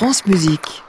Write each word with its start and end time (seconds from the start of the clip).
France 0.00 0.24
Musique. 0.24 0.82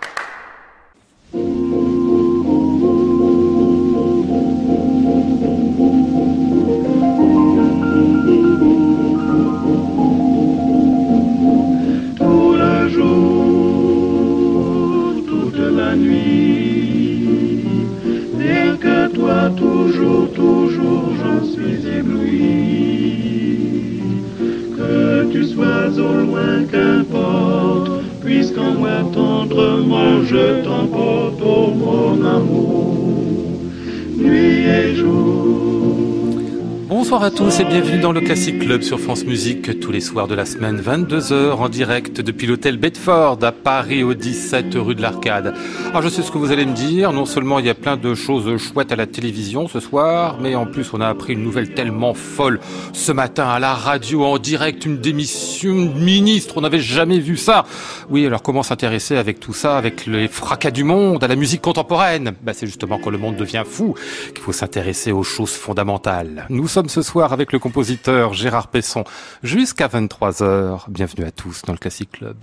Bonsoir 37.11 37.27
à 37.27 37.31
tous 37.31 37.59
et 37.59 37.65
bienvenue 37.65 37.99
dans 37.99 38.13
le 38.13 38.21
Classic 38.21 38.57
Club 38.57 38.83
sur 38.83 38.97
France 38.97 39.25
Musique 39.25 39.81
tous 39.81 39.91
les 39.91 39.99
soirs 39.99 40.29
de 40.29 40.33
la 40.33 40.45
semaine, 40.45 40.79
22h 40.79 41.55
en 41.55 41.67
direct 41.67 42.21
depuis 42.21 42.47
l'hôtel 42.47 42.77
Bedford 42.77 43.37
à 43.41 43.51
Paris 43.51 44.01
au 44.01 44.13
17 44.13 44.67
rue 44.75 44.95
de 44.95 45.01
l'Arcade. 45.01 45.53
Alors 45.89 46.03
je 46.03 46.07
sais 46.07 46.21
ce 46.21 46.31
que 46.31 46.37
vous 46.37 46.53
allez 46.53 46.65
me 46.65 46.73
dire, 46.73 47.11
non 47.11 47.25
seulement 47.25 47.59
il 47.59 47.65
y 47.65 47.69
a 47.69 47.73
plein 47.73 47.97
de 47.97 48.15
choses 48.15 48.55
chouettes 48.55 48.93
à 48.93 48.95
la 48.95 49.07
télévision 49.07 49.67
ce 49.67 49.81
soir, 49.81 50.37
mais 50.39 50.55
en 50.55 50.65
plus 50.65 50.93
on 50.93 51.01
a 51.01 51.07
appris 51.09 51.33
une 51.33 51.43
nouvelle 51.43 51.73
tellement 51.73 52.13
folle 52.13 52.61
ce 52.93 53.11
matin 53.11 53.49
à 53.49 53.59
la 53.59 53.73
radio 53.73 54.23
en 54.23 54.37
direct, 54.37 54.85
une 54.85 54.99
démission 54.99 55.87
de 55.87 55.99
ministre, 55.99 56.53
on 56.55 56.61
n'avait 56.61 56.79
jamais 56.79 57.19
vu 57.19 57.35
ça. 57.35 57.65
Oui, 58.09 58.25
alors 58.25 58.41
comment 58.41 58.63
s'intéresser 58.63 59.17
avec 59.17 59.41
tout 59.41 59.53
ça, 59.53 59.77
avec 59.77 60.05
les 60.05 60.29
fracas 60.29 60.71
du 60.71 60.85
monde, 60.85 61.21
à 61.25 61.27
la 61.27 61.35
musique 61.35 61.61
contemporaine? 61.61 62.35
Bah, 62.41 62.53
C'est 62.53 62.67
justement 62.67 62.99
quand 62.99 63.09
le 63.09 63.17
monde 63.17 63.35
devient 63.35 63.63
fou 63.69 63.95
qu'il 64.33 64.41
faut 64.41 64.53
s'intéresser 64.53 65.11
aux 65.11 65.23
choses 65.23 65.51
fondamentales. 65.51 66.45
Nous 66.49 66.69
sommes 66.69 66.87
soir 67.01 67.33
avec 67.33 67.51
le 67.51 67.59
compositeur 67.59 68.33
Gérard 68.33 68.67
Pesson 68.67 69.03
jusqu'à 69.43 69.87
23h. 69.87 70.89
Bienvenue 70.89 71.25
à 71.25 71.31
tous 71.31 71.63
dans 71.63 71.73
le 71.73 71.79
Classic 71.79 72.09
Club. 72.09 72.37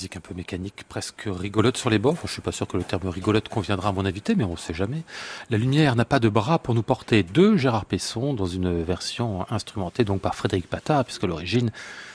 Musique 0.00 0.16
un 0.16 0.20
peu 0.20 0.32
mécanique, 0.32 0.84
presque 0.88 1.24
rigolote 1.26 1.76
sur 1.76 1.90
les 1.90 1.98
bords. 1.98 2.16
je 2.24 2.32
suis 2.32 2.40
pas 2.40 2.52
sûr 2.52 2.66
que 2.66 2.78
le 2.78 2.84
terme 2.84 3.06
rigolote 3.06 3.50
conviendra 3.50 3.90
à 3.90 3.92
mon 3.92 4.06
invité, 4.06 4.34
mais 4.34 4.44
on 4.44 4.52
ne 4.52 4.56
sait 4.56 4.72
jamais. 4.72 5.02
La 5.50 5.58
lumière 5.58 5.94
n'a 5.94 6.06
pas 6.06 6.18
de 6.18 6.30
bras 6.30 6.58
pour 6.58 6.74
nous 6.74 6.82
porter 6.82 7.22
de 7.22 7.54
Gérard 7.58 7.84
Pesson 7.84 8.32
dans 8.32 8.46
une 8.46 8.82
version 8.82 9.44
instrumentée 9.50 10.04
donc 10.04 10.22
par 10.22 10.34
Frédéric 10.34 10.70
Pata, 10.70 11.04
puisque 11.04 11.24
l'origine 11.24 11.70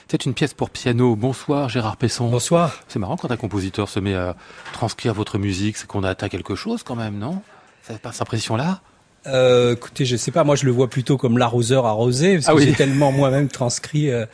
c'est 0.07 0.25
une 0.25 0.33
pièce 0.33 0.55
pour 0.55 0.71
piano. 0.71 1.15
Bonsoir 1.15 1.69
Gérard 1.69 1.97
Pesson. 1.97 2.27
Bonsoir. 2.27 2.73
C'est 2.87 2.97
marrant 2.97 3.17
quand 3.17 3.29
un 3.29 3.37
compositeur 3.37 3.87
se 3.87 3.99
met 3.99 4.15
à 4.15 4.35
transcrire 4.73 5.13
votre 5.13 5.37
musique, 5.37 5.77
c'est 5.77 5.85
qu'on 5.85 6.03
a 6.03 6.09
atteint 6.09 6.27
quelque 6.27 6.55
chose 6.55 6.81
quand 6.81 6.95
même, 6.95 7.19
non? 7.19 7.43
Ça 7.83 7.93
fait 7.93 7.99
pas 7.99 8.13
cette 8.13 8.23
impression-là 8.23 8.81
euh, 9.27 9.73
écoutez, 9.73 10.05
je 10.05 10.15
sais 10.15 10.31
pas, 10.31 10.43
moi 10.43 10.55
je 10.55 10.65
le 10.65 10.71
vois 10.71 10.89
plutôt 10.89 11.17
comme 11.17 11.37
l'arroseur 11.37 11.85
arrosé, 11.85 12.35
parce 12.35 12.49
ah 12.49 12.53
que 12.53 12.61
j'ai 12.61 12.73
tellement 12.77 13.11
moi-même 13.11 13.47
transcrit 13.47 14.09
euh, 14.09 14.25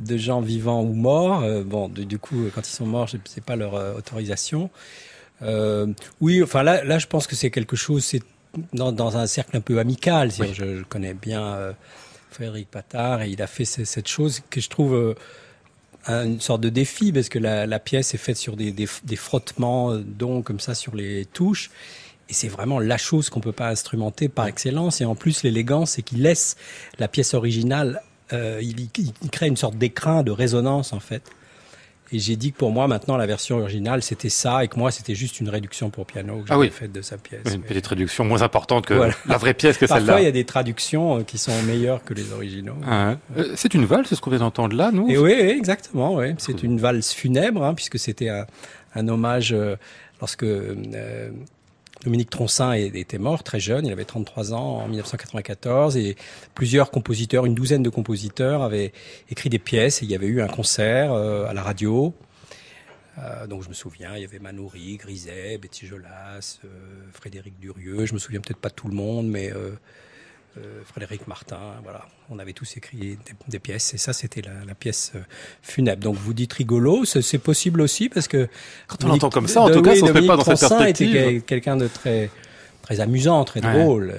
de 0.00 0.16
gens 0.16 0.40
vivants 0.40 0.82
ou 0.82 0.92
morts. 0.92 1.42
Euh, 1.42 1.62
bon, 1.62 1.88
du 1.88 2.18
coup, 2.18 2.44
quand 2.54 2.66
ils 2.66 2.72
sont 2.72 2.86
morts, 2.86 3.08
sais 3.08 3.40
pas 3.40 3.56
leur 3.56 3.74
autorisation. 3.96 4.70
oui, 6.20 6.42
enfin 6.42 6.62
là, 6.62 6.84
là, 6.84 6.98
je 6.98 7.06
pense 7.06 7.26
que 7.26 7.36
c'est 7.36 7.50
quelque 7.50 7.76
chose, 7.76 8.04
c'est 8.04 8.22
dans, 8.72 8.90
dans, 8.90 9.16
un 9.16 9.26
cercle 9.26 9.56
un 9.56 9.60
peu 9.60 9.78
amical. 9.78 10.30
Je, 10.32 10.52
je, 10.52 10.82
connais 10.82 11.14
bien 11.14 11.74
Frédéric 12.30 12.70
Patard 12.70 13.22
et 13.22 13.30
il 13.30 13.40
a 13.42 13.46
fait 13.46 13.64
cette 13.64 14.08
chose 14.08 14.42
que 14.50 14.60
je 14.60 14.68
trouve 14.68 15.14
une 16.08 16.40
sorte 16.40 16.60
de 16.60 16.70
défi 16.70 17.12
parce 17.12 17.28
que 17.28 17.38
la, 17.38 17.66
la 17.66 17.78
pièce 17.78 18.14
est 18.14 18.18
faite 18.18 18.36
sur 18.36 18.56
des, 18.56 18.72
des, 18.72 18.88
des 19.04 19.16
frottements 19.16 19.94
donc 19.96 20.46
comme 20.46 20.58
ça 20.58 20.74
sur 20.74 20.96
les 20.96 21.26
touches 21.26 21.70
et 22.30 22.32
c'est 22.32 22.48
vraiment 22.48 22.78
la 22.78 22.96
chose 22.96 23.28
qu'on 23.28 23.40
peut 23.40 23.52
pas 23.52 23.68
instrumenter 23.68 24.28
par 24.28 24.46
excellence. 24.46 25.00
Et 25.00 25.04
en 25.04 25.16
plus, 25.16 25.42
l'élégance, 25.42 25.92
c'est 25.92 26.02
qu'il 26.02 26.22
laisse 26.22 26.56
la 26.98 27.08
pièce 27.08 27.34
originale, 27.34 28.02
euh, 28.32 28.60
il, 28.62 28.88
il, 28.98 29.30
crée 29.30 29.48
une 29.48 29.56
sorte 29.56 29.76
d'écrin 29.76 30.22
de 30.22 30.30
résonance 30.30 30.92
en 30.92 31.00
fait. 31.00 31.22
Et 32.12 32.18
j'ai 32.18 32.34
dit 32.36 32.52
que 32.52 32.58
pour 32.58 32.72
moi, 32.72 32.88
maintenant, 32.88 33.16
la 33.16 33.26
version 33.26 33.58
originale, 33.58 34.02
c'était 34.02 34.30
ça, 34.30 34.64
et 34.64 34.68
que 34.68 34.76
moi, 34.76 34.90
c'était 34.90 35.14
juste 35.14 35.38
une 35.38 35.48
réduction 35.48 35.90
pour 35.90 36.06
piano 36.06 36.38
que 36.38 36.46
ah 36.50 36.54
j'avais 36.54 36.70
faite 36.70 36.90
de 36.90 37.02
sa 37.02 37.16
pièce. 37.16 37.54
Une 37.54 37.62
petite 37.62 37.86
réduction 37.86 38.24
moins 38.24 38.42
importante 38.42 38.84
que 38.86 38.94
la 39.26 39.36
vraie 39.36 39.54
pièce 39.54 39.78
que 39.78 39.86
celle-là. 39.86 40.06
Parfois, 40.06 40.20
il 40.20 40.24
y 40.24 40.28
a 40.28 40.32
des 40.32 40.44
traductions 40.44 41.18
euh, 41.18 41.22
qui 41.22 41.38
sont 41.38 41.62
meilleures 41.62 42.02
que 42.02 42.12
les 42.12 42.32
originaux. 42.32 42.74
Ah, 42.84 43.14
euh, 43.36 43.52
c'est 43.54 43.74
une 43.74 43.84
valse, 43.84 44.08
c'est 44.08 44.16
ce 44.16 44.20
qu'on 44.20 44.30
vient 44.30 44.40
d'entendre 44.40 44.74
là, 44.74 44.90
nous 44.92 45.08
Et 45.08 45.18
oui, 45.18 45.32
exactement. 45.32 46.16
Oui. 46.16 46.34
C'est 46.38 46.64
une 46.64 46.80
valse 46.80 47.12
funèbre, 47.12 47.62
hein, 47.62 47.74
puisque 47.74 47.98
c'était 48.00 48.28
un, 48.28 48.44
un, 48.96 49.06
hommage 49.06 49.52
euh, 49.52 49.76
lorsque 50.20 50.42
euh, 50.42 51.30
Dominique 52.04 52.30
Troncin 52.30 52.72
était 52.72 53.18
mort 53.18 53.42
très 53.42 53.60
jeune, 53.60 53.86
il 53.86 53.92
avait 53.92 54.06
33 54.06 54.54
ans 54.54 54.78
en 54.78 54.88
1994 54.88 55.98
et 55.98 56.16
plusieurs 56.54 56.90
compositeurs, 56.90 57.44
une 57.44 57.54
douzaine 57.54 57.82
de 57.82 57.90
compositeurs 57.90 58.62
avaient 58.62 58.92
écrit 59.28 59.50
des 59.50 59.58
pièces 59.58 60.02
et 60.02 60.06
il 60.06 60.10
y 60.10 60.14
avait 60.14 60.26
eu 60.26 60.40
un 60.40 60.48
concert 60.48 61.12
euh, 61.12 61.46
à 61.46 61.52
la 61.52 61.62
radio. 61.62 62.14
Euh, 63.18 63.46
donc 63.46 63.62
je 63.62 63.68
me 63.68 63.74
souviens, 63.74 64.16
il 64.16 64.22
y 64.22 64.24
avait 64.24 64.38
Manoury, 64.38 64.96
Griset, 64.96 65.58
Betty 65.58 65.86
Jolas, 65.86 66.60
euh, 66.64 66.68
Frédéric 67.12 67.58
Durieux, 67.60 68.06
je 68.06 68.14
me 68.14 68.18
souviens 68.18 68.40
peut-être 68.40 68.60
pas 68.60 68.70
tout 68.70 68.88
le 68.88 68.94
monde, 68.94 69.28
mais 69.28 69.52
euh, 70.58 70.82
Frédéric 70.84 71.28
Martin, 71.28 71.58
voilà. 71.84 72.06
On 72.28 72.38
avait 72.40 72.52
tous 72.52 72.76
écrit 72.76 73.18
des, 73.48 73.58
pièces 73.60 73.94
et 73.94 73.98
ça 73.98 74.12
c'était 74.12 74.42
la, 74.42 74.74
pièce 74.74 75.12
euh, 75.14 75.20
funèbre. 75.62 76.02
Donc 76.02 76.16
vous 76.16 76.34
dites 76.34 76.52
rigolo, 76.52 77.04
c'est 77.04 77.38
possible 77.38 77.80
aussi 77.80 78.08
parce 78.08 78.26
que 78.26 78.48
quand 78.88 79.04
on 79.04 79.08
l'entend 79.08 79.30
comme 79.30 79.46
ça, 79.46 79.62
en 79.62 79.70
tout 79.70 79.82
cas, 79.82 79.94
ça 79.94 80.08
se 80.08 80.12
fait 80.12 80.26
pas 80.26 80.36
dans 80.36 80.44
cette 80.44 80.68
perspective. 80.68 81.14
était 81.14 81.40
quelqu'un 81.40 81.76
de 81.76 81.86
très 81.86 82.30
très 82.82 83.00
amusant, 83.00 83.44
très 83.44 83.60
drôle. 83.60 84.12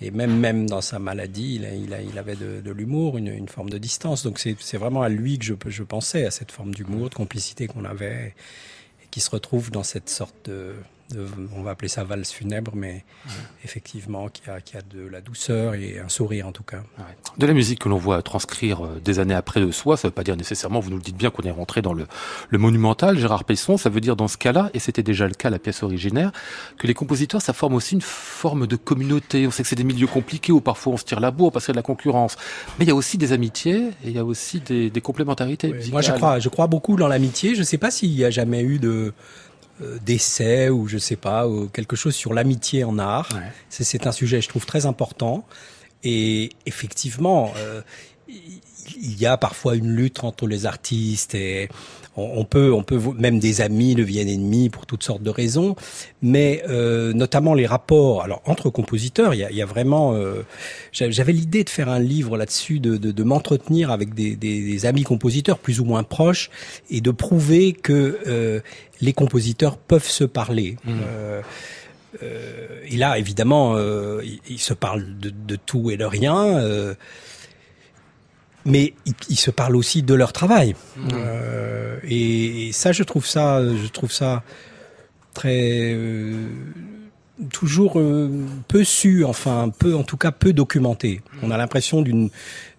Et, 0.00 0.10
même 0.10 0.38
même 0.38 0.68
dans 0.68 0.82
sa 0.82 0.98
maladie, 0.98 1.56
il, 1.56 1.96
il, 2.12 2.18
avait 2.18 2.36
de, 2.36 2.70
l'humour, 2.70 3.16
une, 3.18 3.48
forme 3.48 3.70
de 3.70 3.78
distance. 3.78 4.22
Donc 4.22 4.38
c'est 4.38 4.76
vraiment 4.76 5.02
à 5.02 5.08
lui 5.08 5.38
que 5.38 5.44
je, 5.44 5.54
je 5.68 5.82
pensais, 5.82 6.26
à 6.26 6.30
cette 6.30 6.52
forme 6.52 6.74
d'humour, 6.74 7.08
de 7.08 7.14
complicité 7.14 7.66
qu'on 7.66 7.84
avait, 7.84 8.34
et 9.02 9.06
qui 9.10 9.20
se 9.20 9.30
retrouve 9.30 9.70
dans 9.70 9.82
cette 9.82 10.10
sorte 10.10 10.36
de 10.50 10.74
on 11.56 11.62
va 11.62 11.70
appeler 11.70 11.88
ça 11.88 12.04
valse 12.04 12.32
funèbre, 12.32 12.72
mais 12.74 13.04
effectivement, 13.64 14.28
qui 14.28 14.48
a, 14.50 14.60
qui 14.60 14.76
a 14.76 14.80
de 14.82 15.06
la 15.06 15.20
douceur 15.20 15.74
et 15.74 16.00
un 16.00 16.08
sourire 16.08 16.46
en 16.46 16.52
tout 16.52 16.64
cas. 16.64 16.82
De 17.38 17.46
la 17.46 17.52
musique 17.52 17.80
que 17.80 17.88
l'on 17.88 17.96
voit 17.96 18.22
transcrire 18.22 18.84
euh, 18.84 19.00
des 19.04 19.18
années 19.18 19.34
après 19.34 19.60
de 19.60 19.70
soi, 19.70 19.96
ça 19.96 20.08
ne 20.08 20.10
veut 20.10 20.14
pas 20.14 20.24
dire 20.24 20.36
nécessairement, 20.36 20.80
vous 20.80 20.90
nous 20.90 20.96
le 20.96 21.02
dites 21.02 21.16
bien, 21.16 21.30
qu'on 21.30 21.42
est 21.42 21.50
rentré 21.50 21.80
dans 21.82 21.92
le, 21.92 22.06
le 22.48 22.58
monumental, 22.58 23.18
Gérard 23.18 23.44
Pesson, 23.44 23.76
ça 23.76 23.88
veut 23.88 24.00
dire 24.00 24.16
dans 24.16 24.28
ce 24.28 24.36
cas-là, 24.36 24.70
et 24.74 24.78
c'était 24.80 25.02
déjà 25.02 25.28
le 25.28 25.34
cas 25.34 25.50
la 25.50 25.58
pièce 25.58 25.82
originaire, 25.82 26.32
que 26.78 26.86
les 26.86 26.94
compositeurs, 26.94 27.40
ça 27.40 27.52
forme 27.52 27.74
aussi 27.74 27.94
une 27.94 28.00
forme 28.00 28.66
de 28.66 28.76
communauté. 28.76 29.46
On 29.46 29.50
sait 29.50 29.62
que 29.62 29.68
c'est 29.68 29.76
des 29.76 29.84
milieux 29.84 30.06
compliqués 30.08 30.52
où 30.52 30.60
parfois 30.60 30.94
on 30.94 30.96
se 30.96 31.04
tire 31.04 31.20
la 31.20 31.30
bourre 31.30 31.52
parce 31.52 31.66
qu'il 31.66 31.72
y 31.72 31.74
a 31.74 31.78
de 31.78 31.78
la 31.78 31.82
concurrence, 31.82 32.36
mais 32.78 32.84
il 32.84 32.88
y 32.88 32.92
a 32.92 32.96
aussi 32.96 33.16
des 33.18 33.32
amitiés 33.32 33.88
et 34.04 34.08
il 34.08 34.12
y 34.12 34.18
a 34.18 34.24
aussi 34.24 34.60
des, 34.60 34.90
complémentarités. 35.00 35.72
moi, 35.92 36.00
je 36.00 36.12
crois, 36.12 36.38
je 36.40 36.48
crois 36.48 36.66
beaucoup 36.66 36.96
dans 36.96 37.08
l'amitié. 37.08 37.54
Je 37.54 37.60
ne 37.60 37.64
sais 37.64 37.78
pas 37.78 37.90
s'il 37.90 38.12
y 38.12 38.24
a 38.24 38.30
jamais 38.30 38.62
eu 38.62 38.78
de 38.78 39.12
d'essais 40.02 40.68
ou 40.68 40.88
je 40.88 40.98
sais 40.98 41.16
pas, 41.16 41.48
ou 41.48 41.68
quelque 41.68 41.96
chose 41.96 42.14
sur 42.14 42.32
l'amitié 42.32 42.84
en 42.84 42.98
art. 42.98 43.28
C'est 43.68 44.06
un 44.06 44.12
sujet, 44.12 44.40
je 44.40 44.48
trouve, 44.48 44.66
très 44.66 44.86
important. 44.86 45.44
Et 46.02 46.50
effectivement, 46.66 47.52
euh, 47.56 47.82
il 48.96 49.18
y 49.20 49.26
a 49.26 49.36
parfois 49.36 49.76
une 49.76 49.88
lutte 49.88 50.24
entre 50.24 50.46
les 50.46 50.66
artistes 50.66 51.34
et 51.34 51.68
on, 52.16 52.44
peut, 52.44 52.72
on 52.72 52.82
peut 52.82 52.98
même 53.18 53.38
des 53.38 53.60
amis 53.60 53.94
deviennent 53.94 54.28
ennemis 54.28 54.70
pour 54.70 54.86
toutes 54.86 55.02
sortes 55.02 55.22
de 55.22 55.30
raisons, 55.30 55.76
mais 56.22 56.62
euh, 56.68 57.12
notamment 57.12 57.52
les 57.52 57.66
rapports. 57.66 58.22
Alors 58.22 58.40
entre 58.46 58.70
compositeurs, 58.70 59.34
il 59.34 59.40
y 59.40 59.44
a, 59.44 59.50
il 59.50 59.56
y 59.56 59.62
a 59.62 59.66
vraiment. 59.66 60.14
Euh, 60.14 60.42
J'avais 60.92 61.32
l'idée 61.32 61.62
de 61.62 61.70
faire 61.70 61.88
un 61.88 61.98
livre 61.98 62.38
là-dessus, 62.38 62.80
de, 62.80 62.96
de, 62.96 63.12
de 63.12 63.22
m'entretenir 63.22 63.90
avec 63.90 64.14
des, 64.14 64.34
des, 64.34 64.62
des, 64.62 64.86
amis 64.86 65.02
compositeurs 65.02 65.58
plus 65.58 65.80
ou 65.80 65.84
moins 65.84 66.04
proches 66.04 66.50
et 66.88 67.00
de 67.00 67.10
prouver 67.10 67.72
que 67.74 68.18
euh, 68.26 68.60
les 69.00 69.12
compositeurs 69.12 69.76
peuvent 69.76 70.08
se 70.08 70.24
parler. 70.24 70.76
Mmh. 70.84 70.90
Euh, 71.06 71.42
euh, 72.22 72.80
et 72.86 72.96
là, 72.96 73.18
évidemment, 73.18 73.74
euh, 73.76 74.22
ils, 74.48 74.58
se 74.58 74.74
parlent 74.74 75.18
de, 75.18 75.30
de, 75.30 75.56
tout 75.56 75.90
et 75.90 75.96
de 75.96 76.04
rien. 76.04 76.62
Euh, 78.66 78.70
mais 78.70 78.94
ils, 79.28 79.38
se 79.38 79.50
parlent 79.50 79.76
aussi 79.76 80.02
de 80.02 80.14
leur 80.14 80.32
travail. 80.32 80.74
Mmh. 80.96 81.08
Euh, 81.14 81.98
et, 82.02 82.70
ça, 82.72 82.92
je 82.92 83.02
trouve 83.02 83.26
ça, 83.26 83.62
je 83.62 83.88
trouve 83.88 84.12
ça 84.12 84.42
très 85.34 85.92
euh, 85.94 86.46
toujours 87.52 87.98
euh, 87.98 88.30
peu 88.68 88.84
su, 88.84 89.24
enfin 89.24 89.70
peu, 89.78 89.94
en 89.94 90.02
tout 90.02 90.16
cas 90.16 90.32
peu 90.32 90.52
documenté. 90.52 91.20
Mmh. 91.20 91.38
On 91.42 91.50
a 91.50 91.56
l'impression 91.56 92.02
d'une 92.02 92.30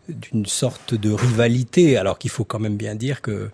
d'une 0.09 0.45
sorte 0.45 0.93
de 0.93 1.11
rivalité, 1.11 1.97
alors 1.97 2.17
qu'il 2.17 2.31
faut 2.31 2.45
quand 2.45 2.59
même 2.59 2.77
bien 2.77 2.95
dire 2.95 3.21
que 3.21 3.49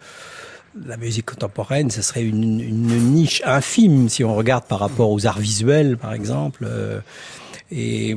la 0.85 0.97
musique 0.97 1.25
contemporaine, 1.25 1.89
ce 1.89 2.03
serait 2.03 2.21
une, 2.21 2.61
une, 2.61 3.11
niche 3.11 3.41
infime 3.43 4.07
si 4.07 4.23
on 4.23 4.35
regarde 4.35 4.65
par 4.65 4.77
rapport 4.77 5.09
aux 5.09 5.25
arts 5.25 5.39
visuels, 5.39 5.97
par 5.97 6.13
exemple. 6.13 6.67
Et, 7.75 8.11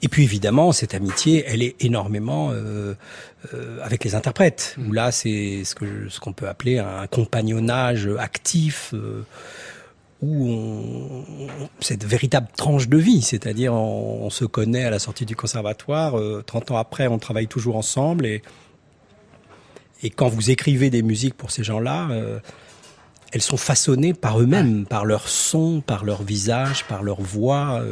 et, 0.00 0.08
puis 0.08 0.24
évidemment, 0.24 0.72
cette 0.72 0.94
amitié, 0.94 1.44
elle 1.46 1.62
est 1.62 1.76
énormément 1.84 2.50
euh, 2.50 2.94
euh, 3.52 3.78
avec 3.82 4.04
les 4.04 4.14
interprètes. 4.14 4.76
Où 4.78 4.92
là, 4.92 5.12
c'est 5.12 5.64
ce 5.64 5.74
que 5.74 6.08
ce 6.08 6.18
qu'on 6.18 6.32
peut 6.32 6.48
appeler 6.48 6.78
un 6.78 7.06
compagnonnage 7.06 8.08
actif. 8.18 8.94
Euh, 8.94 9.24
où 10.22 10.48
on, 10.48 11.24
cette 11.80 12.04
véritable 12.04 12.46
tranche 12.56 12.88
de 12.88 12.96
vie, 12.96 13.22
c'est-à-dire 13.22 13.74
on, 13.74 14.30
se 14.30 14.44
connaît 14.44 14.84
à 14.84 14.90
la 14.90 15.00
sortie 15.00 15.26
du 15.26 15.34
conservatoire, 15.34 16.14
30 16.46 16.70
ans 16.70 16.76
après 16.76 17.08
on 17.08 17.18
travaille 17.18 17.48
toujours 17.48 17.74
ensemble 17.74 18.24
et, 18.26 18.40
et 20.04 20.10
quand 20.10 20.28
vous 20.28 20.52
écrivez 20.52 20.90
des 20.90 21.02
musiques 21.02 21.34
pour 21.34 21.50
ces 21.50 21.64
gens-là, 21.64 22.08
elles 23.32 23.42
sont 23.42 23.56
façonnées 23.56 24.14
par 24.14 24.38
eux-mêmes, 24.38 24.86
par 24.86 25.06
leur 25.06 25.26
son, 25.26 25.80
par 25.80 26.04
leur 26.04 26.22
visage, 26.22 26.84
par 26.84 27.02
leur 27.02 27.20
voix. 27.20 27.82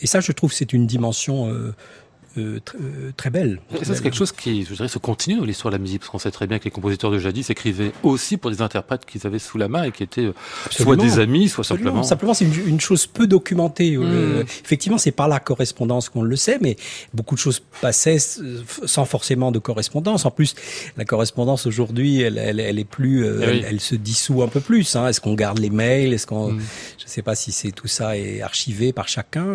Et 0.00 0.06
ça, 0.06 0.20
je 0.20 0.32
trouve, 0.32 0.52
c'est 0.52 0.72
une 0.72 0.86
dimension 0.86 1.52
euh, 2.36 2.58
euh, 2.74 2.78
euh, 2.80 3.12
très 3.16 3.30
belle. 3.30 3.60
Et 3.80 3.84
ça, 3.84 3.94
c'est 3.94 4.02
quelque 4.02 4.16
chose 4.16 4.32
qui, 4.32 4.64
je 4.64 4.74
dirais, 4.74 4.88
se 4.88 4.98
continue 4.98 5.36
dans 5.36 5.44
l'histoire 5.44 5.70
de 5.70 5.76
la 5.76 5.82
musique, 5.82 6.00
parce 6.00 6.10
qu'on 6.10 6.18
sait 6.18 6.30
très 6.30 6.46
bien 6.46 6.58
que 6.58 6.64
les 6.64 6.70
compositeurs 6.70 7.10
de 7.10 7.18
jadis 7.18 7.48
écrivaient 7.50 7.92
aussi 8.02 8.36
pour 8.36 8.50
des 8.50 8.60
interprètes 8.60 9.04
qu'ils 9.06 9.26
avaient 9.26 9.38
sous 9.38 9.58
la 9.58 9.68
main 9.68 9.84
et 9.84 9.92
qui 9.92 10.02
étaient 10.02 10.26
euh, 10.26 10.34
soit 10.70 10.96
des 10.96 11.18
amis, 11.18 11.48
soit 11.48 11.64
simplement. 11.64 12.02
Simplement, 12.02 12.34
c'est 12.34 12.44
une, 12.44 12.68
une, 12.68 12.80
chose 12.80 13.06
peu 13.06 13.26
documentée. 13.26 13.96
Mmh. 13.96 14.44
effectivement, 14.64 14.98
c'est 14.98 15.12
par 15.12 15.28
la 15.28 15.38
correspondance 15.40 16.08
qu'on 16.08 16.22
le 16.22 16.36
sait, 16.36 16.58
mais 16.60 16.76
beaucoup 17.12 17.34
de 17.34 17.40
choses 17.40 17.62
passaient 17.80 18.18
sans 18.18 19.04
forcément 19.04 19.52
de 19.52 19.58
correspondance. 19.58 20.26
En 20.26 20.30
plus, 20.30 20.54
la 20.96 21.04
correspondance 21.04 21.66
aujourd'hui, 21.66 22.20
elle, 22.20 22.38
elle, 22.38 22.60
elle, 22.60 22.78
est 22.78 22.84
plus, 22.84 23.26
eh 23.26 23.64
elle, 23.66 23.80
se 23.80 23.94
dissout 23.94 24.42
un 24.42 24.48
peu 24.48 24.60
plus. 24.60 24.96
Hein. 24.96 25.08
Est-ce 25.08 25.20
qu'on 25.20 25.34
garde 25.34 25.58
les 25.58 25.70
mails? 25.70 26.12
Est-ce 26.12 26.26
qu'on, 26.26 26.52
mmh. 26.52 26.60
je 26.98 27.04
ne 27.04 27.08
sais 27.08 27.22
pas 27.22 27.34
si 27.34 27.52
c'est 27.52 27.70
tout 27.70 27.88
ça 27.88 28.16
est 28.16 28.42
archivé 28.42 28.92
par 28.92 29.08
chacun 29.08 29.46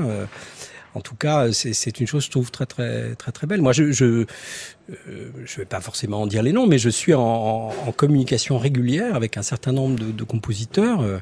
en 0.95 1.01
tout 1.01 1.15
cas, 1.15 1.51
c'est 1.51 1.99
une 1.99 2.07
chose, 2.07 2.25
je 2.25 2.31
trouve, 2.31 2.51
très, 2.51 2.65
très, 2.65 3.15
très, 3.15 3.31
très 3.31 3.47
belle. 3.47 3.61
Moi, 3.61 3.73
je, 3.73 3.91
je, 3.91 4.05
euh, 4.05 5.31
je 5.45 5.57
vais 5.57 5.65
pas 5.65 5.81
forcément 5.81 6.21
en 6.21 6.27
dire 6.27 6.43
les 6.43 6.51
noms, 6.51 6.67
mais 6.67 6.77
je 6.77 6.89
suis 6.89 7.13
en, 7.13 7.71
communication 7.95 8.57
régulière 8.57 9.15
avec 9.15 9.37
un 9.37 9.41
certain 9.41 9.71
nombre 9.71 9.99
de, 9.99 10.23
compositeurs. 10.23 11.01
Euh, 11.01 11.19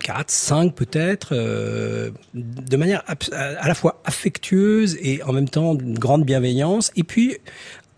4, 0.00 0.30
5 0.30 0.74
peut-être, 0.74 1.30
euh, 1.32 2.10
de 2.32 2.76
manière 2.76 3.02
à 3.06 3.68
la 3.68 3.74
fois 3.74 4.00
affectueuse 4.04 4.96
et 5.00 5.22
en 5.24 5.32
même 5.32 5.48
temps 5.48 5.74
d'une 5.74 5.98
grande 5.98 6.24
bienveillance, 6.24 6.90
et 6.96 7.02
puis 7.02 7.36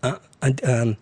un 0.03 0.95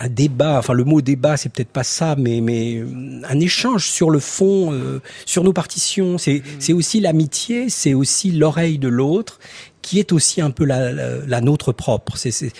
un 0.00 0.08
débat, 0.08 0.58
enfin 0.58 0.72
le 0.72 0.84
mot 0.84 1.00
débat, 1.00 1.36
c'est 1.36 1.50
peut-être 1.50 1.70
pas 1.70 1.84
ça, 1.84 2.16
mais 2.16 2.40
mais 2.40 2.82
un 3.28 3.38
échange 3.38 3.88
sur 3.88 4.10
le 4.10 4.18
fond, 4.18 5.00
sur 5.26 5.44
nos 5.44 5.52
partitions. 5.52 6.18
C'est 6.18 6.38
mmh. 6.38 6.42
c'est 6.58 6.72
aussi 6.72 7.00
l'amitié, 7.00 7.68
c'est 7.68 7.94
aussi 7.94 8.32
l'oreille 8.32 8.78
de 8.78 8.88
l'autre, 8.88 9.38
qui 9.82 9.98
est 9.98 10.12
aussi 10.12 10.40
un 10.40 10.50
peu 10.50 10.64
la, 10.64 10.92
la, 10.92 11.40
nôtre 11.40 11.72
propre. 11.72 12.16
C'est 12.16 12.52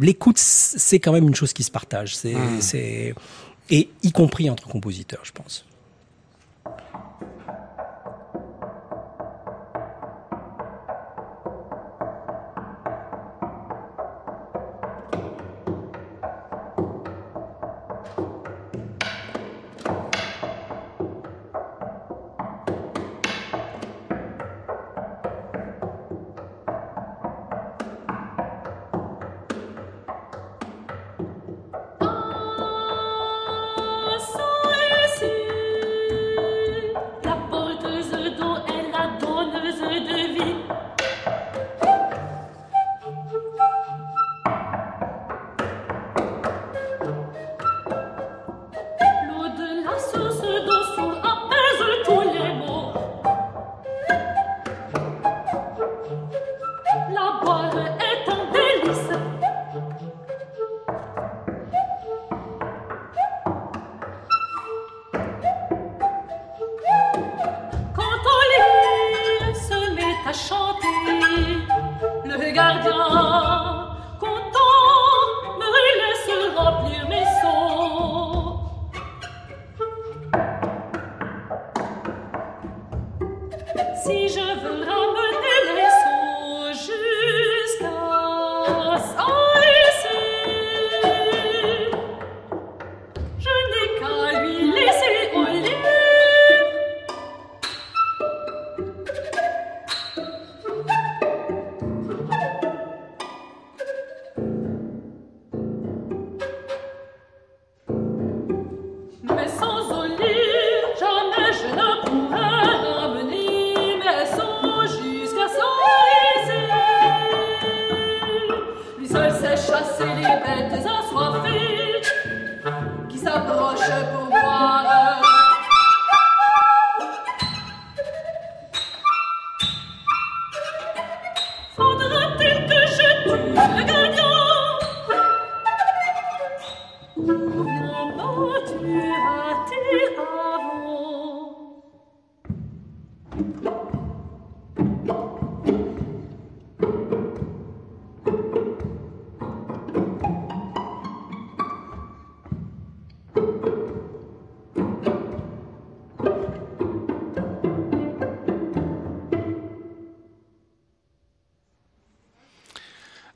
l'écoute, 0.00 0.38
c'est 0.38 0.98
quand 0.98 1.12
même 1.12 1.28
une 1.28 1.34
chose 1.34 1.52
qui 1.52 1.62
se 1.62 1.70
partage. 1.70 2.16
C'est 2.16 2.34
mmh. 2.34 2.60
c'est 2.60 3.14
et 3.70 3.90
y 4.02 4.12
compris 4.12 4.50
entre 4.50 4.66
compositeurs, 4.66 5.22
je 5.24 5.32
pense. 5.32 5.64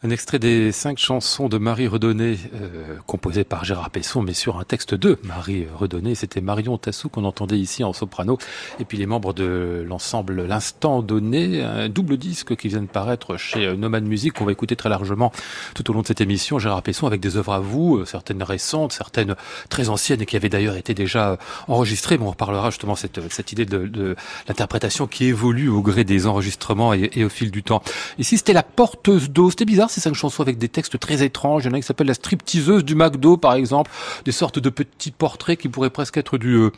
Un 0.09 0.11
extrait 0.11 0.38
des 0.38 0.73
cinq 0.73 0.97
chansons 0.97 1.50
de 1.50 1.59
Marie 1.59 1.87
Redonné, 1.87 2.38
euh, 2.55 2.97
composées 3.07 3.45
par 3.45 3.67
Gérard 3.67 3.91
Pesson, 3.91 4.23
mais 4.23 4.33
sur 4.33 4.59
un 4.59 4.65
texte 4.65 4.95
de 4.95 5.19
Marie 5.23 5.67
Redonné. 5.77 6.15
C'était 6.15 6.41
Marion 6.41 6.79
Tassou 6.79 7.11
qu'on 7.11 7.25
entendait 7.25 7.59
ici 7.59 7.85
en 7.85 7.93
soprano. 7.93 8.38
Et 8.81 8.87
puis 8.87 8.97
les 8.97 9.05
membres 9.05 9.35
de 9.35 9.85
l'ensemble 9.87 10.47
L'Instant 10.47 11.03
Donné, 11.03 11.62
un 11.62 11.91
double 11.91 12.17
disque 12.17 12.57
qui 12.57 12.69
vient 12.69 12.81
de 12.81 12.87
paraître 12.87 13.37
chez 13.37 13.77
Nomad 13.77 14.03
Music, 14.03 14.33
qu'on 14.33 14.47
va 14.47 14.53
écouter 14.53 14.77
très 14.77 14.88
largement 14.88 15.31
tout 15.75 15.91
au 15.91 15.93
long 15.93 16.00
de 16.00 16.07
cette 16.07 16.23
émission. 16.23 16.59
Gérard 16.59 16.83
Pesson 16.83 17.07
avec 17.07 17.21
des 17.21 17.37
œuvres 17.37 17.53
à 17.53 17.61
vous, 17.61 17.99
euh, 17.99 18.07
certaines 18.07 18.43
récentes, 18.43 18.95
certaines 18.95 19.37
très 19.69 19.91
anciennes 19.91 20.23
et 20.23 20.27
qui 20.27 20.37
avaient 20.37 20.49
d'ailleurs 20.49 20.77
été 20.77 20.95
déjà 20.95 21.37
enregistrées. 21.67 22.17
Bon, 22.17 22.29
on 22.29 22.31
reparlera 22.31 22.71
justement 22.71 22.97
cette, 22.97 23.21
cette 23.31 23.53
idée 23.53 23.67
de, 23.67 23.87
de 23.87 24.17
l'interprétation 24.49 25.07
qui 25.07 25.27
évolue 25.27 25.69
au 25.69 25.83
gré 25.83 26.05
des 26.05 26.27
enregistrements 26.27 26.95
et, 26.95 27.11
et 27.12 27.27
au 27.27 27.29
fil 27.29 27.50
du 27.50 27.62
temps. 27.62 27.83
Ici, 28.17 28.38
c'était 28.38 28.55
La 28.55 28.62
Porteuse 28.62 29.29
d'eau. 29.29 29.50
C'était 29.50 29.67
bizarre, 29.67 29.91
cinq 29.99 30.14
chansons 30.14 30.43
avec 30.43 30.59
des 30.59 30.69
textes 30.69 30.99
très 30.99 31.23
étranges. 31.23 31.64
Il 31.64 31.69
y 31.69 31.71
en 31.71 31.75
a 31.75 31.81
qui 31.81 31.87
s'appelle 31.87 32.07
La 32.07 32.14
stripteaseuse 32.14 32.85
du 32.85 32.95
McDo, 32.95 33.37
par 33.37 33.55
exemple. 33.55 33.90
Des 34.25 34.33
sortes 34.33 34.59
de 34.59 34.71
petits 34.71 35.11
portraits 35.11 35.59
qui 35.59 35.69
pourraient 35.69 35.90
presque 35.90 36.17
être 36.17 36.38
du, 36.38 36.55
euh, 36.55 36.71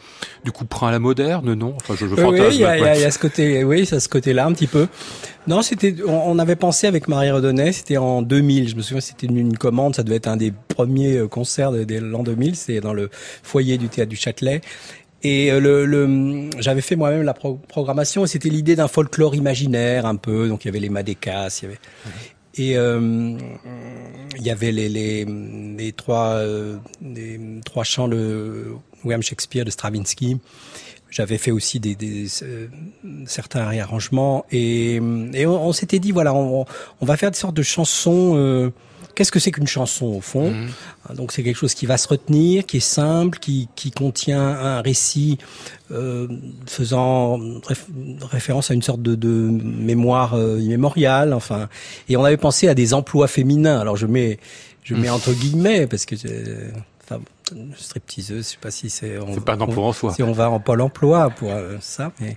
du 0.44 0.52
couperet 0.52 0.86
à 0.86 0.90
la 0.90 0.98
moderne, 0.98 1.54
non? 1.54 1.74
Enfin, 1.76 1.94
je, 1.98 2.06
je 2.06 2.14
Oui, 2.14 2.40
il 2.52 2.60
y, 2.60 2.64
a, 2.64 2.96
y, 2.96 3.04
a 3.04 3.10
ce 3.10 3.18
côté, 3.18 3.64
oui, 3.64 3.86
ça 3.86 4.00
ce 4.00 4.08
côté-là 4.08 4.46
un 4.46 4.52
petit 4.52 4.66
peu. 4.66 4.88
Non, 5.46 5.62
c'était, 5.62 5.94
on, 6.06 6.38
avait 6.38 6.56
pensé 6.56 6.86
avec 6.86 7.08
Marie 7.08 7.30
Redonnet, 7.30 7.72
c'était 7.72 7.96
en 7.96 8.22
2000. 8.22 8.68
Je 8.68 8.76
me 8.76 8.82
souviens, 8.82 9.00
c'était 9.00 9.26
une, 9.26 9.56
commande, 9.56 9.96
ça 9.96 10.02
devait 10.02 10.16
être 10.16 10.28
un 10.28 10.36
des 10.36 10.52
premiers 10.68 11.16
euh, 11.16 11.28
concerts 11.28 11.72
de, 11.72 11.84
de 11.84 11.98
l'an 11.98 12.22
2000. 12.22 12.56
C'était 12.56 12.80
dans 12.80 12.92
le 12.92 13.10
foyer 13.42 13.78
du 13.78 13.88
théâtre 13.88 14.10
du 14.10 14.16
Châtelet. 14.16 14.60
Et 15.22 15.52
euh, 15.52 15.60
le, 15.60 15.84
le 15.84 16.50
j'avais 16.58 16.80
fait 16.80 16.96
moi-même 16.96 17.22
la 17.22 17.34
programmation 17.34 18.24
et 18.24 18.26
c'était 18.26 18.48
l'idée 18.48 18.76
d'un 18.76 18.88
folklore 18.88 19.34
imaginaire 19.34 20.06
un 20.06 20.16
peu. 20.16 20.48
Donc 20.48 20.64
il 20.64 20.68
y 20.68 20.70
avait 20.70 20.80
les 20.80 20.88
Madécas, 20.88 21.58
il 21.60 21.64
y 21.64 21.68
avait. 21.68 21.78
Et 22.56 22.76
euh, 22.76 23.38
il 24.36 24.42
y 24.42 24.50
avait 24.50 24.72
les, 24.72 24.88
les, 24.88 25.24
les 25.24 25.92
trois, 25.92 26.34
euh, 26.34 26.78
les 27.02 27.40
trois 27.64 27.84
chants 27.84 28.08
de 28.08 28.74
William 29.04 29.22
Shakespeare 29.22 29.64
de 29.64 29.70
Stravinsky. 29.70 30.38
J'avais 31.10 31.38
fait 31.38 31.50
aussi 31.50 31.80
des, 31.80 31.96
des 31.96 32.26
euh, 32.42 32.68
certains 33.26 33.66
réarrangements 33.66 34.44
et, 34.52 34.96
et 35.34 35.46
on, 35.46 35.72
s'était 35.72 35.98
dit 35.98 36.12
voilà 36.12 36.32
on, 36.32 36.64
on, 37.00 37.04
va 37.04 37.16
faire 37.16 37.32
des 37.32 37.36
sortes 37.36 37.56
de 37.56 37.62
chansons 37.62 38.36
euh, 38.36 38.70
qu'est-ce 39.20 39.32
que 39.32 39.38
c'est 39.38 39.50
qu'une 39.50 39.66
chanson 39.66 40.06
au 40.06 40.22
fond 40.22 40.50
mhm. 40.50 41.14
Donc 41.14 41.32
c'est 41.32 41.42
quelque 41.42 41.58
chose 41.58 41.74
qui 41.74 41.84
va 41.84 41.98
se 41.98 42.08
retenir, 42.08 42.64
qui 42.64 42.78
est 42.78 42.80
simple, 42.80 43.38
qui, 43.38 43.68
qui 43.76 43.90
contient 43.90 44.40
un 44.40 44.80
récit 44.80 45.36
euh, 45.90 46.26
faisant 46.64 47.38
référence 48.22 48.70
à 48.70 48.74
une 48.74 48.80
sorte 48.80 49.02
de, 49.02 49.14
de 49.14 49.28
mémoire 49.28 50.32
euh, 50.32 50.58
immémoriale. 50.58 51.34
Enfin, 51.34 51.68
et 52.08 52.16
on 52.16 52.24
avait 52.24 52.38
pensé 52.38 52.66
à 52.66 52.74
des 52.74 52.94
emplois 52.94 53.28
féminins. 53.28 53.78
Alors 53.78 53.98
je 53.98 54.06
mets 54.06 54.38
je 54.84 54.94
mets 54.94 55.10
entre 55.10 55.34
guillemets 55.34 55.86
parce 55.86 56.06
que 56.06 56.14
euh, 56.24 56.70
stripteaseuse, 57.76 58.46
je 58.46 58.50
sais 58.52 58.58
pas 58.60 58.70
si 58.70 58.90
c'est. 58.90 59.18
C'est 59.32 59.44
pas 59.44 59.56
pour 59.56 59.86
en 59.86 59.92
soi. 59.92 60.12
Si 60.14 60.22
on 60.22 60.32
va 60.32 60.50
en 60.50 60.60
pôle 60.60 60.80
emploi 60.80 61.30
pour 61.30 61.50
euh, 61.50 61.76
ça, 61.80 62.12
mais 62.20 62.36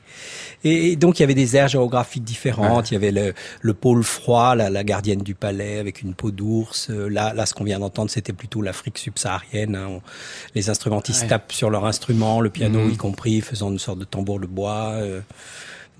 et, 0.63 0.96
donc 0.96 1.20
il 1.20 1.22
y 1.22 1.25
avait 1.25 1.34
des 1.34 1.55
aires 1.55 1.67
géographiques 1.67 2.24
différentes. 2.24 2.91
Il 2.91 2.96
y 2.96 2.98
avait 2.98 3.12
le, 3.12 3.34
le 3.62 3.74
pôle 3.74 4.03
froid, 4.03 4.55
la, 4.55 4.70
la, 4.70 4.84
gardienne 4.84 5.22
du 5.22 5.36
palais 5.36 5.79
avec 5.79 6.01
une 6.01 6.13
peau 6.13 6.32
d'ours. 6.32 6.89
Euh, 6.89 7.08
là, 7.08 7.34
là, 7.34 7.46
ce 7.46 7.53
qu'on 7.53 7.63
vient 7.63 7.79
d'entendre, 7.79 8.10
c'était 8.10 8.34
plutôt 8.34 8.62
l'Afrique 8.62 8.98
subsaharienne. 8.98 9.75
Hein. 9.75 10.00
les 10.55 10.70
instrumentistes 10.70 11.27
tapent 11.27 11.51
sur 11.51 11.70
leur 11.70 11.86
instrument, 11.86 12.41
le 12.41 12.50
piano 12.50 12.86
mmh. 12.86 12.91
y 12.91 12.98
compris, 12.98 13.41
faisant 13.41 13.72
une 13.72 13.79
sorte 13.79 14.00
de 14.00 14.05
tambour 14.05 14.39
de 14.39 14.48
bois. 14.48 14.93
Euh, 14.93 15.22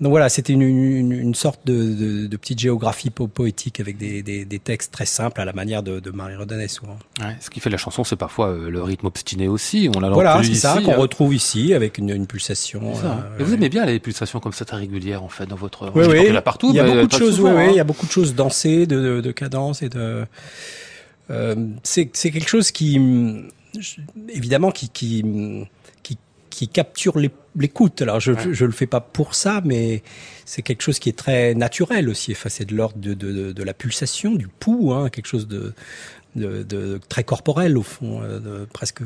donc 0.00 0.10
voilà, 0.10 0.28
c'était 0.28 0.52
une, 0.52 0.62
une, 0.62 1.12
une, 1.12 1.34
sorte 1.36 1.60
de, 1.66 1.72
de, 1.72 2.26
de, 2.26 2.36
petite 2.36 2.58
géographie 2.58 3.10
poétique 3.10 3.78
avec 3.78 3.96
des, 3.96 4.24
des, 4.24 4.44
des, 4.44 4.58
textes 4.58 4.92
très 4.92 5.06
simples 5.06 5.40
à 5.40 5.44
la 5.44 5.52
manière 5.52 5.84
de, 5.84 6.00
de 6.00 6.10
Marie 6.10 6.34
Rodonnet 6.34 6.66
souvent. 6.66 6.98
Ouais, 7.20 7.36
ce 7.40 7.48
qui 7.48 7.60
fait 7.60 7.70
la 7.70 7.76
chanson, 7.76 8.02
c'est 8.02 8.16
parfois 8.16 8.48
euh, 8.48 8.70
le 8.70 8.82
rythme 8.82 9.06
obstiné 9.06 9.46
aussi. 9.46 9.88
On 9.94 10.00
l'a 10.00 10.10
voilà, 10.10 10.42
c'est 10.42 10.54
ça 10.54 10.80
qu'on 10.84 10.92
hein. 10.92 10.96
retrouve 10.96 11.32
ici 11.32 11.74
avec 11.74 11.98
une, 11.98 12.10
une 12.10 12.26
pulsation. 12.26 12.92
Euh, 13.04 13.38
Et 13.38 13.44
vous 13.44 13.54
aimez 13.54 13.68
bien 13.68 13.86
les 13.86 14.00
pulsations 14.00 14.40
comme 14.40 14.52
ça 14.52 14.64
très 14.64 14.78
régulières 14.78 15.22
en 15.22 15.28
fait 15.28 15.46
dans 15.46 15.54
votre. 15.54 15.92
Oui, 15.94 16.06
oui. 16.08 16.32
Là 16.32 16.42
partout. 16.42 16.70
Il 16.70 16.76
y 16.76 16.80
a 16.80 16.84
beaucoup 16.84 17.06
de 17.06 17.12
choses. 17.12 17.40
oui, 17.40 17.50
oui, 17.54 17.66
il 17.70 17.76
y 17.76 17.78
a 17.78 17.82
hein. 17.82 17.84
beaucoup 17.84 18.06
de 18.06 18.12
choses 18.12 18.34
dansées, 18.34 18.86
de, 18.86 19.20
de, 19.20 19.32
cadence 19.32 19.82
et 19.82 19.88
de. 19.88 20.26
Euh, 21.30 21.54
c'est 21.84 22.08
quelque 22.08 22.48
chose 22.48 22.72
qui, 22.72 23.00
évidemment, 24.28 24.72
qui, 24.72 24.88
qui 24.88 25.22
qui 26.54 26.68
capture 26.68 27.18
l'écoute. 27.56 28.00
Alors 28.00 28.20
je 28.20 28.32
je 28.52 28.64
le 28.64 28.72
fais 28.72 28.86
pas 28.86 29.00
pour 29.00 29.34
ça, 29.34 29.60
mais 29.64 30.02
c'est 30.44 30.62
quelque 30.62 30.82
chose 30.82 30.98
qui 30.98 31.08
est 31.08 31.18
très 31.18 31.54
naturel 31.54 32.08
aussi. 32.08 32.32
Enfin, 32.32 32.48
c'est 32.48 32.64
de 32.64 32.74
l'ordre 32.74 32.98
de, 32.98 33.14
de, 33.14 33.52
de, 33.52 33.62
la 33.62 33.74
pulsation, 33.74 34.34
du 34.34 34.46
pouls, 34.46 34.92
hein, 34.92 35.10
quelque 35.10 35.26
chose 35.26 35.48
de, 35.48 35.74
de, 36.36 36.62
de, 36.62 37.00
très 37.08 37.24
corporel 37.24 37.76
au 37.76 37.82
fond, 37.82 38.22
euh, 38.22 38.38
de, 38.38 38.64
presque 38.66 39.02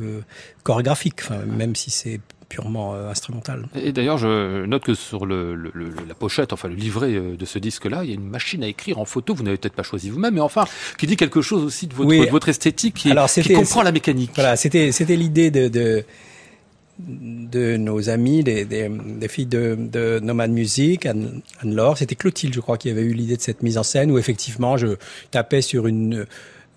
chorégraphique, 0.62 1.20
enfin, 1.20 1.38
même 1.46 1.74
si 1.74 1.90
c'est 1.90 2.20
purement 2.50 2.94
euh, 2.94 3.10
instrumental. 3.10 3.66
Et 3.74 3.92
d'ailleurs, 3.92 4.18
je 4.18 4.64
note 4.66 4.84
que 4.84 4.94
sur 4.94 5.26
le, 5.26 5.54
le, 5.54 5.70
la 6.06 6.14
pochette, 6.14 6.52
enfin 6.52 6.68
le 6.68 6.74
livret 6.74 7.14
euh, 7.14 7.36
de 7.36 7.44
ce 7.44 7.58
disque-là, 7.58 8.04
il 8.04 8.10
y 8.10 8.12
a 8.12 8.14
une 8.14 8.28
machine 8.28 8.62
à 8.62 8.66
écrire 8.66 8.98
en 8.98 9.04
photo. 9.04 9.34
Vous 9.34 9.42
n'avez 9.42 9.56
peut-être 9.56 9.74
pas 9.74 9.82
choisi 9.82 10.10
vous-même, 10.10 10.34
mais 10.34 10.40
enfin, 10.40 10.64
qui 10.98 11.06
dit 11.06 11.16
quelque 11.16 11.40
chose 11.40 11.64
aussi 11.64 11.86
de 11.86 11.94
votre, 11.94 12.10
de 12.10 12.30
votre 12.30 12.48
esthétique, 12.48 12.94
qui, 12.94 13.10
Alors, 13.10 13.30
qui 13.30 13.52
comprend 13.54 13.82
la 13.82 13.92
mécanique. 13.92 14.32
Voilà, 14.34 14.56
c'était 14.56 14.92
c'était 14.92 15.16
l'idée 15.16 15.50
de, 15.50 15.68
de 15.68 16.04
de 16.98 17.76
nos 17.76 18.10
amis, 18.10 18.42
des, 18.42 18.64
des, 18.64 18.88
des 18.88 19.28
filles 19.28 19.46
de, 19.46 19.76
de, 19.78 20.18
Nomad 20.20 20.50
Music, 20.50 21.06
Anne-Laure. 21.06 21.96
C'était 21.96 22.16
Clotilde, 22.16 22.54
je 22.54 22.60
crois, 22.60 22.76
qui 22.76 22.90
avait 22.90 23.02
eu 23.02 23.12
l'idée 23.12 23.36
de 23.36 23.42
cette 23.42 23.62
mise 23.62 23.78
en 23.78 23.82
scène 23.82 24.10
où 24.10 24.18
effectivement 24.18 24.76
je 24.76 24.96
tapais 25.30 25.62
sur 25.62 25.86
une, 25.86 26.26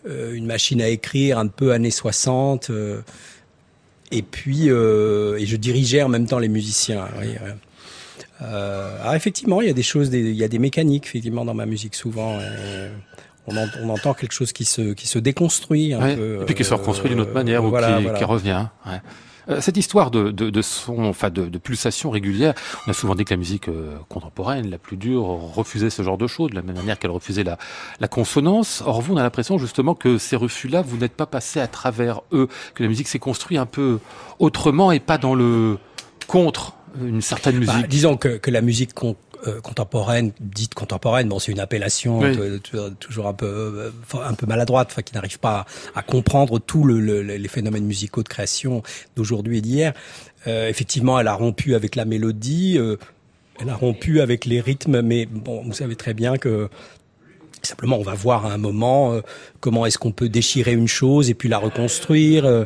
euh, 0.07 0.33
une 0.33 0.45
machine 0.45 0.81
à 0.81 0.89
écrire 0.89 1.39
un 1.39 1.47
peu 1.47 1.71
années 1.71 1.91
60. 1.91 2.69
Euh, 2.69 3.01
et 4.11 4.21
puis, 4.21 4.69
euh, 4.69 5.37
et 5.37 5.45
je 5.45 5.55
dirigeais 5.55 6.03
en 6.03 6.09
même 6.09 6.27
temps 6.27 6.39
les 6.39 6.49
musiciens. 6.49 7.07
Oui, 7.19 7.35
alors 8.43 9.13
effectivement, 9.13 9.61
il 9.61 9.67
y 9.67 9.69
a 9.69 9.73
des 9.73 9.83
choses, 9.83 10.09
des, 10.09 10.19
il 10.19 10.35
y 10.35 10.43
a 10.43 10.47
des 10.47 10.57
mécaniques 10.57 11.05
effectivement 11.05 11.45
dans 11.45 11.53
ma 11.53 11.67
musique 11.67 11.93
souvent. 11.93 12.39
On, 13.45 13.55
on, 13.55 13.89
entend 13.89 14.15
quelque 14.15 14.31
chose 14.31 14.51
qui 14.51 14.65
se, 14.65 14.93
qui 14.93 15.07
se 15.07 15.19
déconstruit 15.19 15.93
un 15.93 16.15
peu. 16.15 16.39
Et 16.41 16.45
puis 16.45 16.55
qui 16.55 16.63
se 16.63 16.73
reconstruit 16.73 17.11
d'une 17.11 17.19
autre 17.19 17.33
manière 17.33 17.63
ou 17.63 17.71
qui, 17.71 18.17
qui, 18.17 18.23
revient. 18.23 18.67
Ouais. 18.87 18.99
Euh, 19.49 19.61
cette 19.61 19.77
histoire 19.77 20.11
de, 20.11 20.31
de, 20.31 20.49
de 20.49 20.61
son, 20.61 21.05
enfin 21.05 21.29
de, 21.29 21.45
de, 21.45 21.57
pulsation 21.57 22.09
régulière, 22.09 22.53
on 22.85 22.91
a 22.91 22.93
souvent 22.93 23.15
dit 23.15 23.25
que 23.25 23.33
la 23.33 23.37
musique 23.37 23.67
euh, 23.69 23.95
contemporaine, 24.09 24.69
la 24.69 24.77
plus 24.77 24.97
dure, 24.97 25.23
refusait 25.23 25.89
ce 25.89 26.01
genre 26.03 26.17
de 26.17 26.27
choses, 26.27 26.51
de 26.51 26.55
la 26.55 26.61
même 26.61 26.75
manière 26.75 26.99
qu'elle 26.99 27.11
refusait 27.11 27.43
la, 27.43 27.57
la 27.99 28.07
consonance. 28.07 28.83
Or, 28.85 29.01
vous, 29.01 29.13
on 29.13 29.17
a 29.17 29.23
l'impression 29.23 29.57
justement 29.57 29.95
que 29.95 30.17
ces 30.17 30.35
refus-là, 30.35 30.81
vous 30.81 30.97
n'êtes 30.97 31.13
pas 31.13 31.25
passé 31.25 31.59
à 31.59 31.67
travers 31.67 32.21
eux, 32.31 32.47
que 32.75 32.83
la 32.83 32.89
musique 32.89 33.07
s'est 33.07 33.19
construite 33.19 33.59
un 33.59 33.65
peu 33.65 33.99
autrement 34.39 34.91
et 34.91 34.99
pas 34.99 35.17
dans 35.17 35.35
le 35.35 35.77
contre 36.27 36.73
une 36.99 37.21
certaine 37.21 37.63
bah, 37.63 37.73
musique. 37.73 37.87
disons 37.87 38.17
que, 38.17 38.37
que 38.37 38.51
la 38.51 38.61
musique 38.61 38.93
euh, 39.47 39.59
contemporaine, 39.59 40.33
dite 40.39 40.75
contemporaine, 40.75 41.27
bon, 41.27 41.39
c'est 41.39 41.51
une 41.51 41.59
appellation 41.59 42.21
toujours 42.99 43.27
un 43.27 43.33
peu 43.33 43.45
euh, 43.47 43.89
un 44.23 44.35
peu 44.35 44.45
maladroite, 44.45 44.89
enfin 44.91 45.01
qui 45.01 45.15
n'arrive 45.15 45.39
pas 45.39 45.65
à, 45.95 46.03
comprendre 46.03 46.59
tous 46.59 46.83
le, 46.83 47.21
les 47.23 47.47
phénomènes 47.47 47.85
musicaux 47.85 48.21
de 48.21 48.29
création 48.29 48.83
d'aujourd'hui 49.15 49.57
et 49.57 49.61
d'hier. 49.61 49.93
Euh, 50.45 50.69
effectivement, 50.69 51.19
elle 51.19 51.27
a 51.27 51.33
rompu 51.33 51.73
avec 51.73 51.95
la 51.95 52.05
mélodie, 52.05 52.77
elle 53.59 53.69
a 53.69 53.75
rompu 53.75 54.21
avec 54.21 54.45
les 54.45 54.61
rythmes, 54.61 55.01
mais 55.01 55.25
bon, 55.25 55.63
vous 55.65 55.73
savez 55.73 55.95
très 55.95 56.13
bien 56.13 56.37
que 56.37 56.69
Simplement, 57.63 57.99
on 57.99 58.03
va 58.03 58.15
voir 58.15 58.47
à 58.47 58.53
un 58.53 58.57
moment 58.57 59.21
comment 59.59 59.85
est-ce 59.85 59.99
qu'on 59.99 60.11
peut 60.11 60.29
déchirer 60.29 60.73
une 60.73 60.87
chose 60.87 61.29
et 61.29 61.35
puis 61.35 61.47
la 61.47 61.59
reconstruire. 61.59 62.65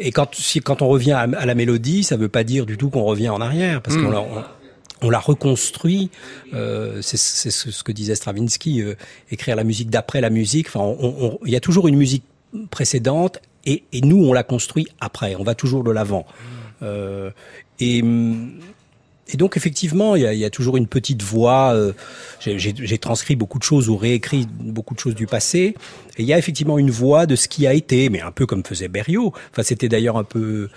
et 0.00 0.10
quand, 0.10 0.34
si, 0.34 0.58
quand 0.58 0.82
on 0.82 0.88
revient 0.88 1.12
à, 1.12 1.26
la 1.46 1.54
mélodie, 1.54 2.02
ça 2.02 2.16
ne 2.16 2.22
veut 2.22 2.28
pas 2.28 2.42
dire 2.42 2.66
du 2.66 2.76
tout 2.76 2.90
qu'on 2.90 3.04
revient 3.04 3.28
en 3.28 3.40
arrière, 3.40 3.80
parce 3.82 3.94
mmh. 3.94 4.02
qu'on 4.02 4.44
on 5.02 5.10
l'a 5.10 5.18
reconstruit. 5.18 6.10
Euh, 6.54 7.00
c'est 7.02 7.16
ce 7.16 7.82
que 7.82 7.92
disait 7.92 8.14
Stravinsky, 8.14 8.82
euh, 8.82 8.94
écrire 9.30 9.56
la 9.56 9.64
musique 9.64 9.90
d'après 9.90 10.20
la 10.20 10.30
musique. 10.30 10.68
Enfin, 10.68 10.94
il 11.44 11.52
y 11.52 11.56
a 11.56 11.60
toujours 11.60 11.88
une 11.88 11.96
musique 11.96 12.24
précédente 12.70 13.38
et, 13.64 13.82
et 13.92 14.00
nous, 14.00 14.24
on 14.24 14.32
la 14.32 14.42
construit 14.42 14.88
après. 15.00 15.34
On 15.36 15.42
va 15.42 15.54
toujours 15.54 15.84
de 15.84 15.90
l'avant. 15.90 16.26
Euh, 16.82 17.30
et, 17.80 18.02
et, 19.28 19.36
donc, 19.36 19.56
effectivement, 19.56 20.14
il 20.14 20.22
y 20.22 20.26
a, 20.26 20.32
y 20.32 20.44
a, 20.44 20.50
toujours 20.50 20.76
une 20.76 20.86
petite 20.86 21.22
voix. 21.22 21.74
Euh, 21.74 21.92
j'ai 22.40 22.98
transcrit 22.98 23.36
beaucoup 23.36 23.58
de 23.58 23.64
choses 23.64 23.88
ou 23.88 23.96
réécrit 23.96 24.46
beaucoup 24.60 24.94
de 24.94 25.00
choses 25.00 25.14
du 25.14 25.26
passé. 25.26 25.74
Et 26.16 26.22
il 26.22 26.26
y 26.26 26.32
a 26.32 26.38
effectivement 26.38 26.78
une 26.78 26.90
voix 26.90 27.26
de 27.26 27.36
ce 27.36 27.48
qui 27.48 27.66
a 27.66 27.74
été, 27.74 28.08
mais 28.08 28.20
un 28.20 28.30
peu 28.30 28.46
comme 28.46 28.64
faisait 28.64 28.88
Berriot. 28.88 29.32
Enfin, 29.50 29.62
c'était 29.62 29.88
d'ailleurs 29.88 30.16
un 30.16 30.24
peu 30.24 30.68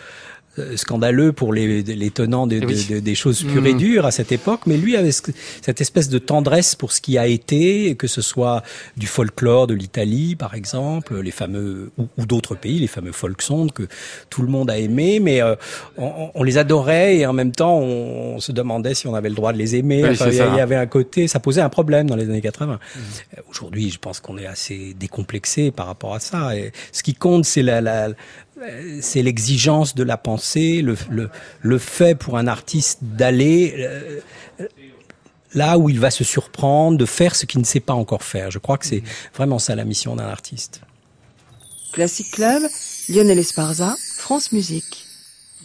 scandaleux 0.76 1.34
pour 1.34 1.54
les, 1.54 1.82
les 1.82 2.12
tenants 2.12 2.48
de, 2.48 2.60
de, 2.60 3.00
des 3.00 3.16
choses 3.16 3.44
pures 3.44 3.66
et 3.66 3.74
mmh. 3.74 3.78
dures 3.78 4.06
à 4.06 4.12
cette 4.12 4.32
époque, 4.32 4.62
mais 4.66 4.78
lui 4.78 4.96
avait 4.96 5.12
cette 5.12 5.82
espèce 5.82 6.10
de 6.10 6.20
tendresse 6.20 6.76
pour 6.76 6.92
ce 6.92 7.02
qui 7.02 7.18
a 7.18 7.28
été, 7.28 7.96
que 7.96 8.08
ce 8.08 8.22
soit 8.22 8.64
du 8.98 9.08
folklore 9.08 9.68
de 9.68 9.74
l'Italie, 9.74 10.36
par 10.36 10.54
exemple, 10.54 11.20
les 11.20 11.32
fameux 11.32 11.92
ou, 11.98 12.08
ou 12.18 12.26
d'autres 12.26 12.56
pays, 12.56 12.80
les 12.80 12.88
fameux 12.88 13.12
folksongs 13.12 13.68
que 13.68 13.84
tout 14.30 14.42
le 14.42 14.48
monde 14.48 14.70
a 14.70 14.78
aimé, 14.78 15.20
mais 15.20 15.42
euh, 15.42 15.56
on, 15.98 16.32
on, 16.34 16.44
les 16.44 16.58
adorait 16.58 17.18
et 17.18 17.26
en 17.26 17.34
même 17.34 17.52
temps 17.52 17.78
on, 17.78 18.40
se 18.40 18.52
demandait 18.52 18.94
si 18.94 19.08
on 19.08 19.16
avait 19.16 19.30
le 19.30 19.36
droit 19.36 19.52
de 19.54 19.58
les 19.58 19.76
aimer. 19.76 20.04
il 20.28 20.36
y 20.36 20.42
avait 20.42 20.76
un 20.76 20.88
côté, 20.88 21.28
ça 21.28 21.40
posait 21.40 21.62
un 21.62 21.70
problème 21.70 22.10
dans 22.10 22.16
les 22.16 22.30
années 22.30 22.42
80. 22.42 22.76
Mmh. 22.76 23.00
Aujourd'hui, 23.50 23.90
je 23.90 24.00
pense 24.00 24.20
qu'on 24.20 24.38
est 24.38 24.46
assez 24.46 24.96
décomplexé 24.98 25.72
par 25.72 25.88
rapport 25.88 26.14
à 26.14 26.20
ça. 26.20 26.56
Et 26.56 26.72
ce 26.92 27.04
qui 27.04 27.14
compte, 27.14 27.46
c'est 27.46 27.64
la, 27.64 27.82
la, 27.82 28.06
euh, 28.06 28.14
c'est 29.02 29.22
l'exigence 29.22 29.96
de 29.96 30.04
la 30.04 30.18
pensée, 30.18 30.82
le, 30.82 30.96
le, 31.10 31.30
le, 31.62 31.78
fait 31.78 32.16
pour 32.16 32.38
un 32.38 32.48
artiste 32.48 33.00
d'aller 33.02 33.76
euh, 33.78 34.20
là 35.54 35.78
où 35.78 35.90
il 35.90 36.00
va 36.00 36.12
se 36.12 36.24
surprendre, 36.24 36.98
de 36.98 37.06
faire 37.06 37.36
ce 37.36 37.46
qu'il 37.46 37.60
ne 37.60 37.66
sait 37.66 37.80
pas 37.80 37.94
encore 37.94 38.24
faire. 38.24 38.52
Je 38.52 38.60
crois 38.60 38.78
que 38.78 38.86
c'est 38.86 39.04
vraiment 39.34 39.60
ça 39.60 39.76
la 39.76 39.86
mission 39.86 40.16
d'un 40.16 40.28
artiste. 40.28 40.82
Classic 41.92 42.30
Club, 42.32 42.64
Lionel 43.10 43.40
Esparza, 43.40 43.96
France 44.18 44.52
Musique. 44.52 45.09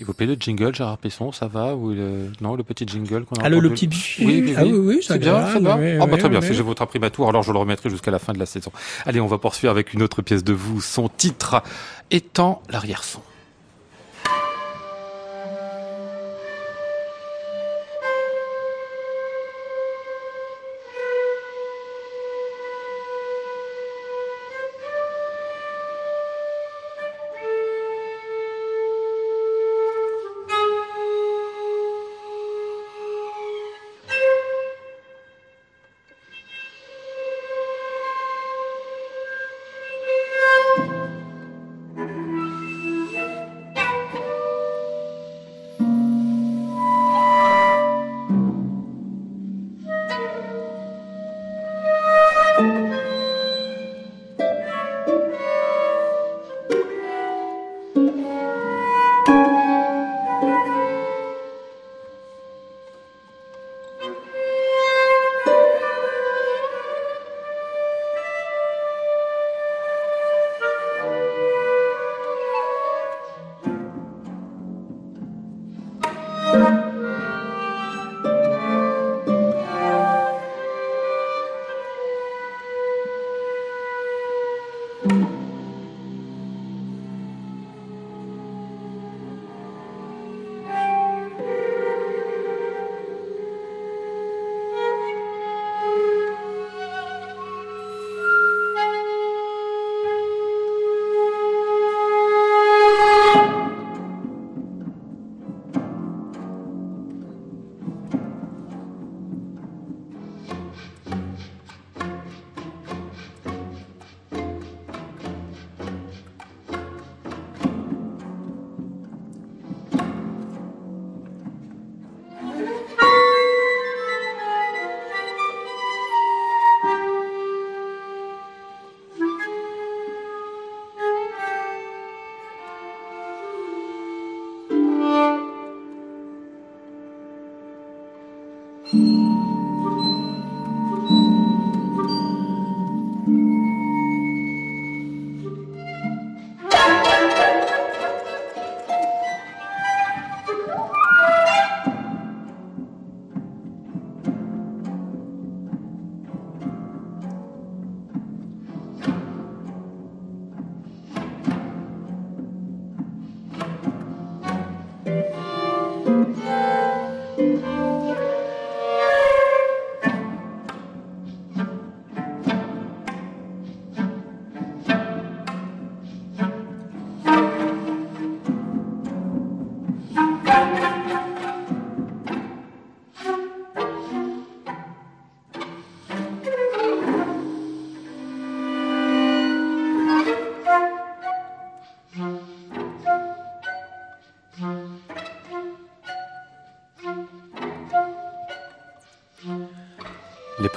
Il 0.00 0.04
vous 0.06 0.12
plaît 0.12 0.26
le 0.26 0.36
jingle, 0.38 0.74
Gérard 0.74 0.98
Pesson, 0.98 1.30
ça 1.30 1.46
va 1.46 1.76
ou 1.76 1.90
le... 1.90 2.32
non 2.40 2.56
le 2.56 2.64
petit 2.64 2.84
jingle 2.86 3.24
qu'on 3.24 3.36
a 3.36 3.44
Ah 3.44 3.48
le, 3.48 3.60
petit 3.70 3.88
oui, 4.18 4.42
oui, 4.44 4.54
ah, 4.56 4.64
oui, 4.64 4.72
oui 4.72 5.00
c'est 5.06 5.18
bien, 5.18 5.46
ça 5.52 5.60
va. 5.60 5.78
ah 6.00 6.06
bah 6.06 6.16
très 6.16 6.28
bien, 6.28 6.40
si 6.40 6.52
j'ai 6.52 6.62
votre 6.62 6.82
imprimatur, 6.82 7.28
alors 7.28 7.44
je 7.44 7.52
le 7.52 7.58
remettrai 7.58 7.90
jusqu'à 7.90 8.10
la 8.10 8.18
fin 8.18 8.32
de 8.32 8.38
la 8.38 8.46
saison. 8.46 8.72
Allez, 9.06 9.20
on 9.20 9.28
va 9.28 9.38
poursuivre 9.38 9.70
avec 9.70 9.94
une 9.94 10.02
autre 10.02 10.20
pièce 10.20 10.42
de 10.42 10.52
vous, 10.52 10.80
son 10.80 11.08
titre 11.08 11.62
étant 12.10 12.62
l'arrière-son. 12.70 13.20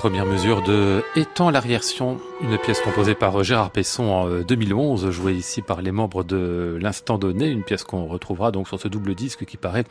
Les 0.07 0.11
premières 0.11 0.33
mesures 0.33 0.63
de 0.63 1.03
Étant 1.17 1.49
l'arrière-sion, 1.49 2.21
une 2.39 2.57
pièce 2.57 2.79
composée 2.79 3.13
par 3.13 3.43
Gérard 3.43 3.71
Pesson 3.71 4.03
en 4.05 4.39
2011, 4.39 5.03
euh, 5.03 5.11
jouée 5.11 5.33
ici 5.33 5.61
par 5.61 5.81
les 5.81 5.91
membres 5.91 6.23
de 6.23 6.77
l'Instant 6.79 7.17
Donné, 7.17 7.49
une 7.49 7.63
pièce 7.63 7.83
qu'on 7.83 8.05
retrouvera 8.05 8.53
donc 8.53 8.69
sur 8.69 8.79
ce 8.79 8.87
double 8.87 9.15
disque 9.15 9.43
qui 9.43 9.57
paraît 9.57 9.83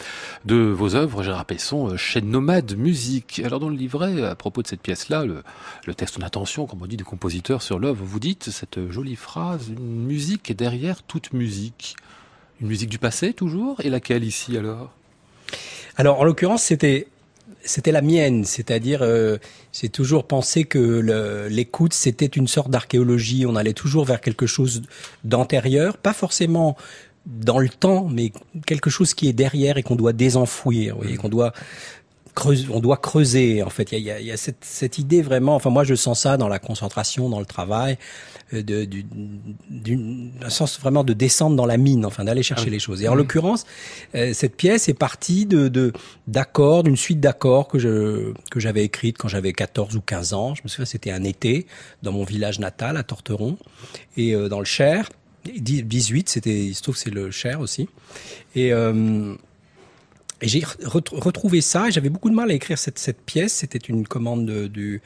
de 0.47 0.57
vos 0.57 0.95
œuvres, 0.95 1.23
Gérard 1.23 1.45
Pesson, 1.45 1.91
euh, 1.91 1.97
chez 1.99 2.23
Nomade 2.23 2.79
Musique. 2.79 3.43
Alors 3.45 3.61
dans 3.61 3.69
le 3.69 3.77
livret, 3.77 4.23
à 4.23 4.35
propos 4.35 4.63
de 4.63 4.69
cette 4.69 4.81
pièce-là, 4.81 5.27
le, 5.27 5.43
le 5.85 5.95
texte 5.95 6.19
d'intention, 6.19 6.65
comme 6.65 6.81
on 6.81 6.87
dit, 6.87 6.97
du 6.97 7.05
compositeur 7.05 7.61
sur 7.61 7.79
l'œuvre, 7.79 8.03
vous 8.03 8.19
dites 8.19 8.49
cette 8.49 8.91
jolie 8.91 9.17
phrase, 9.17 9.69
une 9.69 10.07
musique 10.07 10.51
est 10.51 10.55
derrière 10.55 11.03
toute 11.03 11.35
musique. 11.35 11.95
Une 12.63 12.69
musique 12.69 12.89
du 12.89 12.99
passé 12.99 13.35
toujours 13.35 13.83
Et 13.83 13.91
laquelle 13.91 14.25
ici 14.25 14.57
alors? 14.57 14.93
Alors 15.99 16.21
en 16.21 16.25
l'occurrence, 16.25 16.63
c'était 16.63 17.07
c'était 17.63 17.93
la 17.93 18.03
mienne, 18.03 18.45
c'est-à-dire 18.45 19.01
euh, 19.03 19.39
j'ai 19.73 19.89
toujours 19.89 20.27
pensé 20.27 20.65
que 20.65 21.49
l'écoute 21.49 21.93
c'était 21.93 22.27
une 22.27 22.49
sorte 22.49 22.71
d'archéologie, 22.71 23.45
on 23.47 23.57
allait 23.57 23.73
toujours 23.73 24.05
vers 24.05 24.21
quelque 24.21 24.47
chose 24.47 24.83
d'antérieur, 25.25 25.99
pas 25.99 26.13
forcément 26.13 26.77
dans 27.27 27.59
le 27.59 27.69
temps, 27.69 28.09
mais 28.09 28.33
quelque 28.67 28.89
chose 28.89 29.15
qui 29.15 29.29
est 29.29 29.33
derrière 29.33 29.79
et 29.79 29.83
qu'on 29.83 29.97
doit 29.97 30.13
désenfouir, 30.13 30.97
voyez, 30.97 31.15
mmh. 31.15 31.19
qu'on 31.19 31.29
doit 31.29 31.53
creuser, 32.37 32.67
on 32.71 32.79
doit 32.79 32.99
creuser 32.99 33.65
en 33.65 33.71
fait. 33.71 33.91
Il 33.91 33.99
y 33.99 34.11
a, 34.13 34.21
il 34.21 34.27
y 34.27 34.31
a 34.31 34.37
cette, 34.37 34.65
cette, 34.65 34.99
idée 34.99 35.23
vraiment. 35.23 35.57
Enfin, 35.57 35.71
moi, 35.71 35.83
je 35.83 35.97
sens 35.97 36.21
ça 36.21 36.37
dans 36.37 36.49
la 36.49 36.61
concentration, 36.61 37.29
dans 37.29 37.41
le 37.41 37.47
travail, 37.47 37.99
d'un 38.53 40.49
sens 40.49 40.79
vraiment 40.81 41.03
de 41.05 41.13
descendre 41.13 41.57
dans 41.57 41.67
la 41.67 41.77
mine, 41.77 42.07
enfin 42.07 42.25
d'aller 42.25 42.43
chercher 42.43 42.69
ah 42.69 42.71
les 42.71 42.79
choses. 42.79 43.03
Et 43.03 43.09
en 43.09 43.15
l'occurrence, 43.15 43.67
euh, 44.15 44.33
cette 44.33 44.57
pièce 44.57 44.89
est 44.89 44.95
partie 44.95 45.47
de 45.47 45.93
d'accords, 46.27 46.85
d'une 46.85 46.97
suite 46.97 47.21
d'accords 47.21 47.69
que 47.69 47.79
je 47.79 48.33
que 48.51 48.61
j'avais 48.61 48.85
écrite 48.85 49.19
quand 49.19 49.29
j'avais 49.29 49.53
14 49.53 49.97
ou 49.97 50.01
15 50.01 50.33
ans. 50.33 50.55
Je 50.55 50.63
me 50.63 50.69
souviens, 50.69 50.85
c'était 50.85 51.11
un 51.11 51.25
été 51.25 51.67
dans 52.03 52.13
mon 52.13 52.25
village 52.25 52.61
natal 52.61 52.97
à 52.97 53.03
Torteron 53.03 53.59
et 54.17 54.35
euh, 54.35 54.49
dans 54.49 54.61
le 54.61 54.65
Cher. 54.65 55.09
18, 55.45 56.29
c'était, 56.29 56.65
il 56.67 56.75
se 56.75 56.83
trouve 56.83 56.97
c'est 56.97 57.11
le 57.11 57.31
Cher 57.31 57.61
aussi. 57.61 57.89
Et 58.57 58.73
euh, 58.73 59.37
et 60.43 60.49
j'ai 60.49 60.63
retrouvé 60.85 61.63
ça, 61.63 61.89
et 61.89 61.93
j'avais 61.93 62.11
beaucoup 62.11 62.29
de 62.29 62.35
mal 62.35 62.51
à 62.51 62.55
écrire 62.55 62.77
cette, 62.77 62.99
cette 62.99 63.23
pièce. 63.23 63.55
C'était 63.55 63.79
une 63.79 64.07
commande 64.07 64.69
du 64.69 65.01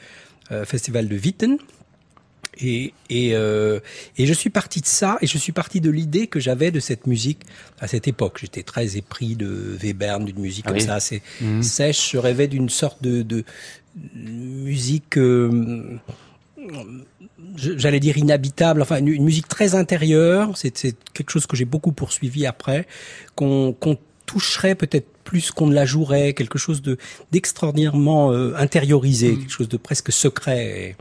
euh, 0.50 0.64
festival 0.64 1.08
de 1.08 1.16
Witten. 1.16 1.58
Et, 2.62 2.92
et, 3.08 3.34
euh, 3.34 3.80
et, 4.18 4.26
je 4.26 4.32
suis 4.32 4.50
parti 4.50 4.80
de 4.80 4.86
ça, 4.86 5.18
et 5.22 5.26
je 5.26 5.38
suis 5.38 5.52
parti 5.52 5.80
de 5.80 5.90
l'idée 5.90 6.26
que 6.26 6.40
j'avais 6.40 6.70
de 6.70 6.80
cette 6.80 7.06
musique 7.06 7.40
à 7.80 7.88
cette 7.88 8.06
époque. 8.06 8.38
J'étais 8.40 8.62
très 8.62 8.96
épris 8.96 9.34
de 9.34 9.78
Webern, 9.82 10.24
d'une 10.24 10.40
musique 10.40 10.66
ah 10.68 10.72
comme 10.72 10.80
ça, 10.80 10.94
assez 10.94 11.22
mmh. 11.40 11.62
sèche. 11.62 12.12
Je 12.12 12.18
rêvais 12.18 12.48
d'une 12.48 12.68
sorte 12.68 13.02
de, 13.02 13.22
de 13.22 13.44
musique, 14.14 15.16
euh, 15.16 15.98
j'allais 17.56 18.00
dire 18.00 18.18
inhabitable, 18.18 18.82
enfin 18.82 18.98
une, 18.98 19.24
musique 19.24 19.48
très 19.48 19.74
intérieure. 19.74 20.56
C'est 20.56 20.94
quelque 21.14 21.30
chose 21.30 21.46
que 21.46 21.56
j'ai 21.56 21.64
beaucoup 21.64 21.92
poursuivi 21.92 22.46
après, 22.46 22.86
qu'on 23.34 23.74
toucherait 24.26 24.74
peut-être 24.74 25.08
plus 25.24 25.50
qu'on 25.50 25.66
ne 25.66 25.74
la 25.74 25.86
jouerait, 25.86 26.34
quelque 26.34 26.58
chose 26.58 26.82
de 26.82 26.98
d'extraordinairement 27.32 28.32
euh, 28.32 28.54
intériorisé, 28.56 29.32
mm. 29.32 29.38
quelque 29.38 29.52
chose 29.52 29.68
de 29.68 29.76
presque 29.76 30.12
secret, 30.12 30.96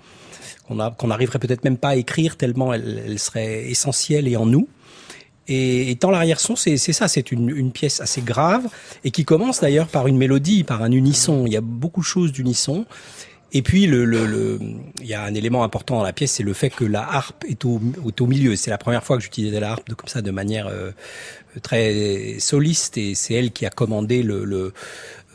qu'on 0.69 1.08
n'arriverait 1.08 1.39
peut-être 1.39 1.63
même 1.63 1.77
pas 1.77 1.89
à 1.89 1.95
écrire 1.95 2.38
tellement 2.38 2.73
elle, 2.73 3.17
serait 3.19 3.69
essentielle 3.69 4.27
et 4.27 4.38
en 4.38 4.45
nous. 4.45 4.67
Et, 5.47 5.95
dans 5.99 6.12
l'arrière-son, 6.12 6.55
c'est 6.55 6.77
ça, 6.77 7.08
c'est 7.08 7.32
une, 7.32 7.71
pièce 7.71 8.01
assez 8.01 8.21
grave 8.21 8.67
et 9.03 9.12
qui 9.12 9.25
commence 9.25 9.62
d'ailleurs 9.62 9.88
par 9.88 10.08
une 10.08 10.17
mélodie, 10.17 10.63
par 10.63 10.84
un 10.84 10.91
unisson. 10.91 11.45
Il 11.47 11.53
y 11.53 11.58
a 11.58 11.62
beaucoup 11.62 12.01
de 12.01 12.05
choses 12.05 12.32
d'unisson. 12.32 12.86
Et 13.51 13.63
puis, 13.63 13.86
il 13.86 15.08
y 15.08 15.13
a 15.15 15.23
un 15.23 15.34
élément 15.34 15.63
important 15.63 15.97
dans 15.97 16.03
la 16.03 16.13
pièce, 16.13 16.34
c'est 16.34 16.43
le 16.43 16.53
fait 16.53 16.69
que 16.69 16.86
la 16.86 17.01
harpe 17.01 17.43
est 17.47 17.65
au, 17.65 17.79
milieu. 18.27 18.55
C'est 18.55 18.69
la 18.69 18.77
première 18.77 19.03
fois 19.03 19.17
que 19.17 19.23
j'utilisais 19.23 19.60
la 19.60 19.71
harpe 19.71 19.89
de, 19.89 19.95
comme 19.95 20.08
ça, 20.08 20.21
de 20.21 20.29
manière 20.29 20.67
euh, 20.67 20.91
très 21.63 22.36
soliste, 22.38 22.97
et 22.99 23.15
c'est 23.15 23.34
elle 23.34 23.51
qui 23.51 23.65
a 23.65 23.71
commandé 23.71 24.21
le, 24.21 24.73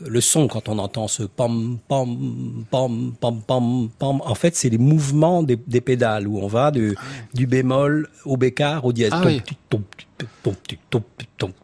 le 0.01 0.21
son 0.21 0.47
quand 0.47 0.67
on 0.67 0.77
entend 0.77 1.07
ce 1.07 1.23
pam 1.23 1.77
pam 1.87 2.65
pam 2.69 3.13
pam 3.19 3.41
pam 3.41 3.89
pam. 3.97 4.21
En 4.25 4.35
fait, 4.35 4.55
c'est 4.55 4.69
les 4.69 4.77
mouvements 4.77 5.43
des, 5.43 5.57
des, 5.67 5.81
pédales 5.81 6.27
où 6.27 6.39
on 6.39 6.47
va 6.47 6.71
du, 6.71 6.95
du 7.33 7.47
bémol 7.47 8.09
au 8.25 8.37
bécard 8.37 8.85
au 8.85 8.93
dièse. 8.93 9.11
Ah, 9.13 9.23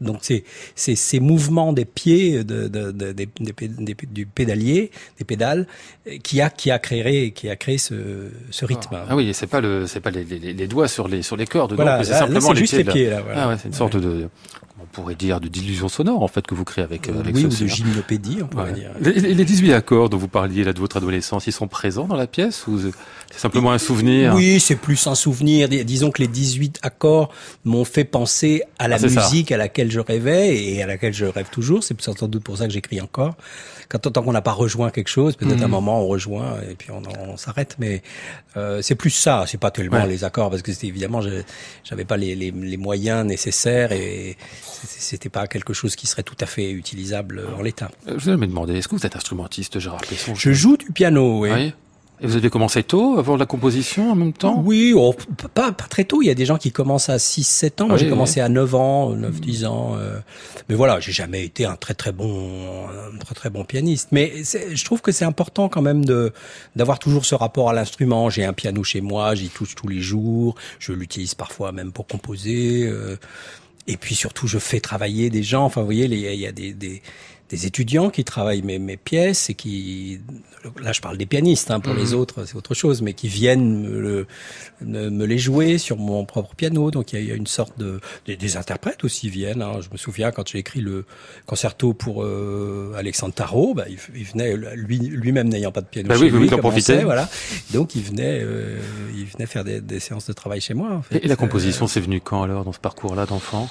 donc 0.02 0.20
c'est 0.22 0.44
c'est 0.76 0.96
ces 0.96 1.20
mouvements 1.20 1.74
des 1.74 1.86
pieds 1.86 2.44
de, 2.44 2.68
de, 2.68 2.92
de, 2.92 3.12
des, 3.12 3.28
du 4.10 4.26
pédalier, 4.26 4.92
des 5.18 5.26
pédales, 5.26 5.68
qui 6.24 6.42
a 6.42 6.50
qui 6.50 6.72
a 6.72 6.80
créé 6.80 7.32
qui 7.32 7.50
a 7.50 7.56
créé 7.56 7.78
ce, 7.78 8.30
ce 8.50 8.66
rythme. 8.66 8.98
Ah, 9.10 9.16
oui, 9.16 9.34
c'est 9.34 9.48
pas 9.48 9.62
le 9.62 9.88
c'est 9.88 10.02
pas 10.02 10.12
les, 10.12 10.24
les, 10.24 10.54
les, 10.54 10.68
doigts 10.68 10.88
sur 10.88 11.08
les 11.08 11.22
sur 11.22 11.38
les 11.38 11.48
cordes, 11.48 11.74
voilà, 11.74 12.04
c'est 12.04 12.14
simplement 12.14 12.54
juste 12.54 12.74
les 12.74 12.84
pieds. 12.84 13.10
Là, 13.10 13.22
voilà. 13.22 13.44
ah 13.44 13.50
ouais, 13.50 13.56
c'est 13.62 13.68
une 13.68 13.74
sorte 13.74 13.98
de 13.98 14.30
on 14.82 14.86
pourrait 14.88 15.16
dire 15.16 15.40
de 15.40 15.48
d'illusion 15.48 15.90
sonore 15.90 16.24
en 16.24 16.28
fait 16.28 16.46
que 16.46 16.56
vous 16.56 16.64
créez 16.64 16.84
avec 16.84 17.10
avec 17.10 17.36
oui, 17.36 17.42
ce 17.42 17.64
ou 17.64 17.66
de 17.66 17.68
gymnopédie, 17.68 18.40
on 18.42 18.48
pourrait 18.48 18.74
dire. 18.74 18.92
Les, 19.00 19.34
les 19.34 19.46
18 19.46 19.74
accords 19.74 20.10
dont 20.10 20.18
vous 20.18 20.28
parliez 20.28 20.64
là 20.64 20.74
de 20.74 20.80
votre 20.80 20.98
adolescence, 20.98 21.48
ils 21.48 21.54
sont 21.54 21.68
présents 21.68 22.06
dans 22.06 22.16
la 22.16 22.28
pièce 22.28 22.68
ou 22.68 22.80
c'est 22.80 23.40
simplement 23.40 23.72
un 23.72 23.78
souvenir 23.78 24.36
Oui, 24.36 24.60
c'est 24.60 24.76
plus 24.76 25.08
un 25.08 25.16
souvenir. 25.16 25.70
Disons 25.70 26.12
que 26.12 26.22
les 26.22 26.28
18 26.28 26.80
accords 26.82 27.34
m'ont 27.64 27.86
fait 27.86 28.04
penser 28.04 28.64
à 28.80 28.88
la 28.88 28.98
ah, 29.02 29.08
musique 29.08 29.52
à 29.52 29.58
laquelle 29.58 29.92
je 29.92 30.00
rêvais 30.00 30.58
et 30.58 30.84
à 30.84 30.88
laquelle 30.88 31.14
je 31.14 31.26
rêve 31.26 31.50
toujours. 31.50 31.84
C'est 31.84 32.00
sans 32.02 32.28
doute 32.28 32.44
pour 32.44 32.58
ça 32.58 32.68
que 32.68 32.74
j'écris 32.74 33.02
encore. 33.02 33.36
Quand 33.90 34.00
tant 34.00 34.24
qu'on 34.24 34.32
n'a 34.32 34.42
pas 34.42 34.54
rejoint 34.54 34.90
quelque 34.90 35.10
chose, 35.10 35.36
peut-être 35.36 35.62
à 35.62 35.66
un 35.66 35.68
mhm. 35.68 35.72
moment 35.72 36.02
on 36.02 36.08
rejoint 36.08 36.56
et 36.70 36.76
puis 36.76 36.92
on, 36.92 37.02
on 37.30 37.38
s'arrête. 37.38 37.76
Mais 37.80 38.02
euh, 38.58 38.82
c'est 38.82 38.96
plus 38.96 39.10
ça. 39.10 39.46
C'est 39.48 39.60
pas 39.60 39.72
tellement 39.72 40.06
les 40.06 40.24
accords 40.24 40.50
parce 40.50 40.62
que 40.62 40.72
c'était 40.72 40.88
évidemment 40.88 41.22
j'avais 41.84 42.06
pas 42.06 42.18
les, 42.18 42.36
les, 42.36 42.52
les, 42.52 42.78
moyens 42.78 43.26
nécessaires 43.26 43.92
et 43.92 44.38
c'était 44.72 45.30
pas 45.30 45.48
quelque 45.48 45.74
chose 45.74 45.96
qui 45.96 46.08
serait 46.08 46.24
tout 46.24 46.38
à 46.40 46.46
fait 46.46 46.72
utilisable 46.72 47.44
en 47.58 47.62
l'état. 47.62 47.92
Euh, 48.08 48.16
je 48.18 48.32
vais 48.32 48.38
me 48.38 48.48
demander, 48.48 48.76
est-ce 48.76 48.88
que 48.88 48.96
vous 48.96 49.06
êtes 49.06 49.16
instrumentiste, 49.16 49.80
Gérard 49.80 50.02
Pesson 50.02 50.34
Je 50.36 50.52
joue 50.52 50.78
du 50.78 50.92
piano, 50.92 51.42
oui. 51.42 51.50
oui. 51.54 51.74
Et 52.24 52.28
vous 52.28 52.36
avez 52.36 52.52
commencé 52.52 52.84
tôt, 52.84 53.18
avant 53.18 53.36
la 53.36 53.48
composition 53.48 54.12
en 54.12 54.16
même 54.16 54.34
temps? 54.34 54.62
Oui, 54.64 54.94
oh, 54.96 55.16
pas, 55.56 55.72
pas 55.72 55.88
très 55.90 56.04
tôt. 56.04 56.22
Il 56.22 56.28
y 56.28 56.30
a 56.30 56.36
des 56.36 56.46
gens 56.46 56.58
qui 56.58 56.72
commencent 56.72 57.10
à 57.10 57.18
6-7 57.18 57.82
ans. 57.82 57.88
Moi, 57.88 57.98
j'ai 57.98 58.10
commencé 58.10 58.40
à 58.40 58.48
9 58.48 58.76
ans, 58.76 59.16
9-10 59.16 59.66
ans. 59.66 59.96
Euh. 59.98 60.20
Mais 60.70 60.76
voilà, 60.76 61.00
j'ai 61.00 61.12
jamais 61.12 61.44
été 61.44 61.66
un 61.66 61.76
très 61.76 61.96
très 61.96 62.12
bon, 62.12 62.86
un 62.88 63.18
très 63.18 63.34
très 63.34 63.50
bon 63.50 63.66
pianiste. 63.66 64.10
Mais 64.12 64.34
je 64.44 64.86
trouve 64.86 65.02
que 65.02 65.12
c'est 65.12 65.26
important 65.26 65.68
quand 65.68 65.82
même 65.82 66.06
de 66.06 66.32
d'avoir 66.76 67.00
toujours 67.00 67.26
ce 67.26 67.34
rapport 67.34 67.72
à 67.72 67.74
l'instrument. 67.74 68.30
J'ai 68.30 68.46
un 68.46 68.54
piano 68.54 68.84
chez 68.84 69.02
moi, 69.02 69.34
j'y 69.34 69.50
touche 69.50 69.74
tous 69.74 69.88
les 69.88 70.00
jours. 70.00 70.54
Je 70.78 70.94
l'utilise 70.94 71.34
parfois 71.34 71.72
même 71.72 71.92
pour 71.92 72.06
composer. 72.06 72.84
Euh. 72.86 73.18
Et 73.92 73.98
puis 73.98 74.16
surtout, 74.16 74.48
je 74.48 74.58
fais 74.58 74.80
travailler 74.80 75.30
des 75.30 75.44
gens. 75.44 75.66
Enfin, 75.66 75.82
vous 75.82 75.88
voyez, 75.88 76.06
il 76.06 76.40
y 76.40 76.48
a 76.48 76.52
des, 76.54 77.02
des 77.52 77.66
étudiants 77.66 78.10
qui 78.10 78.24
travaillent 78.24 78.62
mes, 78.62 78.80
mes, 78.80 78.96
pièces 78.96 79.50
et 79.50 79.56
qui, 79.56 80.22
là 80.82 80.94
je 80.94 81.02
parle 81.02 81.18
des 81.18 81.26
pianistes, 81.26 81.70
hein, 81.70 81.82
pour 81.82 81.94
les 81.94 82.12
mhm. 82.12 82.20
autres 82.20 82.46
c'est 82.46 82.56
autre 82.56 82.74
chose, 82.74 83.02
mais 83.02 83.14
qui 83.14 83.28
viennent 83.28 83.82
me, 83.82 84.26
me, 84.82 85.26
les 85.26 85.38
jouer 85.38 85.78
sur 85.78 85.98
mon 85.98 86.24
propre 86.24 86.56
piano. 86.56 86.92
Donc 86.92 87.12
il 87.12 87.26
y 87.26 87.32
a, 87.32 87.36
une 87.36 87.48
sorte 87.48 87.78
de, 87.78 88.00
des, 88.26 88.58
interprètes 88.58 89.04
aussi 89.04 89.30
viennent. 89.30 89.62
Hein. 89.62 89.80
Je 89.82 89.90
me 89.92 89.98
souviens 89.98 90.32
quand 90.32 90.48
j'ai 90.48 90.60
écrit 90.60 90.80
le 90.80 91.06
concerto 91.46 91.94
pour 91.94 92.24
euh, 92.24 92.94
Alexandre 92.98 93.34
Tarot, 93.34 93.74
bah, 93.74 93.86
il, 93.90 94.24
venait 94.24 94.56
lui 94.76 94.98
lui-même 94.98 95.50
n'ayant 95.50 95.74
pas 95.74 95.82
de 95.82 95.88
piano 95.88 96.08
bah 96.08 96.16
chez 96.16 96.24
oui, 96.24 96.30
lui, 96.30 96.48
il 96.48 97.04
voilà. 97.04 97.30
Donc 97.74 97.96
il 97.96 98.04
venait 98.04 98.40
euh, 98.42 98.80
il 99.14 99.26
venait 99.26 99.46
faire 99.46 99.66
des, 99.66 99.82
des, 99.82 100.00
séances 100.00 100.28
de 100.28 100.34
travail 100.34 100.62
chez 100.62 100.74
moi. 100.74 100.94
En 100.94 101.02
fait. 101.02 101.18
Et 101.24 101.28
la 101.28 101.36
composition, 101.36 101.86
c'est 101.88 102.00
venu 102.00 102.22
quand 102.22 102.44
alors 102.44 102.64
dans 102.64 102.72
ce 102.72 102.80
parcours-là 102.80 103.26
d'enfant? 103.26 103.70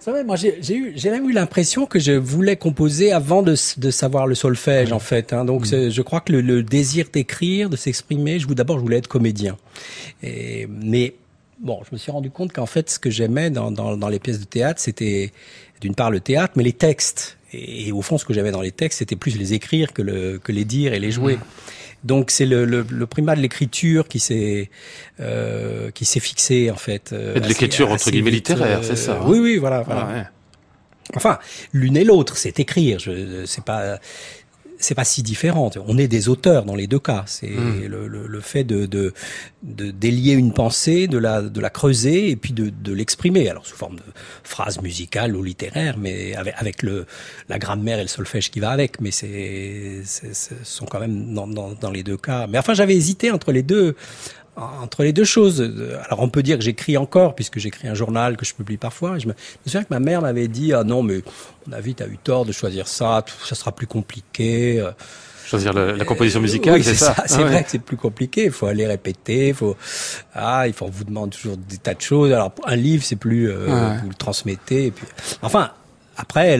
C'est 0.00 0.10
vrai, 0.10 0.24
moi 0.24 0.36
j'ai 0.36 0.74
eu, 0.74 0.92
j'ai 0.96 1.10
même 1.10 1.28
eu 1.28 1.32
l'impression 1.32 1.86
que 1.86 1.98
je 1.98 2.12
voulais 2.12 2.56
composer 2.56 3.12
avant 3.12 3.42
de, 3.42 3.54
de 3.76 3.90
savoir 3.90 4.26
le 4.26 4.34
solfège 4.34 4.92
en 4.92 4.98
fait. 4.98 5.32
Hein. 5.32 5.44
Donc 5.44 5.70
mm. 5.70 5.90
je 5.90 6.02
crois 6.02 6.20
que 6.20 6.32
le, 6.32 6.40
le 6.40 6.62
désir 6.62 7.06
d'écrire, 7.12 7.68
de 7.68 7.76
s'exprimer, 7.76 8.38
je 8.38 8.46
d'abord 8.48 8.78
je 8.78 8.82
voulais 8.82 8.98
être 8.98 9.08
comédien. 9.08 9.56
Et, 10.22 10.66
mais 10.68 11.14
bon, 11.60 11.80
je 11.86 11.94
me 11.94 11.98
suis 11.98 12.10
rendu 12.10 12.30
compte 12.30 12.52
qu'en 12.52 12.66
fait 12.66 12.90
ce 12.90 12.98
que 12.98 13.10
j'aimais 13.10 13.50
dans, 13.50 13.70
dans, 13.70 13.96
dans 13.96 14.08
les 14.08 14.18
pièces 14.18 14.40
de 14.40 14.44
théâtre, 14.44 14.80
c'était 14.80 15.32
d'une 15.80 15.94
part 15.94 16.10
le 16.10 16.20
théâtre, 16.20 16.54
mais 16.56 16.64
les 16.64 16.72
textes. 16.72 17.38
Et, 17.52 17.90
au 17.90 18.02
fond, 18.02 18.16
ce 18.16 18.24
que 18.24 18.32
j'aimais 18.32 18.52
dans 18.52 18.60
les 18.60 18.70
textes, 18.70 19.00
c'était 19.00 19.16
plus 19.16 19.36
les 19.36 19.54
écrire 19.54 19.92
que, 19.92 20.02
le, 20.02 20.38
que 20.38 20.52
les 20.52 20.64
dire 20.64 20.94
et 20.94 21.00
les 21.00 21.10
jouer. 21.10 21.36
Mm. 21.36 21.40
Donc 22.04 22.30
c'est 22.30 22.46
le, 22.46 22.64
le, 22.64 22.86
le, 22.88 23.06
primat 23.06 23.36
de 23.36 23.40
l'écriture 23.40 24.08
qui 24.08 24.20
s'est 24.20 24.70
euh, 25.20 25.90
qui 25.90 26.04
s'est 26.04 26.20
fixé 26.20 26.70
en 26.70 26.76
fait. 26.76 27.12
Euh, 27.12 27.38
de 27.38 27.46
l'écriture 27.46 27.90
entre 27.90 28.10
guillemets 28.10 28.30
littéraire, 28.30 28.80
c'est 28.82 28.96
ça. 28.96 29.18
Hein. 29.18 29.24
oui, 29.26 29.38
oui, 29.38 29.56
voilà. 29.58 29.82
voilà. 29.82 30.08
Ah, 30.08 30.14
ouais. 30.14 30.24
Enfin, 31.16 31.38
l'une 31.72 31.96
et 31.96 32.04
l'autre, 32.04 32.36
c'est 32.36 32.58
écrire. 32.60 32.98
Je, 32.98 33.44
c'est 33.44 33.64
pas 33.64 33.98
c'est 34.80 34.94
pas 34.94 35.04
si 35.04 35.22
différent. 35.22 35.70
On 35.86 35.98
est 35.98 36.08
des 36.08 36.28
auteurs 36.28 36.64
dans 36.64 36.74
les 36.74 36.86
deux 36.86 36.98
cas. 36.98 37.24
C'est 37.26 37.50
hmm. 37.50 37.84
le, 37.86 38.08
le, 38.08 38.26
le, 38.26 38.40
fait 38.40 38.64
de, 38.64 38.86
de, 38.86 39.12
de, 39.62 39.90
délier 39.90 40.32
une 40.32 40.52
pensée, 40.52 41.06
de 41.06 41.18
la, 41.18 41.42
de 41.42 41.60
la 41.60 41.70
creuser 41.70 42.30
et 42.30 42.36
puis 42.36 42.52
de, 42.52 42.70
de 42.70 42.92
l'exprimer. 42.92 43.48
Alors 43.48 43.66
sous 43.66 43.76
forme 43.76 43.96
de 43.96 44.02
phrase 44.42 44.80
musicale 44.80 45.36
ou 45.36 45.42
littéraire, 45.42 45.96
mais 45.98 46.34
avec, 46.34 46.54
avec 46.56 46.82
le, 46.82 47.06
la 47.48 47.58
grammaire 47.58 47.98
et 47.98 48.02
le 48.02 48.08
solfège 48.08 48.50
qui 48.50 48.60
va 48.60 48.70
avec. 48.70 49.00
Mais 49.00 49.10
c'est, 49.10 50.02
ce 50.04 50.54
sont 50.64 50.86
quand 50.86 51.00
même 51.00 51.34
dans, 51.34 51.46
dans, 51.46 51.72
dans 51.72 51.90
les 51.90 52.02
deux 52.02 52.16
cas. 52.16 52.46
Mais 52.46 52.58
enfin, 52.58 52.74
j'avais 52.74 52.96
hésité 52.96 53.30
entre 53.30 53.52
les 53.52 53.62
deux 53.62 53.94
entre 54.82 55.02
les 55.02 55.12
deux 55.12 55.24
choses. 55.24 55.60
Alors 56.06 56.20
on 56.20 56.28
peut 56.28 56.42
dire 56.42 56.58
que 56.58 56.64
j'écris 56.64 56.96
encore, 56.96 57.34
puisque 57.34 57.58
j'écris 57.58 57.88
un 57.88 57.94
journal 57.94 58.36
que 58.36 58.44
je 58.44 58.54
publie 58.54 58.76
parfois. 58.76 59.18
je 59.18 59.28
me, 59.28 59.34
souviens 59.64 59.82
que 59.82 59.88
ma 59.90 60.00
mère 60.00 60.22
m'avait 60.22 60.48
dit, 60.48 60.72
ah 60.72 60.84
non, 60.84 61.02
mais 61.02 61.22
on 61.68 61.72
a 61.72 61.80
vite, 61.80 62.02
eu 62.10 62.18
tort 62.18 62.44
de 62.44 62.52
choisir 62.52 62.88
ça, 62.88 63.24
ça 63.44 63.54
sera 63.54 63.72
plus 63.72 63.86
compliqué. 63.86 64.84
Choisir 65.46 65.72
la, 65.72 66.04
composition 66.04 66.40
musicale, 66.40 66.84
c'est 66.84 66.94
ça. 66.94 67.14
C'est 67.26 67.42
vrai 67.42 67.64
que 67.64 67.70
c'est 67.70 67.80
plus 67.80 67.96
compliqué. 67.96 68.44
Il 68.44 68.52
faut 68.52 68.66
aller 68.66 68.86
répéter. 68.86 69.48
Il 69.48 69.54
faut 69.54 69.76
ah, 70.34 70.68
il 70.68 70.72
faut 70.72 70.84
on 70.84 70.90
vous 70.90 71.02
demande 71.02 71.30
toujours 71.30 71.56
des 71.56 71.78
tas 71.78 71.94
de 71.94 72.00
choses. 72.00 72.32
Alors 72.32 72.52
un 72.64 72.76
livre, 72.76 73.02
c'est 73.02 73.16
plus 73.16 73.50
euh, 73.50 73.96
vous 74.00 74.08
le 74.08 74.14
transmettez. 74.14 74.86
Et 74.86 74.90
puis 74.90 75.06
enfin. 75.42 75.70
Après, 76.16 76.58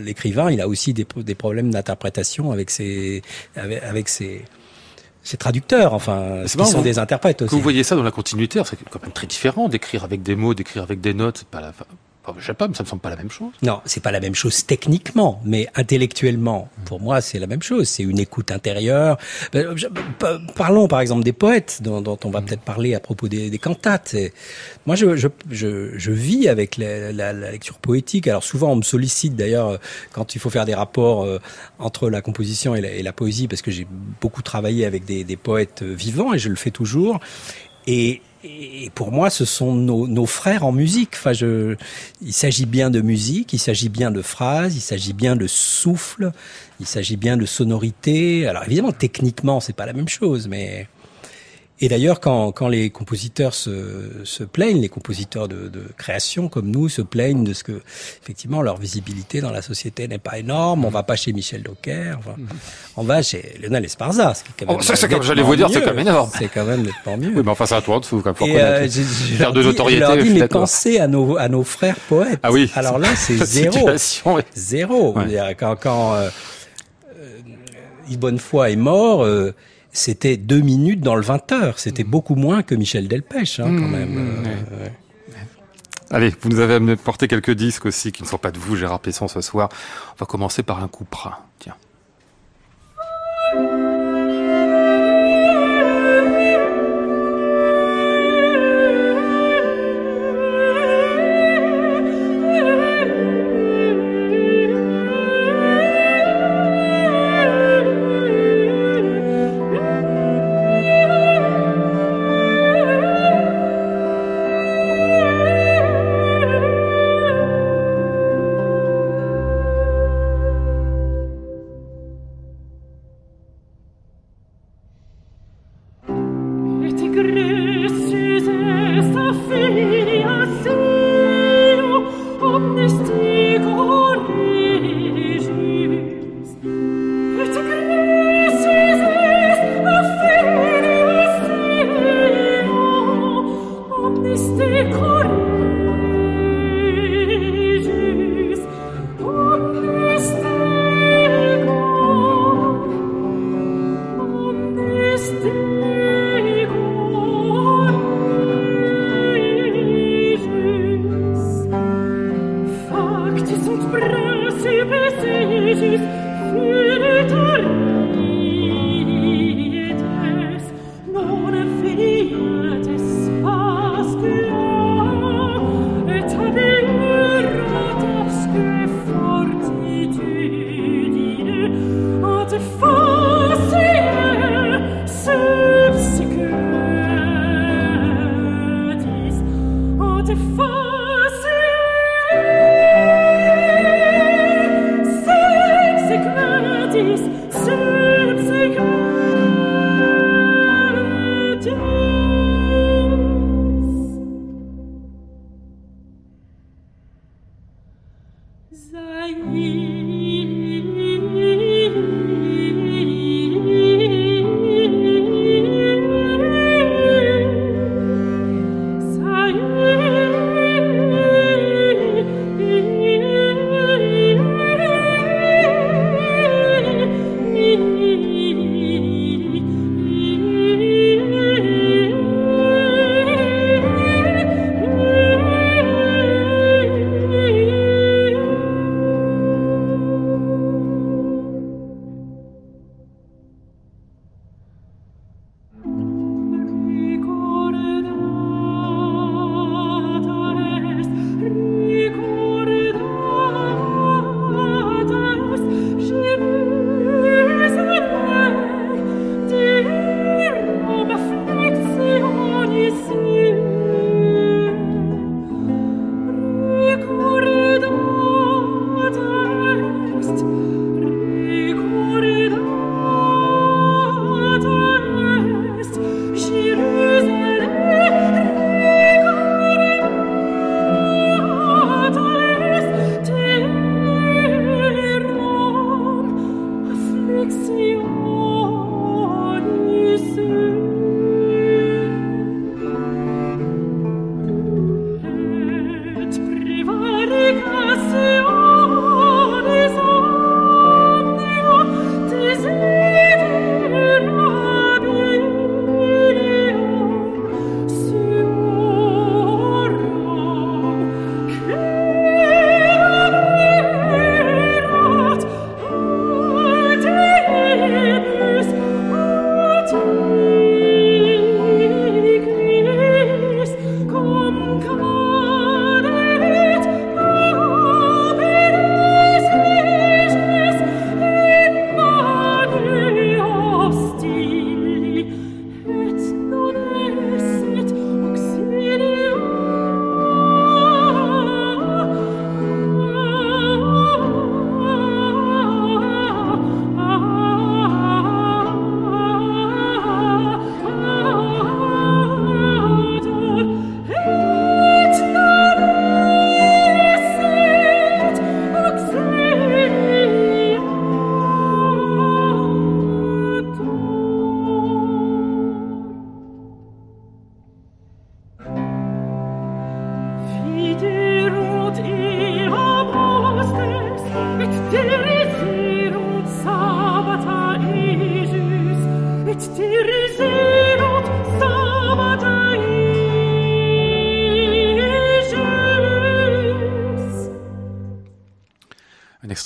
l'écrivain, 0.00 0.52
il 0.52 0.60
a 0.60 0.68
aussi 0.68 0.94
des, 0.94 1.04
des 1.16 1.34
problèmes 1.34 1.72
d'interprétation 1.72 2.52
avec 2.52 2.70
ses, 2.70 3.22
avec, 3.56 3.82
avec 3.82 4.08
ses, 4.08 4.44
c'est 5.24 5.38
traducteurs, 5.38 5.94
enfin, 5.94 6.42
qui 6.46 6.64
sont 6.66 6.82
des 6.82 6.98
interprètes 6.98 7.42
aussi. 7.42 7.54
vous 7.54 7.60
voyez 7.60 7.82
ça 7.82 7.96
dans 7.96 8.02
la 8.02 8.10
continuité, 8.10 8.62
c'est 8.64 8.78
quand 8.90 9.02
même 9.02 9.12
très 9.12 9.26
différent 9.26 9.68
d'écrire 9.68 10.04
avec 10.04 10.22
des 10.22 10.36
mots, 10.36 10.54
d'écrire 10.54 10.82
avec 10.82 11.00
des 11.00 11.14
notes. 11.14 11.38
C'est 11.38 11.48
pas 11.48 11.62
la, 11.62 11.72
je 12.38 12.46
sais 12.46 12.54
pas, 12.54 12.68
mais 12.68 12.74
ça 12.74 12.82
me 12.82 12.88
semble 12.88 13.02
pas 13.02 13.10
la 13.10 13.16
même 13.16 13.30
chose. 13.30 13.52
Non, 13.62 13.80
c'est 13.84 14.02
pas 14.02 14.10
la 14.10 14.20
même 14.20 14.34
chose 14.34 14.64
techniquement, 14.64 15.40
mais 15.44 15.68
intellectuellement, 15.74 16.68
pour 16.86 17.00
moi, 17.00 17.20
c'est 17.20 17.38
la 17.38 17.46
même 17.46 17.62
chose. 17.62 17.88
C'est 17.88 18.02
une 18.02 18.18
écoute 18.18 18.50
intérieure. 18.50 19.18
Euh, 19.54 19.74
parlons 20.54 20.88
par 20.88 21.00
exemple 21.00 21.22
des 21.22 21.32
poètes, 21.32 21.80
dont, 21.82 22.18
on 22.24 22.30
va 22.30 22.40
peut-être 22.40 22.62
parler 22.62 22.94
à 22.94 23.00
propos 23.00 23.28
des, 23.28 23.58
cantates. 23.58 24.16
moi, 24.86 24.96
je, 24.96 25.16
je, 25.16 25.28
je, 25.50 26.10
vis 26.10 26.48
avec 26.48 26.76
la, 26.78 27.12
la, 27.12 27.32
lecture 27.32 27.78
poétique. 27.78 28.26
Alors 28.26 28.44
souvent, 28.44 28.72
on 28.72 28.76
me 28.76 28.82
sollicite 28.82 29.36
d'ailleurs 29.36 29.78
quand 30.12 30.34
il 30.34 30.40
faut 30.40 30.50
faire 30.50 30.64
des 30.64 30.74
rapports 30.74 31.24
euh, 31.24 31.38
entre 31.78 32.08
la 32.08 32.22
composition 32.22 32.74
et 32.74 32.80
la, 32.80 32.90
et 32.90 33.02
la 33.02 33.12
poésie, 33.12 33.48
parce 33.48 33.62
que 33.62 33.70
j'ai 33.70 33.86
beaucoup 34.20 34.42
travaillé 34.42 34.86
avec 34.86 35.04
des, 35.04 35.24
des 35.24 35.36
poètes 35.36 35.82
vivants 35.82 36.32
et 36.32 36.38
je 36.38 36.48
le 36.48 36.56
fais 36.56 36.70
toujours. 36.70 37.20
Et 37.86 38.22
et 38.44 38.90
pour 38.94 39.10
moi, 39.10 39.30
ce 39.30 39.44
sont 39.44 39.74
nos, 39.74 40.26
frères 40.26 40.64
en 40.64 40.72
musique. 40.72 41.10
Enfin, 41.14 41.32
je, 41.32 41.76
il 42.22 42.32
s'agit 42.32 42.66
bien 42.66 42.90
de 42.90 43.00
musique, 43.00 43.52
il 43.54 43.58
s'agit 43.58 43.88
bien 43.88 44.10
de 44.10 44.20
phrases, 44.20 44.76
il 44.76 44.80
s'agit 44.80 45.14
bien 45.14 45.34
de 45.34 45.46
souffle, 45.46 46.30
il 46.78 46.86
s'agit 46.86 47.16
bien 47.16 47.38
de 47.38 47.46
sonorité. 47.46 48.46
Alors 48.46 48.64
évidemment, 48.64 48.92
techniquement, 48.92 49.60
c'est 49.60 49.72
pas 49.72 49.86
la 49.86 49.94
même 49.94 50.08
chose, 50.08 50.46
mais 50.46 50.88
et 51.84 51.88
d'ailleurs, 51.88 52.20
quand, 52.20 52.50
quand 52.52 52.68
les 52.68 52.88
compositeurs 52.88 53.52
se, 53.52 54.22
se 54.24 54.42
plaignent, 54.42 54.80
les 54.80 54.88
compositeurs 54.88 55.48
de, 55.48 55.68
de, 55.68 55.82
création 55.98 56.48
comme 56.48 56.70
nous 56.70 56.88
se 56.88 57.02
plaignent 57.02 57.44
de 57.44 57.52
ce 57.52 57.62
que, 57.62 57.82
effectivement, 58.22 58.62
leur 58.62 58.78
visibilité 58.78 59.42
dans 59.42 59.50
la 59.50 59.60
société 59.60 60.08
n'est 60.08 60.16
pas 60.16 60.38
énorme. 60.38 60.86
On 60.86 60.88
va 60.88 61.02
pas 61.02 61.14
chez 61.14 61.34
Michel 61.34 61.62
Docker, 61.62 62.18
on 62.96 63.02
va 63.02 63.20
chez 63.20 63.58
Lionel 63.62 63.84
Esparza. 63.84 64.32
Ce 64.32 64.44
qui 64.44 64.50
quand 64.58 64.66
même 64.66 64.76
oh, 64.78 64.82
ça, 64.82 64.96
c'est 64.96 65.08
comme 65.08 65.22
j'allais 65.22 65.42
vous 65.42 65.56
dire, 65.56 65.68
c'est 65.68 65.82
quand 65.82 65.92
même 65.92 66.06
énorme. 66.08 66.30
C'est 66.38 66.48
quand 66.48 66.64
même 66.64 66.84
nettement 66.84 67.18
mieux. 67.18 67.32
Oui, 67.36 67.42
mais 67.44 67.50
enfin, 67.50 67.66
c'est 67.66 67.74
à 67.74 67.82
toi 67.82 67.96
en 67.96 68.00
dessous, 68.00 68.22
quand 68.24 68.40
même. 68.40 68.56
Euh, 68.56 68.88
faire 68.88 69.52
de 69.52 69.62
notoriété. 69.62 70.06
Je 70.06 70.06
leur 70.06 70.24
dis, 70.24 70.30
mais 70.30 70.48
pensez 70.48 70.98
à 70.98 71.06
nos, 71.06 71.36
à 71.36 71.50
nos 71.50 71.64
frères 71.64 72.00
poètes. 72.08 72.40
Ah 72.42 72.50
oui. 72.50 72.70
Alors 72.76 72.98
là, 72.98 73.14
c'est 73.14 73.36
zéro. 73.44 73.90
Zéro. 74.54 75.14
Quand, 75.58 75.76
quand 75.76 76.14
euh, 76.14 76.30
euh, 77.18 77.38
Yves 78.08 78.18
Bonnefoy 78.18 78.72
est 78.72 78.76
mort, 78.76 79.22
euh, 79.22 79.54
c'était 79.94 80.36
deux 80.36 80.60
minutes 80.60 81.00
dans 81.00 81.14
le 81.14 81.22
20 81.22 81.52
heures. 81.52 81.78
C'était 81.78 82.04
mm. 82.04 82.08
beaucoup 82.08 82.34
moins 82.34 82.62
que 82.62 82.74
Michel 82.74 83.08
Delpech, 83.08 83.60
hein, 83.60 83.64
quand 83.64 83.88
mm, 83.88 83.90
même. 83.90 84.10
Mm, 84.10 84.44
euh, 84.72 84.88
Allez, 86.10 86.34
vous 86.40 86.48
nous 86.50 86.58
avez 86.58 86.74
amené 86.74 86.96
porter 86.96 87.28
quelques 87.28 87.52
disques 87.52 87.86
aussi 87.86 88.12
qui 88.12 88.22
ne 88.22 88.28
sont 88.28 88.38
pas 88.38 88.50
de 88.50 88.58
vous, 88.58 88.76
Gérard 88.76 89.00
Pesson, 89.00 89.28
ce 89.28 89.40
soir. 89.40 89.70
On 90.12 90.16
va 90.20 90.26
commencer 90.26 90.62
par 90.62 90.82
un 90.82 90.88
coup. 90.88 91.06
Tiens. 91.58 91.76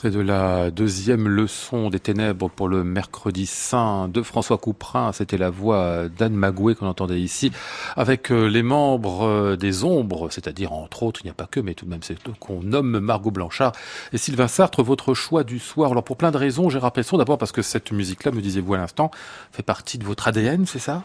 Extrait 0.09 0.23
de 0.23 0.27
la 0.27 0.71
deuxième 0.71 1.29
leçon 1.29 1.90
des 1.90 2.01
ténèbres 2.01 2.49
pour 2.49 2.68
le 2.68 2.83
mercredi 2.83 3.47
saint 3.47 4.09
de 4.09 4.23
François 4.23 4.57
Couperin. 4.57 5.12
C'était 5.12 5.37
la 5.37 5.51
voix 5.51 6.09
d'Anne 6.09 6.35
Magoué 6.35 6.75
qu'on 6.75 6.87
entendait 6.87 7.21
ici 7.21 7.53
avec 7.97 8.31
euh, 8.31 8.47
les 8.47 8.62
membres 8.62 9.27
euh, 9.27 9.57
des 9.57 9.85
ombres, 9.85 10.29
c'est-à-dire 10.31 10.73
entre 10.73 11.03
autres, 11.03 11.21
il 11.23 11.27
n'y 11.27 11.31
a 11.31 11.35
pas 11.35 11.47
que, 11.47 11.61
mais 11.61 11.75
tout 11.75 11.85
de 11.85 11.90
même 11.90 12.03
c'est 12.03 12.16
qu'on 12.38 12.62
nomme 12.62 13.01
Margot 13.01 13.31
Blanchard 13.31 13.73
et 14.12 14.18
Sylvain 14.18 14.49
Sartre, 14.49 14.83
votre 14.83 15.14
choix 15.14 15.44
du 15.44 15.59
soir. 15.59 15.90
Alors 15.90 16.05
pour 16.05 16.16
plein 16.16 16.31
de 16.31 16.38
raisons, 16.38 16.71
j'ai 16.71 16.81
l'impression 16.81 17.18
d'abord 17.18 17.37
parce 17.38 17.53
que 17.53 17.62
cette 17.62 17.92
musique-là, 17.92 18.33
me 18.33 18.40
disiez-vous 18.40 18.75
à 18.75 18.79
l'instant, 18.79 19.11
fait 19.53 19.62
partie 19.62 19.99
de 19.99 20.05
votre 20.05 20.29
ADN, 20.29 20.64
c'est 20.66 20.79
ça? 20.79 21.03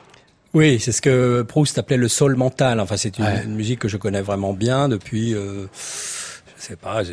Oui, 0.53 0.79
c'est 0.79 0.91
ce 0.91 1.01
que 1.01 1.41
Proust 1.41 1.79
appelait 1.79 1.97
le 1.97 2.07
sol 2.07 2.35
mental. 2.35 2.79
Enfin, 2.79 2.95
c'est 2.95 3.17
une, 3.17 3.55
musique 3.55 3.79
que 3.79 3.87
je 3.87 3.97
connais 3.97 4.21
vraiment 4.21 4.53
bien 4.53 4.87
depuis, 4.87 5.33
euh, 5.33 5.65
sais 6.63 6.75
pas, 6.75 7.03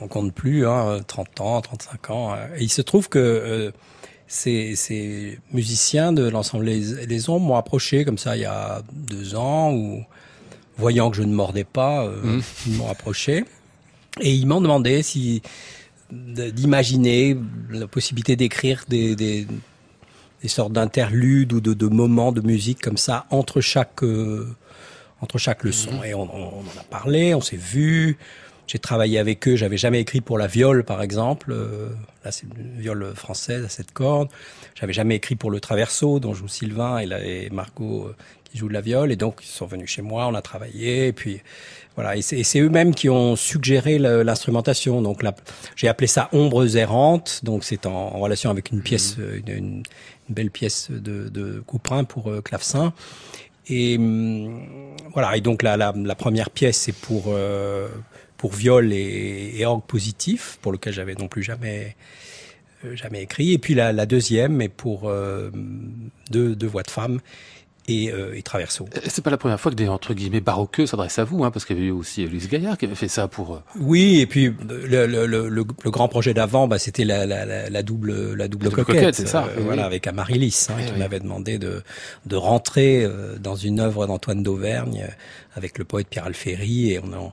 on 0.00 0.08
compte 0.08 0.32
plus, 0.32 0.66
hein, 0.66 1.00
30 1.06 1.40
ans, 1.40 1.60
35 1.60 2.10
ans. 2.10 2.34
Et 2.56 2.62
il 2.62 2.70
se 2.70 2.82
trouve 2.82 3.08
que 3.08 3.18
euh, 3.18 3.70
ces, 4.26 4.76
ces, 4.76 5.38
musiciens 5.52 6.12
de 6.12 6.28
l'ensemble 6.28 6.64
les, 6.64 7.06
les 7.06 7.30
ombres 7.30 7.46
m'ont 7.46 7.56
approché 7.56 8.04
comme 8.04 8.18
ça 8.18 8.36
il 8.36 8.42
y 8.42 8.46
a 8.46 8.82
deux 8.92 9.34
ans, 9.34 9.72
ou 9.72 10.04
voyant 10.76 11.10
que 11.10 11.16
je 11.16 11.22
ne 11.22 11.32
mordais 11.32 11.64
pas, 11.64 12.04
euh, 12.04 12.22
mmh. 12.22 12.42
ils 12.66 12.76
m'ont 12.76 12.90
approché 12.90 13.44
et 14.20 14.32
ils 14.32 14.46
m'ont 14.46 14.60
demandé 14.60 15.02
si 15.02 15.42
d'imaginer 16.10 17.36
la 17.70 17.86
possibilité 17.86 18.34
d'écrire 18.34 18.84
des, 18.88 19.14
des, 19.14 19.46
des 20.42 20.48
sortes 20.48 20.72
d'interludes 20.72 21.52
ou 21.52 21.60
de, 21.60 21.74
de, 21.74 21.86
moments 21.86 22.32
de 22.32 22.40
musique 22.40 22.80
comme 22.80 22.96
ça 22.96 23.26
entre 23.30 23.60
chaque 23.60 24.02
euh, 24.02 24.48
entre 25.20 25.36
chaque 25.36 25.64
leçon. 25.64 25.92
Mhm. 25.94 26.04
Et 26.04 26.14
on, 26.14 26.34
on, 26.34 26.60
en 26.60 26.80
a 26.80 26.84
parlé, 26.88 27.34
on 27.34 27.40
s'est 27.40 27.56
vu. 27.56 28.16
J'ai 28.68 28.78
travaillé 28.78 29.18
avec 29.18 29.48
eux. 29.48 29.56
J'avais 29.56 29.78
jamais 29.78 29.98
écrit 30.00 30.20
pour 30.20 30.36
la 30.36 30.46
viole, 30.46 30.84
par 30.84 31.02
exemple. 31.02 31.52
Euh, 31.52 31.88
là, 32.22 32.30
c'est 32.30 32.46
une 32.46 32.78
viole 32.78 33.14
française 33.14 33.64
à 33.64 33.68
cette 33.70 33.92
corde. 33.92 34.28
J'avais 34.74 34.92
jamais 34.92 35.16
écrit 35.16 35.36
pour 35.36 35.50
le 35.50 35.58
traverso, 35.58 36.20
dont 36.20 36.34
joue 36.34 36.48
Sylvain 36.48 36.98
et, 36.98 37.06
la, 37.06 37.24
et 37.24 37.48
Margot 37.50 38.08
euh, 38.08 38.16
qui 38.44 38.58
joue 38.58 38.68
de 38.68 38.74
la 38.74 38.82
viole. 38.82 39.10
Et 39.10 39.16
donc, 39.16 39.40
ils 39.42 39.46
sont 39.46 39.66
venus 39.66 39.88
chez 39.88 40.02
moi. 40.02 40.26
On 40.26 40.34
a 40.34 40.42
travaillé. 40.42 41.08
Et 41.08 41.12
puis, 41.14 41.40
voilà. 41.94 42.14
Et 42.14 42.20
c'est 42.20 42.60
eux-mêmes 42.60 42.94
qui 42.94 43.08
ont 43.08 43.36
suggéré 43.36 43.98
l'instrumentation. 43.98 45.00
Donc, 45.00 45.22
j'ai 45.74 45.88
appelé 45.88 46.06
ça 46.06 46.28
Ombres 46.32 46.76
errantes. 46.76 47.40
Donc, 47.44 47.64
c'est 47.64 47.86
en, 47.86 47.92
en, 47.92 48.18
relation 48.18 48.50
avec 48.50 48.70
une 48.70 48.82
pièce, 48.82 49.16
mhm. 49.16 49.42
une, 49.46 49.48
une, 49.48 49.82
une 50.28 50.34
belle 50.34 50.50
pièce 50.50 50.90
de, 50.90 51.30
de 51.30 51.62
Couperin 51.66 52.04
pour 52.04 52.30
euh, 52.30 52.42
clavecin. 52.42 52.92
Et 53.68 53.96
hum, 53.96 54.66
voilà. 55.12 55.36
Et 55.36 55.40
donc 55.40 55.62
la, 55.62 55.76
la, 55.76 55.92
la 55.96 56.14
première 56.14 56.50
pièce 56.50 56.78
c'est 56.78 56.92
pour 56.92 57.24
euh, 57.28 57.88
pour 58.38 58.54
viol 58.54 58.92
et, 58.92 59.52
et, 59.56 59.66
orgue 59.66 59.84
positif, 59.84 60.58
pour 60.62 60.72
lequel 60.72 60.94
j'avais 60.94 61.14
non 61.14 61.28
plus 61.28 61.42
jamais 61.42 61.94
euh, 62.84 62.96
jamais 62.96 63.22
écrit. 63.22 63.52
Et 63.52 63.58
puis 63.58 63.74
la, 63.74 63.92
la 63.92 64.06
deuxième 64.06 64.62
est 64.62 64.70
pour 64.70 65.10
euh, 65.10 65.50
deux, 66.30 66.56
deux 66.56 66.66
voix 66.66 66.84
de 66.84 66.90
femmes 66.90 67.20
et, 67.88 68.12
euh, 68.12 68.36
et 68.36 68.42
Traverso. 68.42 68.88
C'est 69.06 69.22
pas 69.24 69.30
la 69.30 69.38
première 69.38 69.58
fois 69.58 69.72
que 69.72 69.76
des 69.76 69.88
entre 69.88 70.14
guillemets 70.14 70.40
baroqueux 70.40 70.86
s'adressent 70.86 71.18
à 71.18 71.24
vous, 71.24 71.42
hein, 71.44 71.50
parce 71.50 71.64
qu'il 71.64 71.76
y 71.76 71.78
avait 71.80 71.88
eu 71.88 71.92
aussi 71.92 72.26
Luce 72.26 72.48
Gaillard 72.48 72.76
qui 72.78 72.84
avait 72.84 72.94
fait 72.94 73.08
ça 73.08 73.28
pour. 73.28 73.54
Euh, 73.54 73.58
oui, 73.80 74.20
et 74.20 74.26
puis 74.26 74.54
le, 74.68 75.06
le, 75.06 75.26
le, 75.26 75.48
le 75.48 75.90
grand 75.90 76.08
projet 76.08 76.34
d'avant, 76.34 76.68
bah, 76.68 76.78
c'était 76.78 77.04
la, 77.04 77.26
la, 77.26 77.44
la, 77.68 77.82
double 77.82 78.34
la 78.34 78.48
double, 78.48 78.70
coquette, 78.70 79.14
c'est 79.14 79.26
ça. 79.26 79.48
Euh, 79.56 79.62
voilà, 79.62 79.86
avec 79.86 80.06
Amaryllis, 80.06 80.68
hein, 80.70 80.74
qui 80.86 80.98
m'avait 80.98 81.20
demandé 81.20 81.58
de 81.58 81.82
de 82.26 82.36
rentrer 82.36 83.04
euh, 83.04 83.36
dans 83.38 83.56
une 83.56 83.80
œuvre 83.80 84.06
d'Antoine 84.06 84.42
d'Auvergne 84.42 85.06
avec 85.54 85.78
le 85.78 85.84
poète 85.84 86.08
Pierre 86.08 86.26
Alféry, 86.26 86.92
et 86.92 87.00
on 87.00 87.12
en 87.14 87.32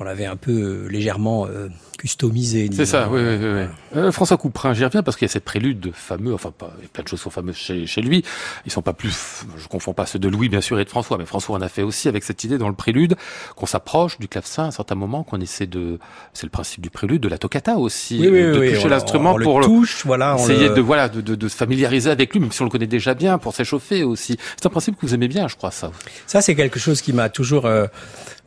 qu'on 0.00 0.06
avait 0.06 0.24
un 0.24 0.36
peu 0.36 0.52
euh, 0.52 0.88
légèrement 0.88 1.46
euh, 1.46 1.68
customisé. 1.98 2.70
C'est 2.72 2.86
ça, 2.86 3.10
oui, 3.10 3.20
oui, 3.20 3.36
oui. 3.36 3.64
Euh, 3.96 4.10
François 4.12 4.38
Couperin, 4.38 4.72
j'y 4.72 4.82
reviens 4.82 5.02
parce 5.02 5.18
qu'il 5.18 5.26
y 5.26 5.30
a 5.30 5.32
cette 5.32 5.44
prélude 5.44 5.90
fameux, 5.92 6.32
enfin 6.32 6.50
pas, 6.56 6.72
il 6.78 6.84
y 6.84 6.86
a 6.86 6.88
plein 6.88 7.02
de 7.02 7.08
choses 7.08 7.20
sont 7.20 7.28
fameuses 7.28 7.56
chez, 7.56 7.86
chez 7.86 8.00
lui. 8.00 8.24
Ils 8.64 8.72
sont 8.72 8.80
pas 8.80 8.94
plus, 8.94 9.44
je 9.58 9.68
confonds 9.68 9.92
pas 9.92 10.06
ceux 10.06 10.18
de 10.18 10.26
Louis 10.28 10.48
bien 10.48 10.62
sûr 10.62 10.80
et 10.80 10.86
de 10.86 10.88
François, 10.88 11.18
mais 11.18 11.26
François 11.26 11.54
en 11.54 11.60
a 11.60 11.68
fait 11.68 11.82
aussi 11.82 12.08
avec 12.08 12.24
cette 12.24 12.42
idée 12.44 12.56
dans 12.56 12.70
le 12.70 12.74
prélude 12.74 13.16
qu'on 13.56 13.66
s'approche 13.66 14.18
du 14.18 14.26
clavecin 14.26 14.64
à 14.64 14.66
un 14.68 14.70
certain 14.70 14.94
moment, 14.94 15.22
qu'on 15.22 15.38
essaie 15.38 15.66
de, 15.66 15.98
c'est 16.32 16.46
le 16.46 16.50
principe 16.50 16.80
du 16.80 16.88
prélude, 16.88 17.20
de 17.20 17.28
la 17.28 17.36
toccata 17.36 17.76
aussi, 17.76 18.20
oui, 18.20 18.30
de 18.30 18.70
toucher 18.70 18.88
l'instrument 18.88 19.34
pour 19.34 19.60
le 19.60 19.66
touche, 19.66 20.06
voilà, 20.06 20.34
essayer 20.38 20.70
de 20.70 20.80
voilà 20.80 21.10
de, 21.10 21.20
de, 21.20 21.34
de, 21.34 21.48
se 21.48 21.56
familiariser 21.56 22.08
avec 22.08 22.32
lui, 22.32 22.40
même 22.40 22.52
si 22.52 22.62
on 22.62 22.64
le 22.64 22.70
connaît 22.70 22.86
déjà 22.86 23.12
bien, 23.12 23.36
pour 23.36 23.54
s'échauffer 23.54 24.02
aussi. 24.02 24.38
C'est 24.56 24.64
un 24.64 24.70
principe 24.70 24.96
que 24.96 25.02
vous 25.02 25.12
aimez 25.12 25.28
bien, 25.28 25.46
je 25.46 25.56
crois 25.56 25.70
ça. 25.70 25.92
Ça 26.26 26.40
c'est 26.40 26.54
quelque 26.54 26.78
chose 26.78 27.02
qui 27.02 27.12
m'a 27.12 27.28
toujours 27.28 27.66
euh, 27.66 27.86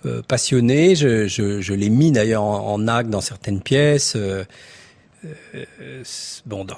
euh, 0.05 0.21
passionné. 0.21 0.95
Je, 0.95 1.27
je, 1.27 1.61
je 1.61 1.73
l'ai 1.73 1.89
mis 1.89 2.11
d'ailleurs 2.11 2.43
en, 2.43 2.73
en, 2.73 2.87
acte 2.87 3.09
dans 3.09 3.21
certaines 3.21 3.61
pièces. 3.61 4.15
Euh, 4.15 4.43
euh, 5.55 6.03
bon, 6.45 6.65
dans, 6.65 6.77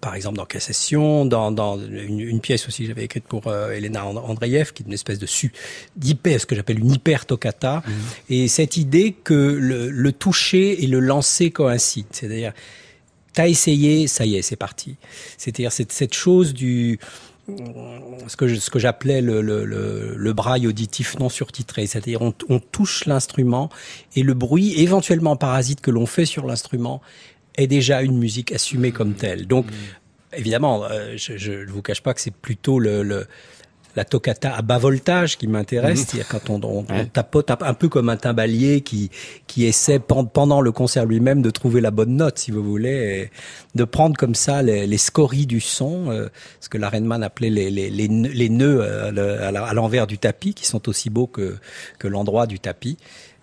par 0.00 0.14
exemple 0.14 0.36
dans 0.36 0.44
Cassation, 0.44 1.24
dans, 1.24 1.52
dans 1.52 1.78
une, 1.78 2.20
une, 2.20 2.40
pièce 2.40 2.66
aussi 2.66 2.82
que 2.82 2.88
j'avais 2.88 3.04
écrite 3.04 3.24
pour 3.24 3.46
euh, 3.46 3.70
Elena 3.70 4.04
Andreev, 4.04 4.72
qui 4.72 4.82
est 4.82 4.86
une 4.86 4.92
espèce 4.92 5.18
de 5.18 5.26
su 5.26 5.52
d'hyper, 5.96 6.40
ce 6.40 6.46
que 6.46 6.56
j'appelle 6.56 6.80
une 6.80 6.92
hyper 6.92 7.26
toccata, 7.26 7.82
mmh. 7.86 7.90
et 8.30 8.48
cette 8.48 8.76
idée 8.76 9.12
que 9.12 9.34
le, 9.34 9.90
le, 9.90 10.12
toucher 10.12 10.82
et 10.82 10.86
le 10.86 11.00
lancer 11.00 11.50
coïncident, 11.50 12.08
c'est-à-dire 12.10 12.52
t'as 13.32 13.48
essayé, 13.48 14.08
ça 14.08 14.26
y 14.26 14.36
est, 14.36 14.42
c'est 14.42 14.56
parti. 14.56 14.96
C'est-à-dire 15.38 15.70
cette, 15.70 15.92
cette 15.92 16.14
chose 16.14 16.52
du 16.52 16.98
ce 18.26 18.36
que 18.36 18.54
ce 18.54 18.70
que 18.70 18.78
j'appelais 18.78 19.20
le, 19.20 19.42
le, 19.42 19.64
le, 19.64 20.14
le, 20.16 20.32
braille 20.32 20.66
auditif 20.66 21.18
non 21.18 21.28
surtitré, 21.28 21.86
c'est-à-dire 21.86 22.22
on, 22.22 22.34
on, 22.48 22.60
touche 22.60 23.06
l'instrument 23.06 23.70
et 24.14 24.22
le 24.22 24.34
bruit 24.34 24.80
éventuellement 24.80 25.36
parasite 25.36 25.80
que 25.80 25.90
l'on 25.90 26.06
fait 26.06 26.26
sur 26.26 26.46
l'instrument 26.46 27.00
est 27.56 27.66
déjà 27.66 28.02
une 28.02 28.18
musique 28.18 28.52
assumée 28.52 28.92
comme 28.92 29.14
telle. 29.14 29.46
Donc 29.46 29.66
mmh. 29.66 30.36
évidemment, 30.36 30.84
euh, 30.84 31.14
je 31.16 31.52
ne 31.52 31.70
vous 31.70 31.82
cache 31.82 32.02
pas 32.02 32.14
que 32.14 32.20
c'est 32.20 32.34
plutôt 32.34 32.78
le, 32.78 33.02
le 33.02 33.26
la 33.96 34.04
toccata 34.04 34.54
à 34.54 34.62
bas 34.62 34.78
voltage 34.78 35.36
qui 35.38 35.46
m'intéresse, 35.46 36.00
mmh. 36.00 36.04
c'est-à-dire 36.04 36.28
quand 36.28 36.50
on, 36.50 36.60
on, 36.62 36.80
ouais. 36.80 36.86
on, 36.90 37.04
tapote 37.06 37.50
un 37.50 37.74
peu 37.74 37.88
comme 37.88 38.08
un 38.08 38.16
timbalier 38.16 38.80
qui 38.80 39.10
qui 39.46 39.64
essaie 39.64 39.98
pendant 39.98 40.60
le 40.60 40.72
concert 40.72 41.06
lui-même 41.06 41.42
de 41.42 41.50
trouver 41.50 41.80
la 41.80 41.90
bonne 41.90 42.16
note, 42.16 42.38
si 42.38 42.50
vous 42.50 42.62
voulez, 42.62 43.30
de 43.74 43.84
prendre 43.84 44.16
comme 44.16 44.34
ça 44.34 44.62
les, 44.62 44.86
les 44.86 44.98
scories 44.98 45.46
du 45.46 45.60
son, 45.60 46.10
euh, 46.10 46.28
ce 46.60 46.68
que 46.68 46.78
l'Arenman 46.78 47.22
appelait 47.22 47.50
les, 47.50 47.70
les, 47.70 47.90
les, 47.90 48.08
les 48.08 48.48
nœuds 48.48 48.80
euh, 48.82 49.50
à 49.50 49.74
l'envers 49.74 50.06
du 50.06 50.18
tapis, 50.18 50.54
qui 50.54 50.66
sont 50.66 50.88
aussi 50.88 51.10
beaux 51.10 51.26
que 51.26 51.56
que 51.98 52.08
l'endroit 52.08 52.46
du 52.46 52.60
tapis. 52.60 52.98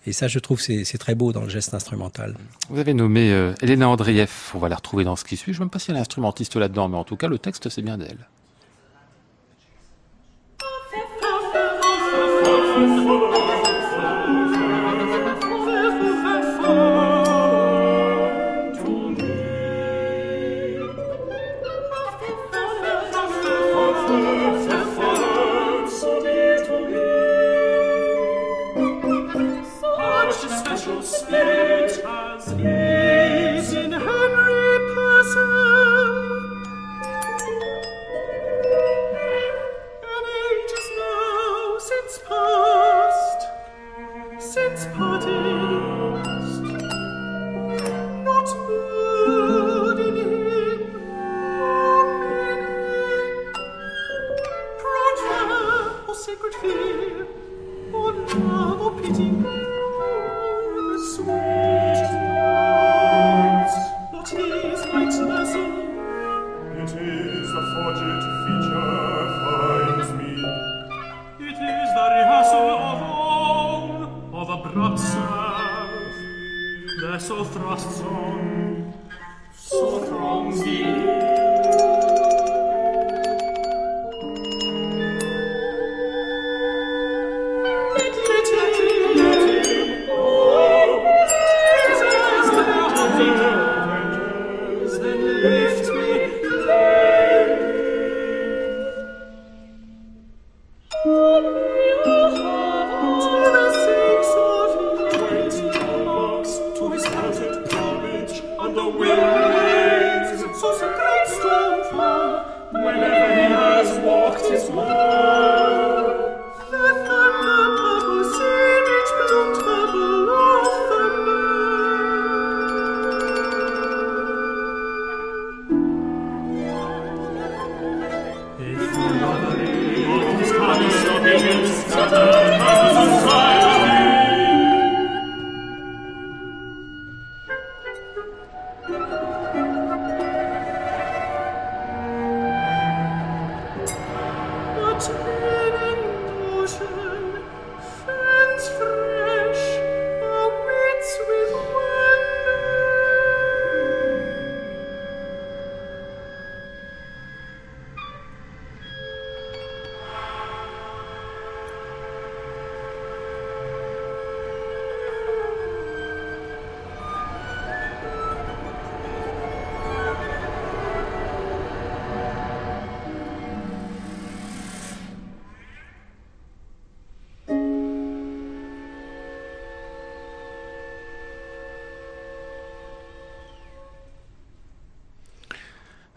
Et 0.06 0.12
ça, 0.12 0.26
je 0.26 0.38
trouve, 0.38 0.58
c'est 0.58 0.98
très 0.98 1.14
beau 1.14 1.32
dans 1.32 1.42
le 1.42 1.50
geste 1.50 1.74
instrumental. 1.74 2.34
Vous 2.70 2.78
avez 2.78 2.94
nommé 2.94 3.30
euh, 3.30 3.52
Elena 3.60 3.90
Andreev, 3.90 4.30
on 4.54 4.58
va 4.58 4.70
la 4.70 4.76
retrouver 4.76 5.04
dans 5.04 5.16
ce 5.16 5.24
qui 5.24 5.36
suit. 5.36 5.52
Je 5.52 5.58
ne 5.58 5.58
sais 5.58 5.64
même 5.64 5.70
pas 5.70 5.78
si 5.78 5.90
elle 5.90 5.98
est 5.98 6.00
instrumentiste 6.00 6.56
là-dedans, 6.56 6.88
mais 6.88 6.96
en 6.96 7.04
tout 7.04 7.16
cas, 7.16 7.28
le 7.28 7.38
texte, 7.38 7.68
c'est 7.68 7.82
bien 7.82 7.98
d'elle. 7.98 8.26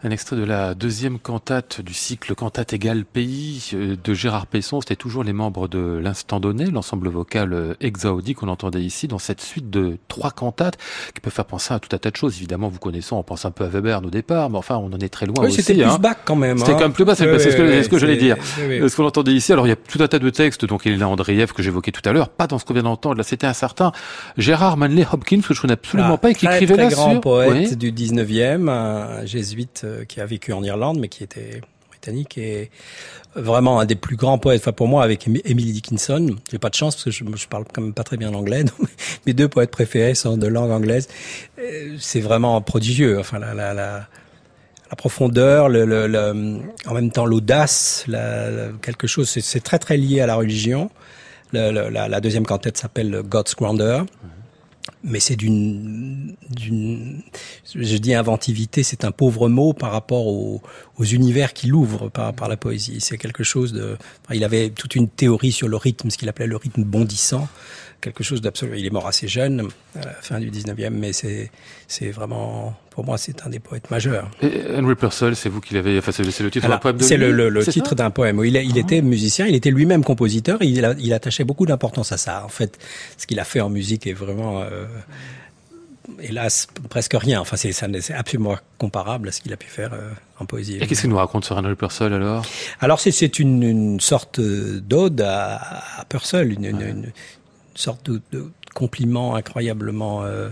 Un 0.04 0.10
extrait 0.10 0.34
de 0.34 0.42
la 0.42 0.74
deuxième 0.74 1.20
cantate 1.20 1.80
du 1.80 1.94
cycle 1.94 2.34
Cantate 2.34 2.72
égale 2.72 3.04
pays 3.04 3.70
euh, 3.72 3.94
de 4.02 4.14
Gérard 4.14 4.48
Pesson. 4.48 4.80
C'était 4.80 4.96
toujours 4.96 5.22
les 5.22 5.32
membres 5.32 5.68
de 5.68 6.00
l'instant 6.02 6.40
donné, 6.40 6.64
l'ensemble 6.64 7.08
vocal 7.08 7.52
euh, 7.52 7.74
Exaudi 7.80 8.34
qu'on 8.34 8.48
entendait 8.48 8.82
ici 8.82 9.06
dans 9.06 9.20
cette 9.20 9.40
suite 9.40 9.70
de 9.70 9.98
trois 10.08 10.32
cantates 10.32 10.76
qui 11.14 11.20
peuvent 11.20 11.32
faire 11.32 11.44
penser 11.44 11.72
à 11.72 11.78
tout 11.78 11.94
un 11.94 11.98
tas 11.98 12.10
de 12.10 12.16
choses. 12.16 12.36
Évidemment, 12.38 12.68
vous 12.68 12.80
connaissez, 12.80 13.12
on 13.12 13.22
pense 13.22 13.44
un 13.44 13.52
peu 13.52 13.62
à 13.62 13.68
Weber 13.68 14.02
au 14.04 14.10
départ, 14.10 14.50
mais 14.50 14.58
enfin, 14.58 14.76
on 14.76 14.92
en 14.92 14.98
est 14.98 15.08
très 15.08 15.26
loin 15.26 15.36
oui, 15.38 15.46
aussi. 15.46 15.62
C'était 15.62 15.84
plus 15.84 15.92
hein. 15.92 15.98
bac 16.00 16.18
quand 16.24 16.34
même. 16.34 16.58
C'était 16.58 16.72
hein. 16.72 16.74
quand 16.78 16.84
même 16.86 16.92
plus 16.94 17.04
bas, 17.04 17.14
c'est 17.14 17.30
Oui, 17.30 17.38
ce 17.38 17.56
que, 17.56 17.62
oui, 17.62 17.68
c'est 17.68 17.82
ce 17.84 17.88
que 17.88 17.94
oui, 17.94 18.00
j'allais 18.00 18.16
dire. 18.16 18.36
Euh, 18.58 18.88
Ce 18.88 18.96
qu'on 18.96 19.06
entendait 19.06 19.34
ici, 19.34 19.52
alors 19.52 19.68
il 19.68 19.70
y 19.70 19.72
a 19.72 19.76
tout 19.76 20.02
un 20.02 20.08
tas 20.08 20.18
de 20.18 20.30
textes, 20.30 20.64
donc 20.64 20.84
il 20.84 20.94
est 20.94 20.96
là 20.96 21.08
Andreev 21.08 21.52
que 21.52 21.62
j'évoquais 21.62 21.92
tout 21.92 22.02
à 22.08 22.12
l'heure, 22.12 22.28
pas 22.28 22.48
dans 22.48 22.58
ce 22.58 22.64
qu'on 22.64 22.74
vient 22.74 22.82
d'entendre, 22.82 23.18
là 23.18 23.22
c'était 23.22 23.46
un 23.46 23.52
certain 23.52 23.92
Gérard 24.36 24.76
Manley 24.76 25.06
Hopkins, 25.12 25.42
que 25.46 25.54
je 25.54 25.60
connais 25.60 25.74
absolument 25.74 26.14
Ah, 26.14 26.18
pas 26.18 26.30
et 26.30 26.34
qui 26.34 26.46
très, 26.46 26.56
écrivait 26.56 26.74
très 26.74 26.82
là 26.82 26.90
grand 26.90 27.12
sur... 27.12 27.20
poète 27.20 27.78
du 27.78 27.92
19e, 27.92 28.68
un 28.68 29.24
jésuite 29.26 29.86
euh, 29.92 30.04
qui 30.04 30.20
a 30.20 30.26
vécu 30.26 30.52
en 30.52 30.62
Irlande, 30.64 30.98
mais 30.98 31.08
qui 31.08 31.22
était 31.22 31.60
britannique 31.88 32.36
et 32.38 32.70
vraiment 33.36 33.78
un 33.80 33.84
des 33.84 33.94
plus 33.94 34.16
grands 34.16 34.38
poètes. 34.38 34.60
Enfin, 34.62 34.72
pour 34.72 34.88
moi, 34.88 35.04
avec 35.04 35.26
Em- 35.28 35.40
Emily 35.44 35.72
Dickinson, 35.72 36.34
j'ai 36.50 36.58
pas 36.58 36.68
de 36.68 36.74
chance 36.74 36.96
parce 36.96 37.04
que 37.04 37.10
je, 37.12 37.24
je 37.36 37.46
parle 37.46 37.64
quand 37.72 37.80
même 37.82 37.94
pas 37.94 38.02
très 38.02 38.16
bien 38.16 38.30
l'anglais. 38.32 38.64
Mes 39.26 39.32
deux 39.34 39.48
poètes 39.48 39.70
préférés 39.70 40.14
sont 40.16 40.36
de 40.36 40.46
langue 40.48 40.70
anglaise. 40.72 41.08
Euh, 41.60 41.96
C'est 42.00 42.20
vraiment 42.20 42.60
prodigieux. 42.60 43.18
Enfin, 43.20 43.38
la, 43.38 44.08
profondeur, 44.98 45.66
en 45.66 46.94
même 46.94 47.10
temps 47.12 47.24
l'audace, 47.24 48.04
la- 48.08 48.50
la- 48.50 48.68
quelque 48.82 49.06
chose. 49.06 49.28
c'est- 49.30 49.60
très 49.60 49.78
très 49.78 49.96
lié 49.96 50.20
à 50.20 50.26
la 50.26 50.34
religion. 50.34 50.90
La, 51.52 52.20
deuxième 52.20 52.46
cantate 52.46 52.76
s'appelle 52.78 53.22
God's 53.28 53.54
Grandeur 53.54 54.06
mais 55.04 55.20
c'est 55.20 55.36
d'une, 55.36 56.36
d'une, 56.50 57.22
je 57.74 57.96
dis 57.96 58.14
inventivité, 58.14 58.82
c'est 58.82 59.04
un 59.04 59.10
pauvre 59.10 59.48
mot 59.48 59.72
par 59.72 59.90
rapport 59.90 60.26
aux, 60.26 60.60
univers 61.00 61.52
qu'il 61.52 61.74
ouvre 61.74 62.08
par, 62.08 62.48
la 62.48 62.56
poésie. 62.56 63.00
C'est 63.00 63.18
quelque 63.18 63.42
chose 63.42 63.72
de, 63.72 63.96
il 64.32 64.44
avait 64.44 64.70
toute 64.70 64.94
une 64.94 65.08
théorie 65.08 65.50
sur 65.50 65.66
le 65.66 65.76
rythme, 65.76 66.10
ce 66.10 66.16
qu'il 66.16 66.28
appelait 66.28 66.46
le 66.46 66.56
rythme 66.56 66.84
bondissant, 66.84 67.48
quelque 68.02 68.22
chose 68.22 68.42
d'absolu. 68.42 68.78
Il 68.78 68.84
est 68.84 68.90
mort 68.90 69.06
assez 69.06 69.28
jeune, 69.28 69.68
à 69.96 70.04
la 70.04 70.12
fin 70.20 70.38
du 70.40 70.50
19e, 70.50 70.90
mais 70.90 71.14
c'est, 71.14 71.50
c'est 71.88 72.10
vraiment, 72.10 72.74
pour 72.90 73.06
moi, 73.06 73.16
c'est 73.16 73.46
un 73.46 73.48
des 73.48 73.60
poètes 73.60 73.90
majeurs. 73.90 74.30
Et 74.42 74.62
Henry 74.76 74.94
Purcell, 74.96 75.34
c'est 75.36 75.48
vous 75.48 75.60
qui 75.62 75.72
l'avez, 75.72 75.96
enfin 75.98 76.12
c'est 76.12 76.24
le 76.24 76.50
titre 76.50 76.68
d'un 76.68 76.76
poème 76.78 76.98
de 76.98 77.02
c'est 77.04 77.16
le, 77.16 77.32
le, 77.32 77.48
le 77.48 77.64
titre 77.64 77.94
d'un 77.94 78.10
poème. 78.10 78.42
Il, 78.44 78.56
a- 78.58 78.62
il 78.62 78.76
était 78.76 79.00
musicien, 79.00 79.46
il 79.46 79.54
était 79.54 79.70
lui-même 79.70 80.04
compositeur, 80.04 80.60
et 80.60 80.66
il, 80.66 80.84
a- 80.84 80.94
il 80.98 81.14
attachait 81.14 81.44
beaucoup 81.44 81.64
d'importance 81.64 82.12
à 82.12 82.18
ça. 82.18 82.44
En 82.44 82.48
fait, 82.48 82.78
ce 83.16 83.26
qu'il 83.26 83.40
a 83.40 83.44
fait 83.44 83.60
en 83.60 83.70
musique 83.70 84.06
est 84.06 84.12
vraiment, 84.12 84.60
euh, 84.60 84.84
hélas, 86.20 86.66
presque 86.90 87.14
rien. 87.14 87.40
Enfin, 87.40 87.56
c'est 87.56 87.72
absolument 88.14 88.56
comparable 88.78 89.28
à 89.28 89.32
ce 89.32 89.40
qu'il 89.40 89.52
a 89.52 89.56
pu 89.56 89.68
faire 89.68 89.92
euh, 89.92 90.10
en 90.40 90.46
poésie. 90.46 90.78
Et 90.80 90.86
qu'est-ce 90.86 91.02
qu'il 91.02 91.10
nous 91.10 91.16
raconte 91.16 91.44
sur 91.44 91.56
Henry 91.56 91.74
Purcell 91.76 92.12
alors? 92.12 92.44
Alors 92.80 92.98
c'est 93.00 93.12
c'est 93.12 93.38
une, 93.38 93.62
une 93.62 94.00
sorte 94.00 94.40
d'ode 94.40 95.20
à, 95.20 95.56
à 96.00 96.04
Purcell, 96.08 96.52
une, 96.52 96.64
une, 96.64 96.80
une 96.80 97.12
sorte 97.74 98.10
de, 98.10 98.20
de 98.32 98.50
compliment 98.74 99.34
incroyablement 99.34 100.22
euh, 100.24 100.48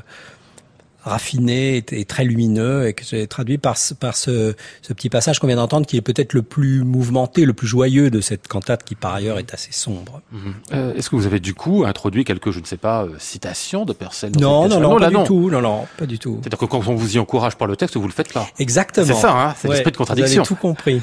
raffiné 1.02 1.78
et, 1.78 2.00
et 2.00 2.04
très 2.04 2.24
lumineux 2.24 2.86
et 2.86 2.92
que 2.92 3.02
j'ai 3.04 3.26
traduit 3.26 3.56
par, 3.56 3.78
ce- 3.78 3.94
par 3.94 4.14
ce, 4.16 4.54
ce 4.82 4.92
petit 4.92 5.08
passage 5.08 5.38
qu'on 5.38 5.46
vient 5.46 5.56
d'entendre 5.56 5.86
qui 5.86 5.96
est 5.96 6.02
peut-être 6.02 6.34
le 6.34 6.42
plus 6.42 6.84
mouvementé, 6.84 7.46
le 7.46 7.54
plus 7.54 7.66
joyeux 7.66 8.10
de 8.10 8.20
cette 8.20 8.48
cantate 8.48 8.84
qui 8.84 8.94
par 8.96 9.14
ailleurs 9.14 9.38
est 9.38 9.54
assez 9.54 9.72
sombre. 9.72 10.20
Mhm. 10.30 10.54
Euh, 10.74 10.92
Est-ce 10.94 11.08
que 11.08 11.16
vous 11.16 11.24
avez 11.26 11.40
du 11.40 11.54
coup 11.54 11.84
introduit 11.86 12.24
quelques, 12.24 12.50
je 12.50 12.60
ne 12.60 12.66
sais 12.66 12.76
pas, 12.76 13.04
euh, 13.04 13.14
citations 13.18 13.86
de 13.86 13.94
dans 14.34 14.68
Non, 14.68 14.68
non, 14.68 14.80
non, 14.80 14.98
là, 14.98 15.06
pas 15.06 15.12
non. 15.12 15.22
du 15.22 15.26
tout, 15.28 15.50
non, 15.50 15.62
non, 15.62 15.86
pas 15.96 16.04
du 16.04 16.18
tout. 16.18 16.38
C'est-à-dire 16.42 16.58
que 16.58 16.66
quand 16.66 16.86
on 16.86 16.94
vous 16.94 17.16
y 17.16 17.18
encourage 17.18 17.56
par 17.56 17.66
le 17.66 17.76
texte, 17.76 17.96
vous 17.96 18.06
le 18.06 18.12
faites 18.12 18.32
pas. 18.34 18.46
Exactement. 18.58 19.06
C'est 19.06 19.14
ça, 19.14 19.32
hein, 19.32 19.54
c'est 19.56 19.68
l'esprit 19.68 19.92
de 19.92 19.96
Vous 19.96 20.04
contradiction. 20.04 20.42
avez 20.42 20.48
tout 20.48 20.54
compris. 20.56 21.00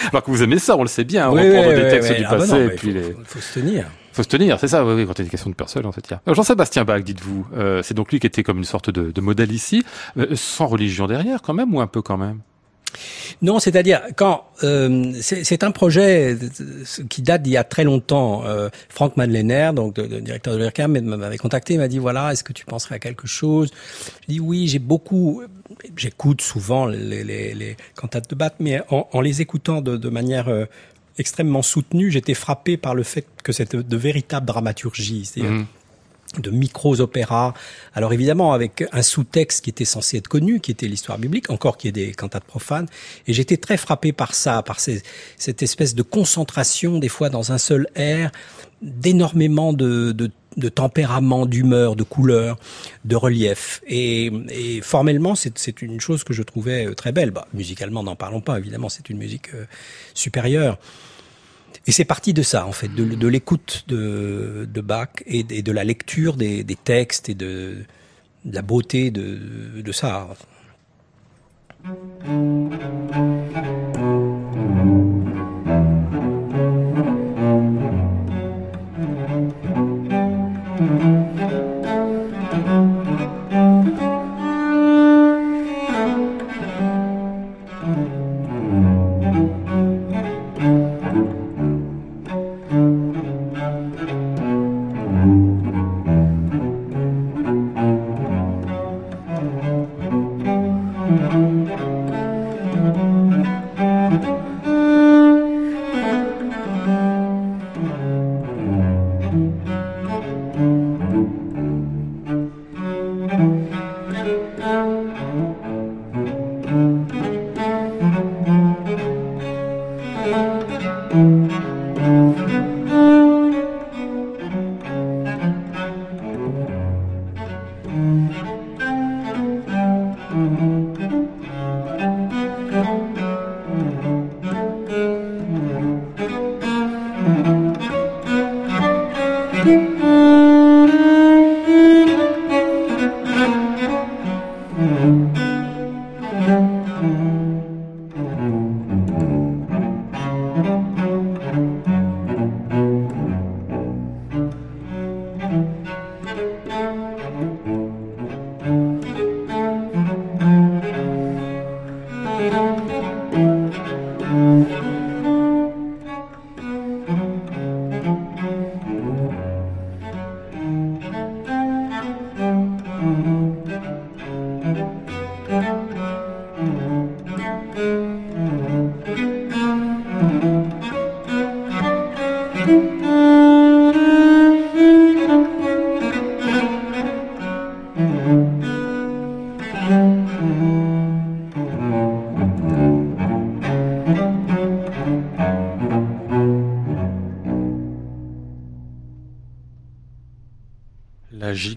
Alors 0.10 0.24
que 0.24 0.30
vous 0.32 0.42
aimez 0.42 0.58
ça, 0.58 0.76
on 0.76 0.82
le 0.82 0.88
sait 0.88 1.04
bien, 1.04 1.28
hein, 1.28 1.30
Oui, 1.32 1.46
reprendre 1.46 1.68
oui, 1.68 1.74
des 1.76 1.82
oui, 1.84 1.90
textes 1.90 2.12
du 2.16 2.24
Ah 2.26 2.30
bah 2.32 2.38
passé 2.38 2.52
non, 2.52 2.64
et 2.64 2.70
puis 2.70 2.88
faut, 2.88 2.94
les... 2.98 3.02
faut, 3.12 3.18
faut 3.24 3.40
se 3.40 3.60
tenir. 3.60 3.86
Faut 4.14 4.22
se 4.22 4.28
tenir, 4.28 4.60
c'est 4.60 4.68
ça, 4.68 4.84
oui, 4.84 4.94
oui, 4.94 5.06
quand 5.06 5.18
il 5.18 5.26
y 5.26 5.28
a 5.28 5.44
de 5.44 5.54
Purcell, 5.54 5.84
en 5.84 5.90
fait. 5.90 6.12
Alors, 6.12 6.36
Jean-Sébastien 6.36 6.84
Bach, 6.84 7.02
dites-vous, 7.02 7.48
euh, 7.56 7.82
c'est 7.82 7.94
donc 7.94 8.12
lui 8.12 8.20
qui 8.20 8.28
était 8.28 8.44
comme 8.44 8.58
une 8.58 8.64
sorte 8.64 8.88
de, 8.88 9.10
de 9.10 9.20
modèle 9.20 9.50
ici, 9.50 9.82
euh, 10.16 10.36
sans 10.36 10.68
religion 10.68 11.08
derrière, 11.08 11.42
quand 11.42 11.52
même, 11.52 11.74
ou 11.74 11.80
un 11.80 11.88
peu 11.88 12.00
quand 12.00 12.16
même? 12.16 12.38
Non, 13.42 13.58
c'est-à-dire 13.58 14.02
quand 14.14 14.44
euh, 14.62 15.12
c'est 15.20 15.64
un 15.64 15.72
projet 15.72 16.38
qui 17.08 17.22
date 17.22 17.42
d'il 17.42 17.54
y 17.54 17.56
a 17.56 17.64
très 17.64 17.82
longtemps. 17.82 18.44
Euh, 18.44 18.68
Franck 18.88 19.16
Madeleiner, 19.16 19.72
donc 19.74 19.98
le 19.98 20.20
directeur 20.20 20.54
de 20.54 20.60
l'IRCAM, 20.60 21.00
m'avait 21.00 21.36
contacté, 21.36 21.76
m'a 21.76 21.88
dit 21.88 21.98
voilà, 21.98 22.32
est-ce 22.32 22.44
que 22.44 22.52
tu 22.52 22.64
penserais 22.64 22.94
à 22.94 22.98
quelque 23.00 23.26
chose? 23.26 23.72
Je 24.22 24.34
dis 24.34 24.38
oui, 24.38 24.68
j'ai 24.68 24.78
beaucoup, 24.78 25.42
j'écoute 25.96 26.40
souvent 26.40 26.86
les, 26.86 27.24
les, 27.24 27.54
les 27.54 27.76
cantates 27.96 28.30
de 28.30 28.36
Bach, 28.36 28.52
mais 28.60 28.80
en, 28.90 29.08
en 29.12 29.20
les 29.20 29.40
écoutant 29.40 29.80
de, 29.80 29.96
de 29.96 30.08
manière 30.08 30.48
euh, 30.48 30.66
extrêmement 31.18 31.62
soutenue, 31.62 32.10
j'étais 32.10 32.34
frappé 32.34 32.76
par 32.76 32.94
le 32.94 33.02
fait 33.02 33.26
que 33.42 33.52
c'était 33.52 33.82
de 33.82 33.96
véritable 33.96 34.46
dramaturgie. 34.46 35.24
C'est-à-dire 35.24 35.52
Mhm. 35.52 35.66
de 36.40 36.50
micros-opéras. 36.50 37.54
Alors 37.94 38.12
évidemment, 38.12 38.54
avec 38.54 38.82
un 38.90 39.02
sous-texte 39.02 39.62
qui 39.62 39.70
était 39.70 39.84
censé 39.84 40.16
être 40.16 40.26
connu, 40.26 40.58
qui 40.58 40.72
était 40.72 40.88
l'histoire 40.88 41.16
biblique, 41.16 41.48
encore 41.48 41.76
qu'il 41.76 41.88
y 41.96 42.00
ait 42.02 42.06
des 42.06 42.12
cantates 42.12 42.42
profanes. 42.42 42.88
Et 43.28 43.32
j'étais 43.32 43.56
très 43.56 43.76
frappé 43.76 44.10
par 44.12 44.34
ça, 44.34 44.60
par 44.64 44.80
ces- 44.80 45.02
cette 45.36 45.62
espèce 45.62 45.94
de 45.94 46.02
concentration, 46.02 46.98
des 46.98 47.08
fois 47.08 47.28
dans 47.28 47.52
un 47.52 47.58
seul 47.58 47.86
air, 47.94 48.32
d'énormément 48.84 49.72
de, 49.72 50.12
de, 50.12 50.68
tempérament, 50.68 51.46
d'humeur, 51.46 51.96
de 51.96 52.02
couleur, 52.02 52.58
de 53.04 53.16
relief. 53.16 53.80
Et, 53.86 54.30
formellement, 54.82 55.34
c'est 55.34 55.82
une 55.82 56.00
chose 56.00 56.22
que 56.22 56.32
je 56.32 56.42
trouvais 56.42 56.86
euh, 56.86 56.94
très 56.94 57.12
belle. 57.12 57.30
Bah, 57.30 57.48
musicalement, 57.54 58.02
n'en 58.02 58.16
parlons 58.16 58.40
pas, 58.40 58.58
évidemment, 58.58 58.88
c'est 58.88 59.08
une 59.10 59.18
musique 59.18 59.54
euh, 59.54 59.64
supérieure. 60.12 60.78
Et 61.86 61.92
c'est 61.92 62.04
parti 62.04 62.32
de 62.32 62.42
ça, 62.42 62.66
en 62.66 62.72
fait, 62.72 62.88
de, 62.88 63.04
de 63.04 63.28
l'écoute 63.28 63.84
de, 63.88 64.68
de 64.72 64.80
Bach 64.80 65.08
et, 65.26 65.42
de 65.42 65.72
la 65.72 65.84
lecture 65.84 66.36
des, 66.36 66.62
des 66.62 66.76
textes 66.76 67.28
et 67.28 67.34
de, 67.34 67.78
de 68.44 68.54
la 68.54 68.62
beauté 68.62 69.10
de, 69.10 69.82
de 69.82 69.92
ça. 69.92 70.28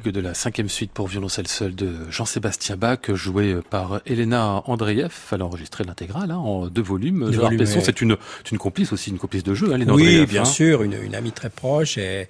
De 0.04 0.22
la 0.22 0.34
cinquième 0.36 0.70
suite 0.70 0.92
pour 0.92 1.08
violoncelle 1.08 1.48
seul 1.48 1.74
de 1.74 2.10
Jean-Sébastien 2.12 2.78
Bach, 2.78 3.12
joué 3.14 3.58
par 3.70 4.00
Elena 4.06 4.62
Andreev. 4.66 5.12
Elle 5.32 5.42
a 5.42 5.46
enregistré 5.46 5.84
l'intégrale 5.84 6.30
hein, 6.32 6.38
en 6.38 6.68
deux 6.68 6.84
volumes. 6.84 7.32
Pesson, 7.58 7.82
c'est 7.84 8.00
une, 8.00 8.16
une 8.52 8.58
complice 8.60 8.94
aussi, 8.94 9.10
une 9.10 9.18
complice 9.18 9.44
de 9.44 9.56
jeu, 9.56 9.74
hein, 9.74 9.80
Oui, 9.90 10.26
bien 10.28 10.44
hein. 10.44 10.46
sûr, 10.46 10.84
une, 10.84 10.94
une, 10.94 11.16
amie 11.16 11.32
très 11.32 11.50
proche. 11.50 11.98
Et, 11.98 12.28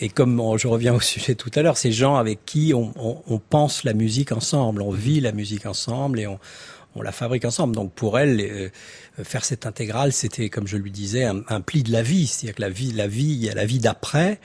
et 0.00 0.08
comme 0.08 0.40
je 0.56 0.68
reviens 0.68 0.94
au 0.94 1.00
sujet 1.12 1.34
tout 1.34 1.50
à 1.56 1.62
l'heure, 1.62 1.76
ces 1.76 1.92
gens 1.92 2.16
avec 2.16 2.46
qui 2.46 2.72
on, 2.72 2.92
on, 2.96 3.20
on, 3.26 3.38
pense 3.38 3.82
la 3.84 3.94
musique 3.94 4.30
ensemble, 4.30 4.80
on 4.80 4.92
vit 4.92 5.20
la 5.20 5.32
musique 5.32 5.66
ensemble 5.66 6.20
et 6.20 6.26
on, 6.28 6.38
on 6.94 7.02
la 7.02 7.12
fabrique 7.12 7.44
ensemble. 7.44 7.74
Donc 7.74 7.92
pour 7.92 8.18
elle, 8.18 8.40
euh, 8.40 8.68
faire 9.24 9.44
cette 9.44 9.66
intégrale, 9.66 10.12
c'était, 10.12 10.48
comme 10.48 10.68
je 10.68 10.76
lui 10.76 10.92
disais, 10.92 11.24
un, 11.24 11.42
un 11.48 11.60
pli 11.60 11.82
de 11.82 11.90
la 11.90 12.02
vie. 12.02 12.28
C'est-à-dire 12.28 12.54
que 12.54 12.62
la 12.62 12.70
vie, 12.70 12.92
la 12.92 13.08
vie, 13.08 13.32
il 13.32 13.44
y 13.44 13.50
a 13.50 13.54
la 13.54 13.66
vie 13.66 13.80
d'après 13.80 14.40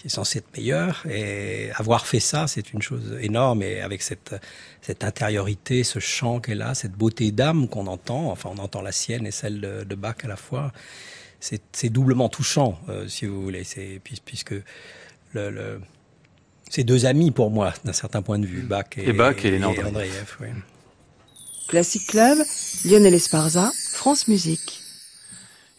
qui 0.00 0.06
est 0.06 0.10
censé 0.10 0.38
être 0.38 0.56
meilleur. 0.56 1.04
Et 1.10 1.70
avoir 1.74 2.06
fait 2.06 2.20
ça, 2.20 2.46
c'est 2.46 2.72
une 2.72 2.80
chose 2.80 3.18
énorme. 3.20 3.62
Et 3.62 3.80
avec 3.80 4.02
cette, 4.02 4.34
cette 4.80 5.04
intériorité, 5.04 5.84
ce 5.84 5.98
chant 5.98 6.40
qu'elle 6.40 6.62
a, 6.62 6.74
cette 6.74 6.92
beauté 6.92 7.30
d'âme 7.32 7.68
qu'on 7.68 7.86
entend, 7.86 8.30
enfin 8.30 8.50
on 8.54 8.58
entend 8.58 8.80
la 8.80 8.92
sienne 8.92 9.26
et 9.26 9.30
celle 9.30 9.60
de, 9.60 9.84
de 9.84 9.94
Bach 9.94 10.16
à 10.24 10.28
la 10.28 10.36
fois, 10.36 10.72
c'est 11.40 11.88
doublement 11.88 12.28
touchant, 12.28 12.78
euh, 12.88 13.08
si 13.08 13.26
vous 13.26 13.42
voulez. 13.42 13.64
C'est 13.64 14.00
puisque 14.24 14.52
le, 15.32 15.50
le 15.50 15.80
c'est 16.70 16.84
deux 16.84 17.04
amis 17.06 17.30
pour 17.30 17.50
moi, 17.50 17.74
d'un 17.84 17.92
certain 17.92 18.22
point 18.22 18.38
de 18.38 18.46
vue, 18.46 18.62
Bach 18.62 18.86
et, 18.96 19.08
et, 19.08 19.12
Bach 19.12 19.44
et, 19.44 19.54
et 19.56 19.64
Andreev. 19.64 20.36
Oui. 20.40 20.48
Classic 21.68 22.06
Club, 22.06 22.38
Lionel 22.84 23.14
Esparza, 23.14 23.70
France 23.92 24.28
Musique. 24.28 24.79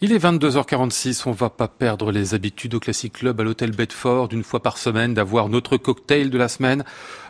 Il 0.04 0.12
est 0.12 0.18
22h46, 0.18 1.22
on 1.26 1.30
va 1.30 1.48
pas 1.48 1.68
perdre 1.68 2.10
les 2.10 2.34
habitudes 2.34 2.74
au 2.74 2.80
Classic 2.80 3.12
Club 3.12 3.40
à 3.40 3.44
l'hôtel 3.44 3.70
Bedford, 3.70 4.30
une 4.32 4.42
fois 4.42 4.60
par 4.60 4.76
semaine, 4.76 5.14
d'avoir 5.14 5.48
notre 5.48 5.76
cocktail 5.76 6.28
de 6.28 6.38
la 6.38 6.48
semaine. 6.48 6.82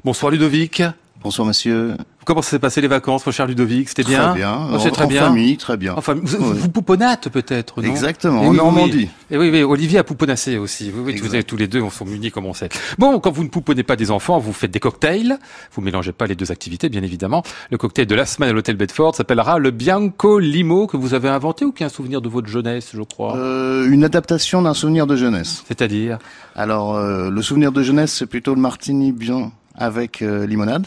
Bonsoir 0.06 0.32
Ludovic. 0.32 0.82
Bonsoir 1.22 1.46
monsieur. 1.46 1.94
Comment 2.24 2.42
s'est 2.42 2.58
passé 2.58 2.80
les 2.80 2.88
vacances, 2.88 3.24
mon 3.26 3.32
cher 3.32 3.46
Ludovic? 3.46 3.88
C'était 3.88 4.02
bien 4.04 4.30
Très 4.30 4.38
bien? 4.38 4.68
Oh, 4.72 4.78
c'est 4.80 4.90
très 4.90 5.04
en 5.04 5.08
bien. 5.08 5.22
famille, 5.22 5.56
très 5.56 5.76
bien. 5.76 5.94
Enfin, 5.96 6.14
vous, 6.20 6.36
oui. 6.36 6.58
vous 6.58 6.68
pouponnate 6.68 7.28
peut-être, 7.28 7.80
non? 7.80 7.88
Exactement, 7.88 8.42
en 8.42 8.52
Normandie. 8.52 9.08
Et 9.30 9.38
oui, 9.38 9.50
oui, 9.50 9.62
Olivier 9.62 9.98
a 9.98 10.04
pouponassé 10.04 10.58
aussi. 10.58 10.92
Oui, 10.94 11.02
oui, 11.04 11.20
vous 11.20 11.34
avez 11.34 11.44
tous 11.44 11.56
les 11.56 11.68
deux, 11.68 11.80
on 11.80 11.90
sont 11.90 12.04
munis 12.04 12.30
comme 12.30 12.46
on 12.46 12.54
sait. 12.54 12.68
Bon, 12.98 13.18
quand 13.20 13.30
vous 13.30 13.44
ne 13.44 13.48
pouponnez 13.48 13.82
pas 13.84 13.96
des 13.96 14.10
enfants, 14.10 14.38
vous 14.38 14.52
faites 14.52 14.70
des 14.72 14.80
cocktails. 14.80 15.38
Vous 15.72 15.80
mélangez 15.80 16.12
pas 16.12 16.26
les 16.26 16.34
deux 16.34 16.50
activités, 16.50 16.88
bien 16.88 17.02
évidemment. 17.02 17.42
Le 17.70 17.78
cocktail 17.78 18.06
de 18.06 18.14
la 18.14 18.26
semaine 18.26 18.50
à 18.50 18.52
l'hôtel 18.52 18.76
Bedford 18.76 19.14
s'appellera 19.14 19.58
le 19.58 19.70
Bianco 19.70 20.38
Limo 20.40 20.86
que 20.88 20.96
vous 20.96 21.14
avez 21.14 21.28
inventé 21.28 21.64
ou 21.64 21.72
qui 21.72 21.82
est 21.82 21.86
un 21.86 21.88
souvenir 21.88 22.20
de 22.20 22.28
votre 22.28 22.48
jeunesse, 22.48 22.90
je 22.94 23.02
crois? 23.02 23.36
Euh, 23.36 23.88
Une 23.90 24.04
adaptation 24.04 24.62
d'un 24.62 24.74
souvenir 24.74 25.06
de 25.06 25.16
jeunesse. 25.16 25.64
C'est-à-dire? 25.68 26.18
Alors, 26.56 26.96
euh, 26.96 27.30
le 27.30 27.42
souvenir 27.42 27.70
de 27.72 27.82
jeunesse, 27.82 28.12
c'est 28.12 28.26
plutôt 28.26 28.54
le 28.54 28.60
martini 28.60 29.12
bien 29.12 29.52
avec 29.74 30.22
euh, 30.22 30.46
limonade. 30.46 30.86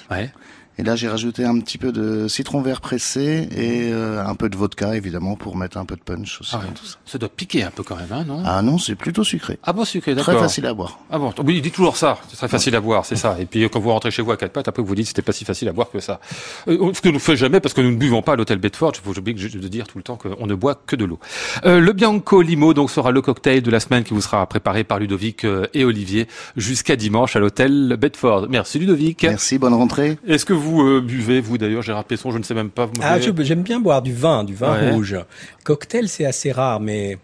Et 0.78 0.84
là, 0.84 0.95
j'ai 0.95 1.07
rajouté 1.07 1.45
un 1.45 1.59
petit 1.59 1.78
peu 1.78 1.91
de 1.91 2.28
citron 2.28 2.61
vert 2.61 2.82
pressé 2.82 3.47
et 3.55 3.91
euh, 3.91 4.26
un 4.26 4.36
peu 4.36 4.49
de 4.49 4.57
vodka, 4.57 4.95
évidemment, 4.95 5.36
pour 5.36 5.55
mettre 5.55 5.78
un 5.78 5.86
peu 5.86 5.95
de 5.95 6.01
punch 6.01 6.41
aussi. 6.41 6.51
Ah 6.53 6.59
ouais. 6.59 6.73
tout 6.73 6.86
ça. 6.86 6.97
ça. 7.05 7.17
doit 7.17 7.30
piquer 7.30 7.63
un 7.63 7.71
peu 7.71 7.84
quand 7.84 7.95
même, 7.95 8.11
hein, 8.11 8.26
non? 8.28 8.43
Ah 8.45 8.61
non, 8.61 8.78
c'est 8.78 8.95
plutôt 8.95 9.23
sucré. 9.23 9.57
Ah 9.63 9.73
bon, 9.73 9.86
sucré, 9.86 10.15
d'accord. 10.15 10.34
Très 10.34 10.43
facile 10.43 10.65
à 10.65 10.73
boire. 10.73 10.99
Ah 11.09 11.17
bon, 11.17 11.34
oui, 11.43 11.55
il 11.57 11.61
dit 11.61 11.71
toujours 11.71 11.97
ça. 11.97 12.17
C'est 12.30 12.38
très 12.38 12.47
facile 12.47 12.76
à 12.76 12.82
boire, 12.82 13.05
c'est 13.05 13.15
ça. 13.15 13.38
Et 13.39 13.45
puis 13.45 13.67
quand 13.69 13.80
vous 13.80 13.91
rentrez 13.91 14.11
chez 14.11 14.21
vous 14.21 14.32
à 14.32 14.38
quatre 14.38 14.51
pattes, 14.51 14.67
après 14.67 14.82
vous 14.82 14.88
vous 14.88 14.95
dites 14.95 15.07
c'était 15.07 15.21
pas 15.21 15.32
si 15.32 15.45
facile 15.45 15.69
à 15.69 15.73
boire 15.73 15.89
que 15.91 15.99
ça. 15.99 16.19
Euh, 16.67 16.93
ce 16.93 17.01
que 17.01 17.09
nous 17.09 17.15
ne 17.15 17.19
fait 17.19 17.36
jamais 17.36 17.59
parce 17.59 17.73
que 17.73 17.82
nous 17.82 17.91
ne 17.91 17.97
buvons 17.97 18.21
pas 18.21 18.34
à 18.34 18.36
l'hôtel 18.36 18.57
Bedford. 18.57 18.93
Je 18.95 19.01
vous 19.03 19.17
oublie 19.17 19.34
de 19.34 19.67
dire 19.67 19.88
tout 19.88 19.97
le 19.97 20.03
temps 20.03 20.17
qu'on 20.17 20.47
ne 20.47 20.55
boit 20.55 20.76
que 20.76 20.95
de 20.95 21.05
l'eau. 21.05 21.19
Euh, 21.65 21.80
le 21.80 21.93
Bianco 21.93 22.41
Limo 22.41 22.73
donc 22.73 22.91
sera 22.91 23.11
le 23.11 23.21
cocktail 23.21 23.61
de 23.61 23.71
la 23.71 23.80
semaine 23.80 24.03
qui 24.03 24.13
vous 24.13 24.21
sera 24.21 24.45
préparé 24.47 24.84
par 24.84 24.99
Ludovic 24.99 25.45
euh, 25.45 25.67
et 25.73 25.86
Olivier 25.86 26.28
jusqu'à 26.55 26.95
dimanche 26.95 27.36
à 27.36 27.39
l'hôtel 27.39 27.95
Bedford. 27.99 28.47
Merci 28.49 28.80
Ludovic. 28.80 29.23
Merci, 29.23 29.57
bonne 29.57 29.73
rentrée. 29.73 30.17
Est-ce 30.28 30.45
que 30.45 30.53
vous 30.53 30.64
euh, 30.82 31.01
buvez 31.01 31.41
vous 31.41 31.57
d'ailleurs, 31.57 31.82
Gérard 31.82 32.05
Pesson, 32.05 32.32
je 32.32 32.38
ne 32.38 32.43
sais 32.43 32.53
même 32.53 32.70
pas. 32.70 32.86
Vous 32.86 32.93
ah, 33.01 33.18
j'aime 33.20 33.63
bien 33.63 33.80
boire 33.80 34.01
du 34.01 34.13
vin, 34.13 34.43
du 34.43 34.53
vin 34.53 34.74
ouais. 34.74 34.91
rouge. 34.91 35.18
Cocktail, 35.63 36.09
c'est 36.09 36.26
assez 36.26 36.51
rare, 36.51 36.80
mais 36.80 37.18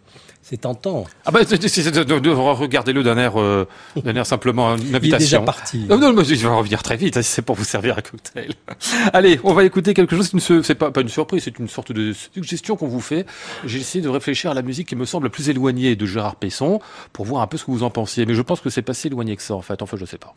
c'est 0.52 0.58
tentant. 0.58 1.06
Ah 1.26 1.32
bah, 1.32 1.39
regardez-le 1.44 3.04
d'un 3.04 3.18
air, 3.18 3.39
euh, 3.39 3.68
d'un 3.96 4.16
air 4.16 4.26
simplement 4.26 4.76
une 4.76 4.96
invitation. 4.96 5.08
Il 5.10 5.14
est 5.14 5.18
déjà 5.20 5.39
parti. 5.39 5.86
Non, 5.88 5.98
non, 5.98 6.14
mais 6.14 6.26
je 6.26 6.36
vais 6.36 6.54
revenir 6.54 6.84
très 6.84 6.98
vite. 6.98 7.22
C'est 7.22 7.42
pour 7.42 7.56
vous 7.56 7.64
servir 7.64 7.98
un 7.98 8.02
cocktail. 8.02 8.54
Allez, 9.14 9.39
on 9.44 9.54
va 9.54 9.64
écouter 9.64 9.94
quelque 9.94 10.16
chose 10.16 10.30
qui 10.30 10.36
ne 10.36 10.62
c'est 10.62 10.76
pas, 10.76 10.92
pas 10.92 11.02
une 11.02 11.10
surprise, 11.10 11.44
c'est 11.44 11.58
une 11.58 11.70
sorte 11.70 11.92
de 11.92 12.12
suggestion 12.12 12.76
qu'on 12.76 12.88
vous 12.88 13.02
fait. 13.02 13.26
J'ai 13.66 13.80
essayé 13.80 14.04
de 14.04 14.10
réfléchir 14.10 14.52
à 14.52 14.54
la 14.54 14.62
musique 14.62 14.89
qui 14.89 14.96
me 14.96 15.06
semble 15.06 15.30
plus 15.30 15.50
éloignée 15.50 15.96
de 15.96 16.06
Gérard 16.06 16.36
Pesson 16.36 16.82
pour 17.14 17.26
voir 17.26 17.44
un 17.44 17.48
peu 17.48 17.58
ce 17.58 17.66
que 17.66 17.72
vous 17.72 17.84
en 17.84 17.89
pensiez. 17.89 18.26
Mais 18.26 18.34
je 18.34 18.42
pense 18.42 18.60
que 18.60 18.70
c'est 18.70 18.82
pas 18.82 18.94
si 18.94 19.08
éloigné 19.08 19.36
que 19.38 19.44
ça, 19.44 19.54
en 19.54 19.62
fait. 19.62 19.82
Enfin, 19.82 19.96
je 19.96 20.06
sais 20.06 20.18
pas. 20.18 20.36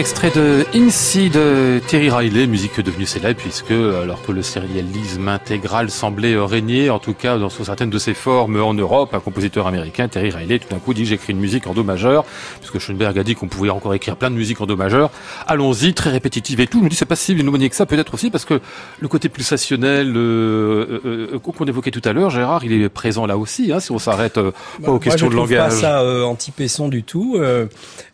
Extrait 0.00 0.30
de 0.30 0.64
Incy 0.74 1.28
de 1.28 1.78
Terry 1.86 2.08
Riley, 2.08 2.46
musique 2.46 2.80
devenue 2.80 3.04
célèbre 3.04 3.38
puisque 3.38 3.70
alors 3.70 4.22
que 4.22 4.32
le 4.32 4.40
sérialisme 4.40 5.28
intégral 5.28 5.90
semblait 5.90 6.38
régner, 6.38 6.88
en 6.88 6.98
tout 6.98 7.12
cas 7.12 7.36
dans 7.36 7.50
certaines 7.50 7.90
de 7.90 7.98
ses 7.98 8.14
formes 8.14 8.62
en 8.62 8.72
Europe, 8.72 9.12
un 9.12 9.20
compositeur 9.20 9.66
américain, 9.66 10.08
Terry 10.08 10.30
Riley, 10.30 10.58
tout 10.58 10.70
d'un 10.70 10.78
coup 10.78 10.94
dit 10.94 11.04
j'écris 11.04 11.34
une 11.34 11.38
musique 11.38 11.66
en 11.66 11.74
do 11.74 11.84
majeur, 11.84 12.24
puisque 12.60 12.78
Schoenberg 12.78 13.18
a 13.18 13.22
dit 13.22 13.34
qu'on 13.34 13.48
pouvait 13.48 13.68
encore 13.68 13.92
écrire 13.92 14.16
plein 14.16 14.30
de 14.30 14.36
musique 14.36 14.62
en 14.62 14.66
do 14.66 14.74
majeur. 14.74 15.10
Allons-y, 15.46 15.92
très 15.92 16.08
répétitive 16.08 16.60
et 16.60 16.66
tout. 16.66 16.78
Je 16.78 16.84
me 16.84 16.88
dis 16.88 16.96
c'est 16.96 17.04
pas 17.04 17.14
si 17.14 17.32
éloigné 17.32 17.68
que 17.68 17.76
ça, 17.76 17.84
peut-être 17.84 18.14
aussi 18.14 18.30
parce 18.30 18.46
que 18.46 18.58
le 19.00 19.08
côté 19.08 19.28
pulsationnel 19.28 20.16
euh, 20.16 21.00
euh, 21.04 21.38
qu'on 21.38 21.66
évoquait 21.66 21.90
tout 21.90 22.02
à 22.06 22.14
l'heure, 22.14 22.30
Gérard, 22.30 22.64
il 22.64 22.72
est 22.72 22.88
présent 22.88 23.26
là 23.26 23.36
aussi. 23.36 23.70
Hein, 23.70 23.80
si 23.80 23.92
on 23.92 23.98
s'arrête 23.98 24.38
euh, 24.38 24.52
bah, 24.78 24.86
pas 24.86 24.92
aux 24.92 24.98
questions 24.98 25.26
je 25.26 25.32
de 25.32 25.36
langage. 25.36 25.58
Pas 25.58 25.70
ça 25.70 26.00
euh, 26.00 26.22
anti-Pesson 26.24 26.88
du 26.88 27.02
tout. 27.02 27.38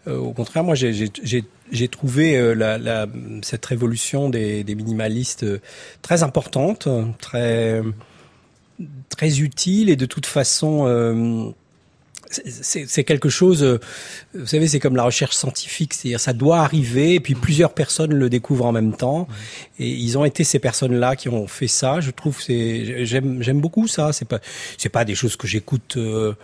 Euh, 0.06 0.18
au 0.18 0.32
contraire, 0.32 0.64
moi 0.64 0.74
j'ai 0.74 1.88
trouvé 1.88 2.36
euh, 2.36 2.54
la, 2.54 2.78
la, 2.78 3.06
cette 3.42 3.66
révolution 3.66 4.28
des, 4.28 4.64
des 4.64 4.74
minimalistes 4.74 5.42
euh, 5.42 5.60
très 6.02 6.22
importante, 6.22 6.88
très 7.18 7.82
très 9.08 9.40
utile 9.40 9.88
et 9.88 9.96
de 9.96 10.06
toute 10.06 10.26
façon, 10.26 11.54
c'est 12.28 13.04
quelque 13.04 13.28
chose, 13.30 13.78
vous 14.34 14.46
savez, 14.46 14.68
c'est 14.68 14.80
comme 14.80 14.96
la 14.96 15.04
recherche 15.04 15.34
scientifique, 15.34 15.94
c'est-à-dire 15.94 16.20
ça 16.20 16.34
doit 16.34 16.58
arriver, 16.58 17.14
et 17.14 17.20
puis 17.20 17.34
plusieurs 17.34 17.72
personnes 17.72 18.12
le 18.12 18.28
découvrent 18.28 18.66
en 18.66 18.72
même 18.72 18.94
temps, 18.94 19.28
et 19.78 19.88
ils 19.88 20.18
ont 20.18 20.26
été 20.26 20.44
ces 20.44 20.58
personnes-là 20.58 21.16
qui 21.16 21.30
ont 21.30 21.46
fait 21.46 21.68
ça. 21.68 22.00
Je 22.00 22.10
trouve, 22.10 22.42
c'est, 22.42 23.06
j'aime, 23.06 23.42
j'aime 23.42 23.60
beaucoup 23.60 23.88
ça. 23.88 24.12
C'est 24.12 24.26
pas, 24.26 24.40
c'est 24.76 24.90
pas 24.90 25.04
des 25.06 25.14
choses 25.14 25.36
que 25.36 25.46
j'écoute. 25.46 25.96
Euh, 25.96 26.34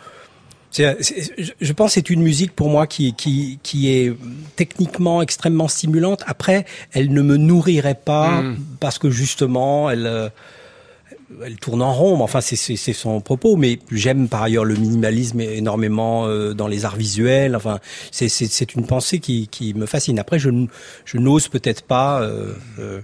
je 0.74 1.72
pense 1.72 1.92
c'est 1.92 2.10
une 2.10 2.22
musique 2.22 2.52
pour 2.52 2.70
moi 2.70 2.86
qui, 2.86 3.14
qui, 3.14 3.58
qui 3.62 3.90
est 3.90 4.14
techniquement 4.56 5.22
extrêmement 5.22 5.68
stimulante. 5.68 6.22
Après, 6.26 6.64
elle 6.92 7.12
ne 7.12 7.22
me 7.22 7.36
nourrirait 7.36 7.98
pas 8.02 8.42
mm. 8.42 8.56
parce 8.80 8.98
que 8.98 9.10
justement, 9.10 9.90
elle 9.90 10.06
euh, 10.06 10.28
elle 11.44 11.56
tourne 11.56 11.82
en 11.82 11.92
rond. 11.92 12.20
Enfin, 12.20 12.40
c'est 12.40 12.76
son 12.92 13.20
propos. 13.20 13.56
Mais 13.56 13.78
j'aime 13.90 14.28
par 14.28 14.42
ailleurs 14.42 14.64
le 14.64 14.74
minimalisme 14.74 15.40
énormément 15.40 16.26
euh, 16.26 16.54
dans 16.54 16.68
les 16.68 16.84
arts 16.84 16.96
visuels. 16.96 17.56
Enfin, 17.56 17.78
c'est 18.10 18.74
une 18.74 18.86
pensée 18.86 19.18
qui, 19.18 19.48
qui 19.48 19.74
me 19.74 19.86
fascine. 19.86 20.18
Après, 20.18 20.38
je, 20.38 20.50
je 21.04 21.18
n'ose 21.18 21.48
peut-être 21.48 21.82
pas. 21.82 22.22
Euh, 22.22 22.54
euh 22.78 23.00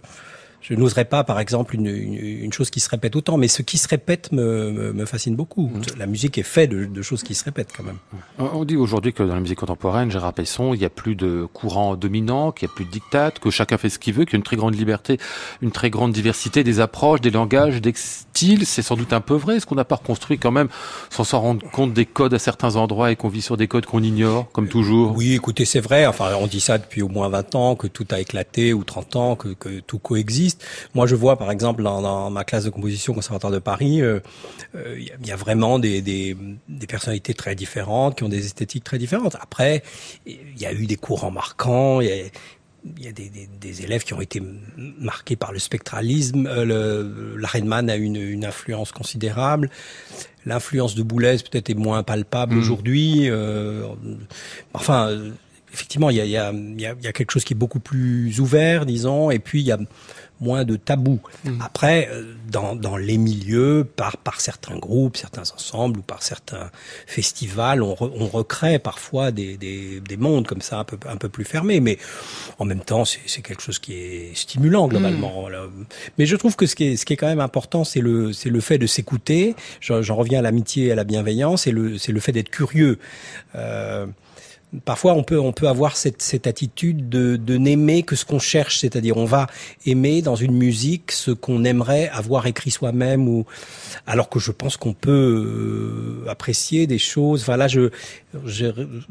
je 0.68 0.74
n'oserais 0.74 1.06
pas, 1.06 1.24
par 1.24 1.40
exemple, 1.40 1.74
une, 1.74 1.86
une, 1.86 2.52
chose 2.52 2.68
qui 2.68 2.80
se 2.80 2.90
répète 2.90 3.16
autant, 3.16 3.38
mais 3.38 3.48
ce 3.48 3.62
qui 3.62 3.78
se 3.78 3.88
répète 3.88 4.32
me, 4.32 4.92
me, 4.92 5.06
fascine 5.06 5.34
beaucoup. 5.34 5.68
Mm. 5.68 5.98
La 5.98 6.06
musique 6.06 6.36
est 6.36 6.42
faite 6.42 6.70
de, 6.70 6.84
de, 6.84 7.02
choses 7.02 7.22
qui 7.22 7.34
se 7.34 7.42
répètent 7.42 7.70
quand 7.74 7.84
même. 7.84 7.96
On 8.38 8.66
dit 8.66 8.76
aujourd'hui 8.76 9.14
que 9.14 9.22
dans 9.22 9.34
la 9.34 9.40
musique 9.40 9.58
contemporaine, 9.58 10.10
Gérard 10.10 10.34
Pesson, 10.34 10.74
il 10.74 10.80
n'y 10.80 10.84
a 10.84 10.90
plus 10.90 11.14
de 11.14 11.46
courant 11.54 11.96
dominant, 11.96 12.52
qu'il 12.52 12.68
n'y 12.68 12.72
a 12.72 12.74
plus 12.74 12.84
de 12.84 12.90
dictat, 12.90 13.30
que 13.30 13.50
chacun 13.50 13.78
fait 13.78 13.88
ce 13.88 13.98
qu'il 13.98 14.12
veut, 14.12 14.26
qu'il 14.26 14.34
y 14.34 14.36
a 14.36 14.38
une 14.38 14.42
très 14.42 14.56
grande 14.56 14.74
liberté, 14.74 15.18
une 15.62 15.72
très 15.72 15.88
grande 15.88 16.12
diversité 16.12 16.64
des 16.64 16.80
approches, 16.80 17.22
des 17.22 17.30
langages, 17.30 17.80
des 17.80 17.94
styles. 17.94 18.66
C'est 18.66 18.82
sans 18.82 18.96
doute 18.96 19.14
un 19.14 19.22
peu 19.22 19.34
vrai. 19.34 19.56
Est-ce 19.56 19.66
qu'on 19.66 19.74
n'a 19.74 19.86
pas 19.86 19.96
reconstruit 19.96 20.38
quand 20.38 20.52
même, 20.52 20.68
sans 21.08 21.24
s'en 21.24 21.40
rendre 21.40 21.70
compte, 21.70 21.94
des 21.94 22.04
codes 22.04 22.34
à 22.34 22.38
certains 22.38 22.76
endroits 22.76 23.10
et 23.10 23.16
qu'on 23.16 23.28
vit 23.28 23.42
sur 23.42 23.56
des 23.56 23.68
codes 23.68 23.86
qu'on 23.86 24.02
ignore, 24.02 24.52
comme 24.52 24.68
toujours? 24.68 25.16
Oui, 25.16 25.32
écoutez, 25.32 25.64
c'est 25.64 25.80
vrai. 25.80 26.04
Enfin, 26.04 26.32
on 26.38 26.46
dit 26.46 26.60
ça 26.60 26.76
depuis 26.76 27.00
au 27.00 27.08
moins 27.08 27.30
20 27.30 27.54
ans, 27.54 27.74
que 27.74 27.86
tout 27.86 28.06
a 28.10 28.20
éclaté, 28.20 28.74
ou 28.74 28.84
30 28.84 29.16
ans, 29.16 29.36
que, 29.36 29.48
que 29.48 29.80
tout 29.80 29.98
coexiste. 29.98 30.57
Moi, 30.94 31.06
je 31.06 31.14
vois 31.14 31.36
par 31.36 31.50
exemple 31.50 31.82
dans, 31.82 32.30
ma 32.30 32.44
classe 32.44 32.64
de 32.64 32.70
composition 32.70 33.12
au 33.12 33.16
Conservatoire 33.16 33.52
de 33.52 33.58
Paris, 33.58 33.96
il 33.96 34.02
euh, 34.02 34.20
euh, 34.74 35.00
y, 35.24 35.30
a 35.30 35.36
vraiment 35.36 35.78
des, 35.78 36.02
des, 36.02 36.36
des, 36.68 36.86
personnalités 36.86 37.34
très 37.34 37.54
différentes 37.54 38.16
qui 38.16 38.24
ont 38.24 38.28
des 38.28 38.44
esthétiques 38.44 38.84
très 38.84 38.98
différentes. 38.98 39.36
Après, 39.40 39.82
il 40.26 40.58
y 40.58 40.66
a 40.66 40.72
eu 40.72 40.86
des 40.86 40.96
courants 40.96 41.30
marquants. 41.30 42.00
Il 42.00 42.08
y 42.08 42.12
a, 42.12 42.24
il 42.96 43.04
y 43.04 43.08
a 43.08 43.12
des, 43.12 43.28
des, 43.28 43.48
des, 43.60 43.82
élèves 43.82 44.04
qui 44.04 44.14
ont 44.14 44.20
été 44.20 44.42
marqués 44.76 45.36
par 45.36 45.52
le 45.52 45.58
spectralisme. 45.58 46.46
Euh, 46.46 47.36
L'Arenman 47.36 47.90
a 47.90 47.96
une, 47.96 48.16
une 48.16 48.44
influence 48.44 48.92
considérable. 48.92 49.70
L'influence 50.46 50.94
de 50.94 51.02
Boulez 51.02 51.36
peut-être 51.38 51.70
est 51.70 51.74
moins 51.74 52.02
palpable 52.02 52.54
mmh. 52.54 52.58
aujourd'hui. 52.58 53.30
Euh, 53.30 53.86
enfin, 54.74 55.10
effectivement, 55.72 56.10
il 56.10 56.16
y 56.16 56.20
a, 56.20 56.24
il 56.24 56.30
y, 56.30 56.36
a, 56.36 56.52
il 56.52 56.80
y 56.80 57.06
a 57.06 57.12
quelque 57.12 57.32
chose 57.32 57.44
qui 57.44 57.54
est 57.54 57.56
beaucoup 57.56 57.80
plus 57.80 58.40
ouvert, 58.40 58.86
disons. 58.86 59.30
Et 59.30 59.38
puis, 59.38 59.60
il 59.60 59.66
y 59.66 59.72
a 59.72 59.78
moins 60.40 60.64
de 60.64 60.76
tabous. 60.76 61.20
Mmh. 61.44 61.60
Après, 61.60 62.08
euh, 62.10 62.34
dans, 62.50 62.74
dans 62.76 62.96
les 62.96 63.18
milieux, 63.18 63.86
par, 63.96 64.16
par 64.16 64.40
certains 64.40 64.76
groupes, 64.76 65.16
certains 65.16 65.42
ensembles 65.42 66.00
ou 66.00 66.02
par 66.02 66.22
certains 66.22 66.70
festivals, 67.06 67.82
on, 67.82 67.96
on 68.00 68.26
recrée 68.26 68.78
parfois 68.78 69.30
des, 69.30 69.56
des, 69.56 70.00
des, 70.00 70.16
mondes 70.16 70.46
comme 70.46 70.62
ça 70.62 70.78
un 70.78 70.84
peu, 70.84 70.98
un 71.08 71.16
peu 71.16 71.28
plus 71.28 71.44
fermés. 71.44 71.80
Mais 71.80 71.98
en 72.58 72.64
même 72.64 72.80
temps, 72.80 73.04
c'est 73.04 73.42
quelque 73.42 73.62
chose 73.62 73.78
qui 73.78 73.94
est 73.94 74.36
stimulant 74.36 74.86
mmh. 74.86 74.90
globalement. 74.90 75.46
Mais 76.18 76.26
je 76.26 76.36
trouve 76.36 76.56
que 76.56 76.66
ce 76.66 76.74
qui 76.74 76.84
est, 76.84 76.96
ce 76.96 77.04
qui 77.04 77.12
est 77.12 77.16
quand 77.16 77.26
même 77.26 77.40
important, 77.40 77.84
c'est 77.84 78.00
le, 78.00 78.32
c'est 78.32 78.50
le 78.50 78.60
fait 78.60 78.78
de 78.78 78.86
s'écouter. 78.86 79.54
J'en 79.80 80.16
reviens 80.16 80.40
à 80.40 80.42
l'amitié 80.42 80.86
et 80.86 80.92
à 80.92 80.94
la 80.94 81.04
bienveillance, 81.04 81.66
et 81.66 81.72
le, 81.72 81.98
c'est 81.98 82.12
le 82.12 82.20
fait 82.20 82.32
d'être 82.32 82.50
curieux. 82.50 82.98
Euh, 83.54 84.06
Parfois, 84.84 85.14
on 85.14 85.22
peut, 85.22 85.40
on 85.40 85.52
peut 85.52 85.66
avoir 85.66 85.96
cette, 85.96 86.20
cette 86.20 86.46
attitude 86.46 87.08
de, 87.08 87.36
de 87.36 87.56
n'aimer 87.56 88.02
que 88.02 88.14
ce 88.16 88.26
qu'on 88.26 88.38
cherche, 88.38 88.80
c'est-à-dire 88.80 89.16
on 89.16 89.24
va 89.24 89.46
aimer 89.86 90.20
dans 90.20 90.36
une 90.36 90.52
musique 90.52 91.10
ce 91.10 91.30
qu'on 91.30 91.64
aimerait 91.64 92.10
avoir 92.10 92.46
écrit 92.46 92.70
soi-même, 92.70 93.28
ou 93.28 93.46
alors 94.06 94.28
que 94.28 94.38
je 94.38 94.50
pense 94.52 94.76
qu'on 94.76 94.92
peut 94.92 96.22
euh, 96.26 96.28
apprécier 96.30 96.86
des 96.86 96.98
choses. 96.98 97.40
Enfin 97.40 97.56
là, 97.56 97.66
je, 97.66 97.88
je, 98.44 98.66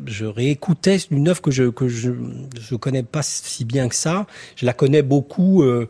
je 0.05 0.25
réécoutais 0.25 0.97
une 1.09 1.27
œuvre 1.27 1.41
que 1.41 1.49
je 1.49 1.71
que 1.71 1.87
je 1.87 2.11
je 2.59 2.75
connais 2.75 3.01
pas 3.01 3.23
si 3.23 3.65
bien 3.65 3.89
que 3.89 3.95
ça. 3.95 4.27
Je 4.57 4.65
la 4.65 4.73
connais 4.73 5.01
beaucoup. 5.01 5.63
Euh, 5.63 5.89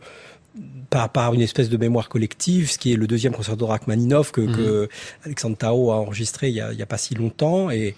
par, 0.90 1.12
par 1.12 1.34
une 1.34 1.42
espèce 1.42 1.68
de 1.68 1.76
mémoire 1.76 2.08
collective, 2.08 2.70
ce 2.70 2.78
qui 2.78 2.92
est 2.94 2.96
le 2.96 3.06
deuxième 3.06 3.34
concert 3.34 3.58
de 3.58 3.64
Rachmaninov 3.64 4.32
que, 4.32 4.40
que 4.40 4.84
mmh. 4.84 4.88
Alexandre 5.26 5.56
Tao 5.58 5.90
a 5.90 5.96
enregistré 5.96 6.48
il 6.48 6.54
y 6.54 6.60
a, 6.62 6.72
il 6.72 6.78
y 6.78 6.82
a 6.82 6.86
pas 6.86 6.96
si 6.96 7.14
longtemps 7.14 7.70
et 7.70 7.94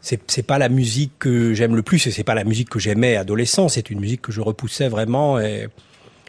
c'est 0.00 0.46
pas 0.46 0.58
la 0.58 0.68
musique 0.68 1.12
que 1.18 1.54
j'aime 1.54 1.76
le 1.76 1.82
plus 1.82 2.06
et 2.06 2.10
c'est 2.10 2.24
pas 2.24 2.34
la 2.34 2.44
musique 2.44 2.70
que 2.70 2.78
j'aimais 2.78 3.16
adolescent. 3.16 3.68
C'est 3.68 3.90
une 3.90 4.00
musique 4.00 4.22
que 4.22 4.32
je 4.32 4.40
repoussais 4.40 4.88
vraiment 4.88 5.38
et 5.40 5.68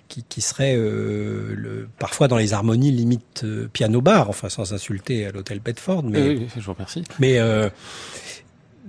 qui, 0.08 0.24
qui 0.28 0.42
serait 0.42 0.76
euh, 0.76 1.54
le, 1.56 1.88
parfois 2.00 2.28
dans 2.28 2.38
les 2.38 2.54
harmonies 2.54 2.92
limite 2.92 3.44
euh, 3.44 3.70
piano 3.72 4.02
bar, 4.02 4.30
enfin 4.30 4.50
sans 4.50 4.74
insulter 4.74 5.26
à 5.26 5.32
l'hôtel 5.32 5.60
Bedford. 5.60 6.04
Mais 6.04 6.30
oui, 6.30 6.48
je 6.56 6.62
vous 6.62 6.74
remercie. 6.74 7.04
Mais 7.20 7.38
euh, 7.38 7.70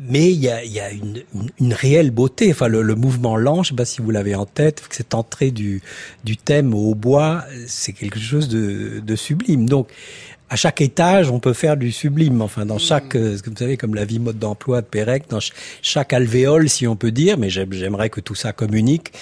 mais 0.02 0.32
il 0.32 0.40
y 0.40 0.48
a, 0.48 0.64
y 0.64 0.80
a 0.80 0.90
une, 0.90 1.22
une, 1.34 1.50
une, 1.60 1.74
réelle 1.74 2.10
beauté. 2.10 2.50
Enfin, 2.50 2.68
le, 2.68 2.80
le, 2.80 2.94
mouvement 2.94 3.36
lent, 3.36 3.62
je 3.62 3.70
sais 3.70 3.74
pas 3.74 3.84
si 3.84 4.00
vous 4.00 4.10
l'avez 4.10 4.34
en 4.34 4.46
tête, 4.46 4.82
cette 4.90 5.14
entrée 5.14 5.50
du, 5.50 5.82
du 6.24 6.38
thème 6.38 6.72
au 6.72 6.94
bois, 6.94 7.44
c'est 7.66 7.92
quelque 7.92 8.18
chose 8.18 8.48
de, 8.48 9.00
de 9.04 9.16
sublime. 9.16 9.68
Donc, 9.68 9.90
à 10.50 10.56
chaque 10.56 10.80
étage, 10.80 11.30
on 11.30 11.38
peut 11.38 11.52
faire 11.52 11.76
du 11.76 11.92
sublime. 11.92 12.42
Enfin, 12.42 12.66
dans 12.66 12.78
chaque, 12.78 13.14
euh, 13.14 13.38
vous 13.46 13.56
savez, 13.56 13.76
comme 13.76 13.94
la 13.94 14.04
vie 14.04 14.18
mode 14.18 14.38
d'emploi 14.38 14.82
de 14.82 14.86
Pérec, 14.86 15.24
dans 15.30 15.38
chaque 15.80 16.12
alvéole, 16.12 16.68
si 16.68 16.88
on 16.88 16.96
peut 16.96 17.12
dire, 17.12 17.38
mais 17.38 17.48
j'aimerais 17.50 18.10
que 18.10 18.20
tout 18.20 18.34
ça 18.34 18.52
communique, 18.52 19.12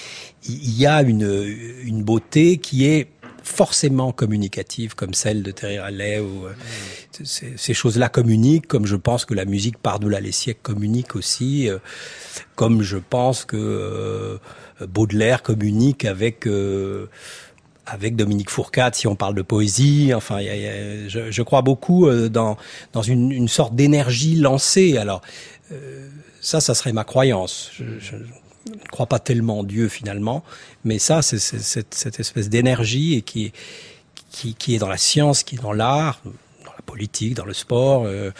il 0.49 0.79
y 0.79 0.87
a 0.87 1.03
une, 1.03 1.45
une 1.85 2.03
beauté 2.03 2.57
qui 2.57 2.87
est 2.87 3.09
forcément 3.43 4.11
communicative, 4.11 4.95
comme 4.95 5.13
celle 5.13 5.43
de 5.43 5.51
Terry 5.51 5.79
Riley, 5.79 6.19
ou 6.21 6.47
euh, 6.47 7.25
ces, 7.25 7.75
choses-là 7.75 8.09
communiquent, 8.09 8.67
comme 8.67 8.87
je 8.87 8.97
pense 8.97 9.27
que 9.27 9.35
la 9.35 9.45
musique 9.45 9.77
par-delà 9.77 10.21
les 10.21 10.33
siècles 10.33 10.61
communique 10.63 11.15
aussi, 11.15 11.69
euh, 11.69 11.79
comme 12.57 12.81
je 12.81 12.97
pense 12.97 13.45
que 13.45 14.39
Baudelaire 14.87 15.43
communique 15.43 16.05
avec 16.05 16.47
avec 17.89 18.17
Dominique 18.17 18.51
Fourcade, 18.51 18.95
si 18.95 19.07
on 19.07 19.17
parle 19.17 19.35
de 19.35 19.43
poésie. 19.43 20.13
Enfin, 20.15 20.39
je, 20.41 21.43
crois 21.43 21.63
beaucoup 21.63 22.07
euh, 22.07 22.29
dans, 22.29 22.57
dans 22.93 23.03
une, 23.03 23.49
sorte 23.49 23.75
d'énergie 23.75 24.37
lancée. 24.37 24.99
Alors, 24.99 25.23
euh, 25.73 26.09
ça, 26.41 26.61
ça 26.61 26.75
serait 26.75 26.93
ma 26.93 27.05
croyance. 27.05 27.71
Je, 27.73 27.85
ne 27.85 28.89
crois 28.91 29.07
pas 29.07 29.19
tellement 29.19 29.61
en 29.61 29.65
Dieu 29.65 29.89
finalement, 29.89 30.45
mais 30.85 30.99
ça, 30.99 31.23
c'est 31.23 31.39
cette, 31.39 32.21
espèce 32.21 32.51
d'énergie 32.51 33.15
et 33.15 33.23
qui, 33.23 33.53
qui, 34.31 34.75
est 34.75 34.79
dans 34.79 34.89
la 34.89 34.99
science, 34.99 35.43
qui 35.43 35.57
est 35.57 35.63
dans 35.63 35.73
l'art, 35.73 36.21
dans 36.25 36.73
la 36.77 36.83
politique, 36.85 37.35
dans 37.35 37.47
le 37.47 37.55
sport. 37.55 38.05
Euh, 38.05 38.31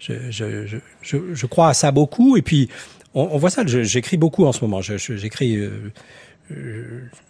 je, 0.00 1.46
crois 1.46 1.68
à 1.68 1.74
ça 1.74 1.92
beaucoup. 1.92 2.36
Et 2.36 2.42
puis, 2.42 2.68
on, 3.14 3.38
voit 3.38 3.50
ça. 3.50 3.64
J'écris 3.66 4.18
beaucoup 4.18 4.44
en 4.44 4.52
ce 4.52 4.60
moment. 4.60 4.82
J'écris. 4.82 5.58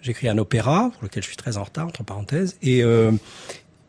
J'écris 0.03 0.29
un 0.29 0.39
opéra 0.39 0.91
pour 0.95 1.05
lequel 1.05 1.23
je 1.23 1.29
suis 1.29 1.37
très 1.37 1.57
en 1.57 1.65
retard 1.65 1.87
entre 1.87 2.03
parenthèses 2.05 2.57
et 2.63 2.83
euh, 2.83 3.13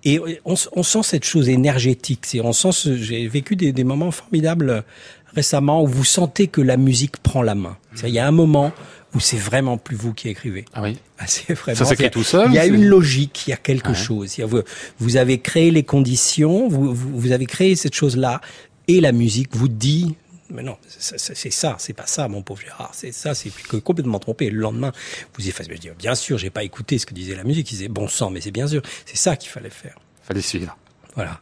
et 0.03 0.19
on, 0.45 0.55
on, 0.73 0.81
sent 0.81 1.03
cette 1.03 1.25
chose 1.25 1.47
énergétique. 1.47 2.25
C'est 2.25 2.41
on 2.41 2.53
sent 2.53 2.95
j'ai 2.97 3.27
vécu 3.27 3.55
des, 3.55 3.71
des, 3.71 3.83
moments 3.83 4.09
formidables 4.09 4.83
récemment 5.35 5.83
où 5.83 5.87
vous 5.87 6.03
sentez 6.03 6.47
que 6.47 6.59
la 6.59 6.75
musique 6.75 7.17
prend 7.17 7.43
la 7.43 7.53
main. 7.53 7.77
Il 8.03 8.09
y 8.09 8.17
a 8.17 8.27
un 8.27 8.31
moment 8.31 8.71
où 9.13 9.19
c'est 9.19 9.37
vraiment 9.37 9.77
plus 9.77 9.95
vous 9.95 10.13
qui 10.13 10.29
écrivez. 10.29 10.65
Ah 10.73 10.81
oui. 10.81 10.97
Ah, 11.19 11.25
c'est 11.27 11.53
vraiment. 11.53 11.77
Ça 11.77 11.85
s'écrit 11.85 12.09
tout 12.09 12.23
seul. 12.23 12.47
Il 12.49 12.55
y 12.55 12.59
a 12.59 12.65
une 12.65 12.85
logique, 12.85 13.43
il 13.47 13.51
y 13.51 13.53
a 13.53 13.57
quelque 13.57 13.89
ouais. 13.89 13.95
chose. 13.95 14.37
Il 14.37 14.41
y 14.41 14.43
a, 14.43 14.47
vous, 14.47 14.61
vous, 14.99 15.17
avez 15.17 15.39
créé 15.39 15.71
les 15.71 15.83
conditions, 15.83 16.67
vous, 16.67 16.93
vous, 16.93 17.19
vous 17.19 17.31
avez 17.31 17.45
créé 17.45 17.75
cette 17.75 17.95
chose-là, 17.95 18.41
et 18.87 19.01
la 19.01 19.11
musique 19.11 19.49
vous 19.51 19.67
dit 19.67 20.15
mais 20.51 20.63
non, 20.63 20.77
c'est 20.87 21.51
ça, 21.51 21.75
c'est 21.79 21.93
pas 21.93 22.07
ça, 22.07 22.27
mon 22.27 22.41
pauvre 22.41 22.61
Gérard, 22.61 22.91
c'est 22.93 23.11
ça, 23.11 23.33
c'est 23.33 23.51
complètement 23.81 24.19
trompé. 24.19 24.49
Le 24.49 24.59
lendemain, 24.59 24.91
vous 25.37 25.47
effacez, 25.47 25.71
je 25.73 25.77
dis, 25.77 25.89
bien 25.97 26.15
sûr, 26.15 26.37
j'ai 26.37 26.49
pas 26.49 26.63
écouté 26.63 26.97
ce 26.97 27.05
que 27.05 27.13
disait 27.13 27.35
la 27.35 27.43
musique, 27.43 27.71
il 27.71 27.75
disait 27.75 27.87
bon 27.87 28.07
sang, 28.07 28.29
mais 28.29 28.41
c'est 28.41 28.51
bien 28.51 28.67
sûr, 28.67 28.81
c'est 29.05 29.17
ça 29.17 29.35
qu'il 29.35 29.49
fallait 29.49 29.69
faire. 29.69 29.97
Fallait 30.23 30.41
suivre. 30.41 30.77
Voilà. 31.15 31.41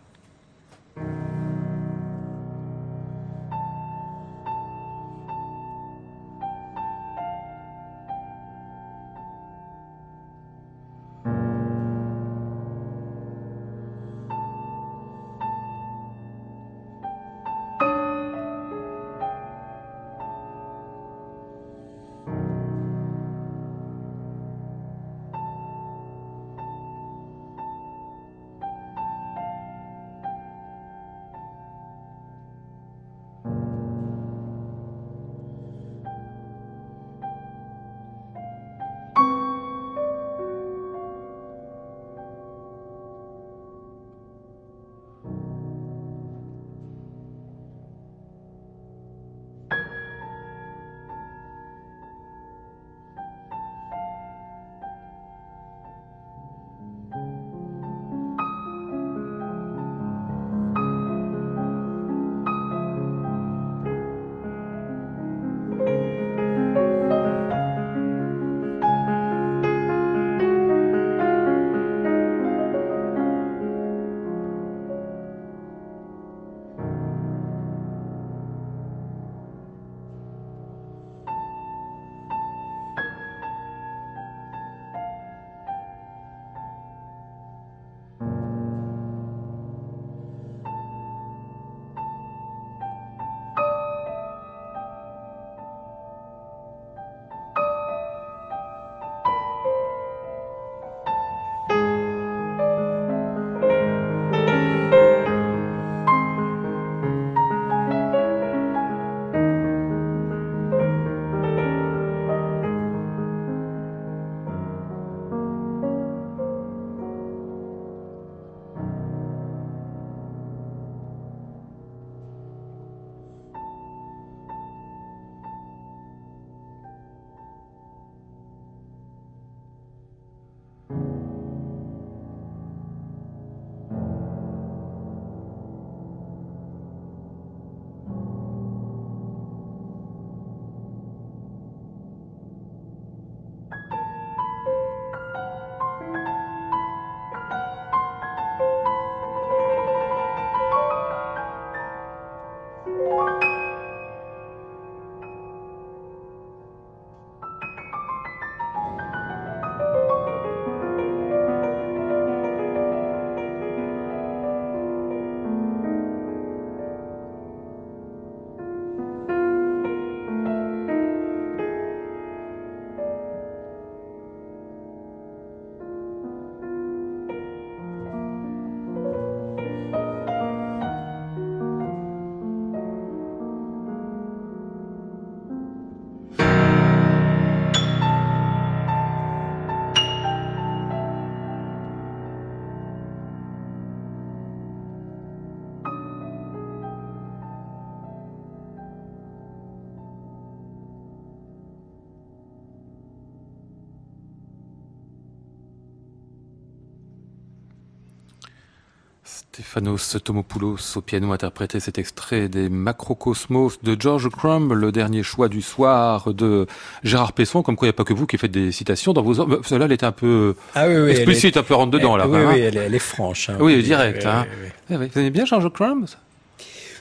Stéphanos 209.40 210.18
Tomopoulos 210.22 210.98
au 210.98 211.02
piano 211.02 211.32
interprété 211.32 211.80
cet 211.80 211.98
extrait 211.98 212.50
des 212.50 212.68
Macrocosmos 212.68 213.82
de 213.82 213.96
George 213.98 214.30
Crumb, 214.30 214.74
le 214.74 214.92
dernier 214.92 215.24
choix 215.24 215.48
du 215.48 215.62
soir 215.62 216.34
de 216.34 216.68
Gérard 217.04 217.32
Pesson, 217.32 217.64
comme 217.64 217.78
quoi 217.78 217.88
il 217.88 217.90
n'y 217.90 217.94
a 217.94 217.98
pas 217.98 218.04
que 218.04 218.14
vous 218.14 218.26
qui 218.26 218.38
faites 218.38 218.52
des 218.52 218.74
citations 218.74 219.14
dans 219.14 219.22
vos... 219.22 219.40
œuvres. 219.40 219.62
Celle-là, 219.66 219.86
elle 219.86 219.94
est 219.94 220.04
un 220.04 220.12
peu 220.12 220.56
ah, 220.76 220.90
oui, 220.90 220.98
oui, 220.98 221.12
explicite, 221.12 221.56
un 221.56 221.64
peu 221.64 221.74
rentre 221.74 221.92
dedans, 221.92 222.18
là. 222.18 222.28
Oui, 222.28 222.38
hein. 222.38 222.50
oui, 222.54 222.60
elle, 222.60 222.76
est, 222.76 222.86
elle, 222.86 222.96
est 222.96 223.00
franche. 223.00 223.50
Hein. 223.50 223.58
Oui, 223.62 223.82
direct. 223.82 224.26
Hein. 224.26 224.46
Vous 224.90 224.96
aimez 225.16 225.30
bien 225.30 225.46
George 225.46 225.72
Crumb 225.72 226.06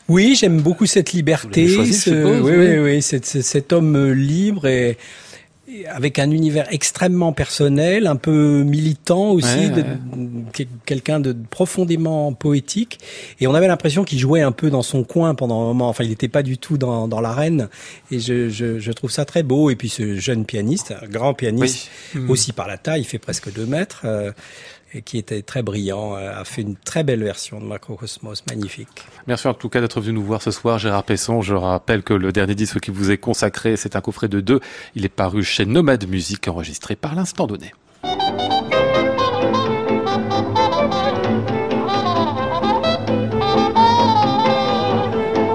Oui, 0.07 0.37
j'aime 0.39 0.61
beaucoup 0.61 0.87
cette 0.87 1.13
liberté. 1.13 1.67
Choisi, 1.67 1.93
ce, 1.93 2.11
suppose, 2.11 2.41
oui, 2.43 2.53
oui, 2.53 2.69
oui, 2.69 2.79
oui, 2.79 3.03
cet, 3.03 3.25
cet 3.25 3.73
homme 3.73 4.13
libre 4.13 4.69
et 4.69 4.97
avec 5.89 6.19
un 6.19 6.31
univers 6.31 6.67
extrêmement 6.73 7.33
personnel, 7.33 8.07
un 8.07 8.17
peu 8.17 8.63
militant 8.63 9.31
aussi, 9.31 9.47
Ouais, 9.49 9.69
de- 9.71 9.81
ouais. 9.83 10.69
quelqu'un 10.87 11.21
de 11.21 11.37
profondément 11.51 12.33
poétique. 12.33 12.99
Et 13.41 13.47
on 13.47 13.55
avait 13.55 13.69
l'impression 13.69 14.05
qu'il 14.05 14.19
jouait 14.19 14.41
un 14.41 14.53
peu 14.53 14.71
dans 14.71 14.83
son 14.83 15.05
coin 15.05 15.35
pendant 15.35 15.61
un 15.63 15.67
moment. 15.67 15.89
Enfin, 15.89 16.05
il 16.05 16.11
n'était 16.11 16.29
pas 16.29 16.43
du 16.43 16.59
tout 16.59 16.79
dans, 16.79 17.07
dans 17.09 17.21
l'arène. 17.21 17.69
Et 18.11 18.19
je, 18.19 18.49
je, 18.49 18.79
je 18.79 18.93
trouve 18.93 19.11
ça 19.11 19.25
très 19.25 19.43
beau. 19.43 19.71
Et 19.71 19.77
puis 19.77 19.89
ce 19.89 20.17
jeune 20.17 20.45
pianiste, 20.45 20.95
un 21.03 21.07
grand 21.07 21.35
pianiste, 21.35 21.89
Oui. 22.15 22.23
Aussi 22.29 22.53
par 22.53 22.67
la 22.69 22.79
taille, 22.79 23.03
il 23.03 23.05
fait 23.05 23.19
presque 23.19 23.53
deux 23.53 23.67
mètres, 23.67 24.03
euh, 24.05 24.33
qui 25.05 25.19
était 25.19 25.43
très 25.43 25.63
brillant, 25.63 26.17
euh, 26.17 26.41
a 26.41 26.45
fait 26.45 26.63
une 26.63 26.77
très 26.77 27.05
belle 27.05 27.23
version 27.23 27.61
de 27.61 27.65
Macrocosmos, 27.65 28.45
magnifique. 28.49 29.05
Merci 29.27 29.49
en 29.49 29.55
tout 29.55 29.69
cas 29.69 29.81
d'être 29.81 30.01
venu 30.01 30.15
nous 30.15 30.25
voir 30.25 30.43
ce 30.43 30.51
soir, 30.51 30.79
Gérard 30.79 31.05
Pesson. 31.05 31.43
Je 31.43 31.55
rappelle 31.55 32.03
que 32.03 32.15
le 32.15 32.33
dernier 32.33 32.55
disque 32.55 32.81
qui 32.81 32.91
vous 32.91 33.11
est 33.11 33.19
consacré, 33.19 33.77
c'est 33.77 33.97
un 33.97 34.01
coffret 34.01 34.29
de 34.29 34.41
deux. 34.41 34.61
Il 34.95 35.05
est 35.05 35.11
paru 35.11 35.43
chez 35.43 35.67
Nomade 35.67 36.09
Musique, 36.09 36.49
enregistré 36.49 36.97
par 36.97 37.15
l'instant 37.15 37.47
donné. 37.47 37.73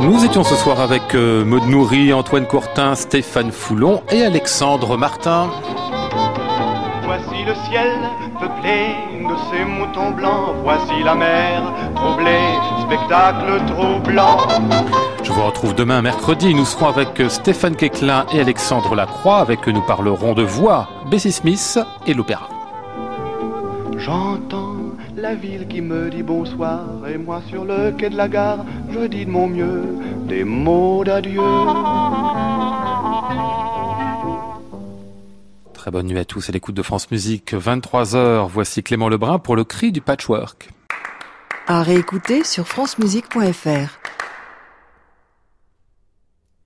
Nous 0.02 0.26
étions 0.26 0.44
ce 0.44 0.56
soir 0.56 0.82
avec 0.82 1.16
euh, 1.16 1.46
Maud 1.46 1.64
Nourri, 1.64 2.12
Antoine 2.12 2.46
Courtin, 2.46 2.94
Stéphane 2.94 3.54
Foulon 3.54 4.04
et 4.12 4.22
Alexandre 4.24 4.98
Martin. 4.98 5.50
Voici 7.06 7.46
le 7.46 7.56
ciel 7.70 7.90
peuplé 8.40 8.96
de 9.34 9.40
ces 9.52 9.66
moutons 9.66 10.12
blancs. 10.12 10.56
Voici 10.64 11.04
la 11.04 11.16
mer 11.16 11.62
troublée, 11.96 12.56
spectacle 12.86 13.62
troublant. 13.68 14.38
Je 15.24 15.32
vous 15.32 15.44
retrouve 15.44 15.74
demain 15.76 16.02
mercredi. 16.02 16.54
Nous 16.54 16.66
serons 16.66 16.88
avec 16.88 17.20
euh, 17.20 17.30
Stéphane 17.30 17.76
Quéclin 17.76 18.26
et 18.34 18.40
Alexandre 18.40 18.96
Lacroix. 18.96 19.40
Avec 19.40 19.68
eux, 19.68 19.72
nous 19.72 19.82
parlerons 19.82 20.34
de 20.34 20.44
voix, 20.44 20.88
Bessie 21.10 21.32
Smith 21.32 21.80
et 22.06 22.14
l'opéra. 22.14 22.48
J'entends 23.98 24.76
la 25.16 25.36
ville 25.36 25.68
qui 25.68 25.82
me 25.82 26.10
dit 26.10 26.24
bonsoir 26.24 26.82
et 27.08 27.18
moi 27.18 27.42
sur 27.48 27.64
le 27.64 27.92
quai 27.92 28.10
de 28.10 28.18
la 28.18 28.28
gare, 28.28 28.66
je 28.92 29.08
dis 29.08 29.26
de 29.26 29.32
mon 29.32 29.48
mieux 29.48 29.84
des 30.28 30.44
mots 30.44 31.04
d'adieu. 31.06 31.40
Très 35.84 35.92
bonne 35.92 36.08
nuit 36.08 36.18
à 36.18 36.24
tous 36.24 36.48
à 36.48 36.54
l'écoute 36.54 36.76
de 36.76 36.82
France 36.82 37.12
Musique. 37.12 37.54
23h, 37.54 38.48
voici 38.48 38.84
Clément 38.84 39.10
Lebrun 39.10 39.38
pour 39.38 39.58
le 39.58 39.66
cri 39.66 39.92
du 39.92 40.00
patchwork. 40.00 40.70
À 41.68 41.84
réécouter 41.84 42.46
sur 42.46 42.70
francemusique.fr. 42.70 44.13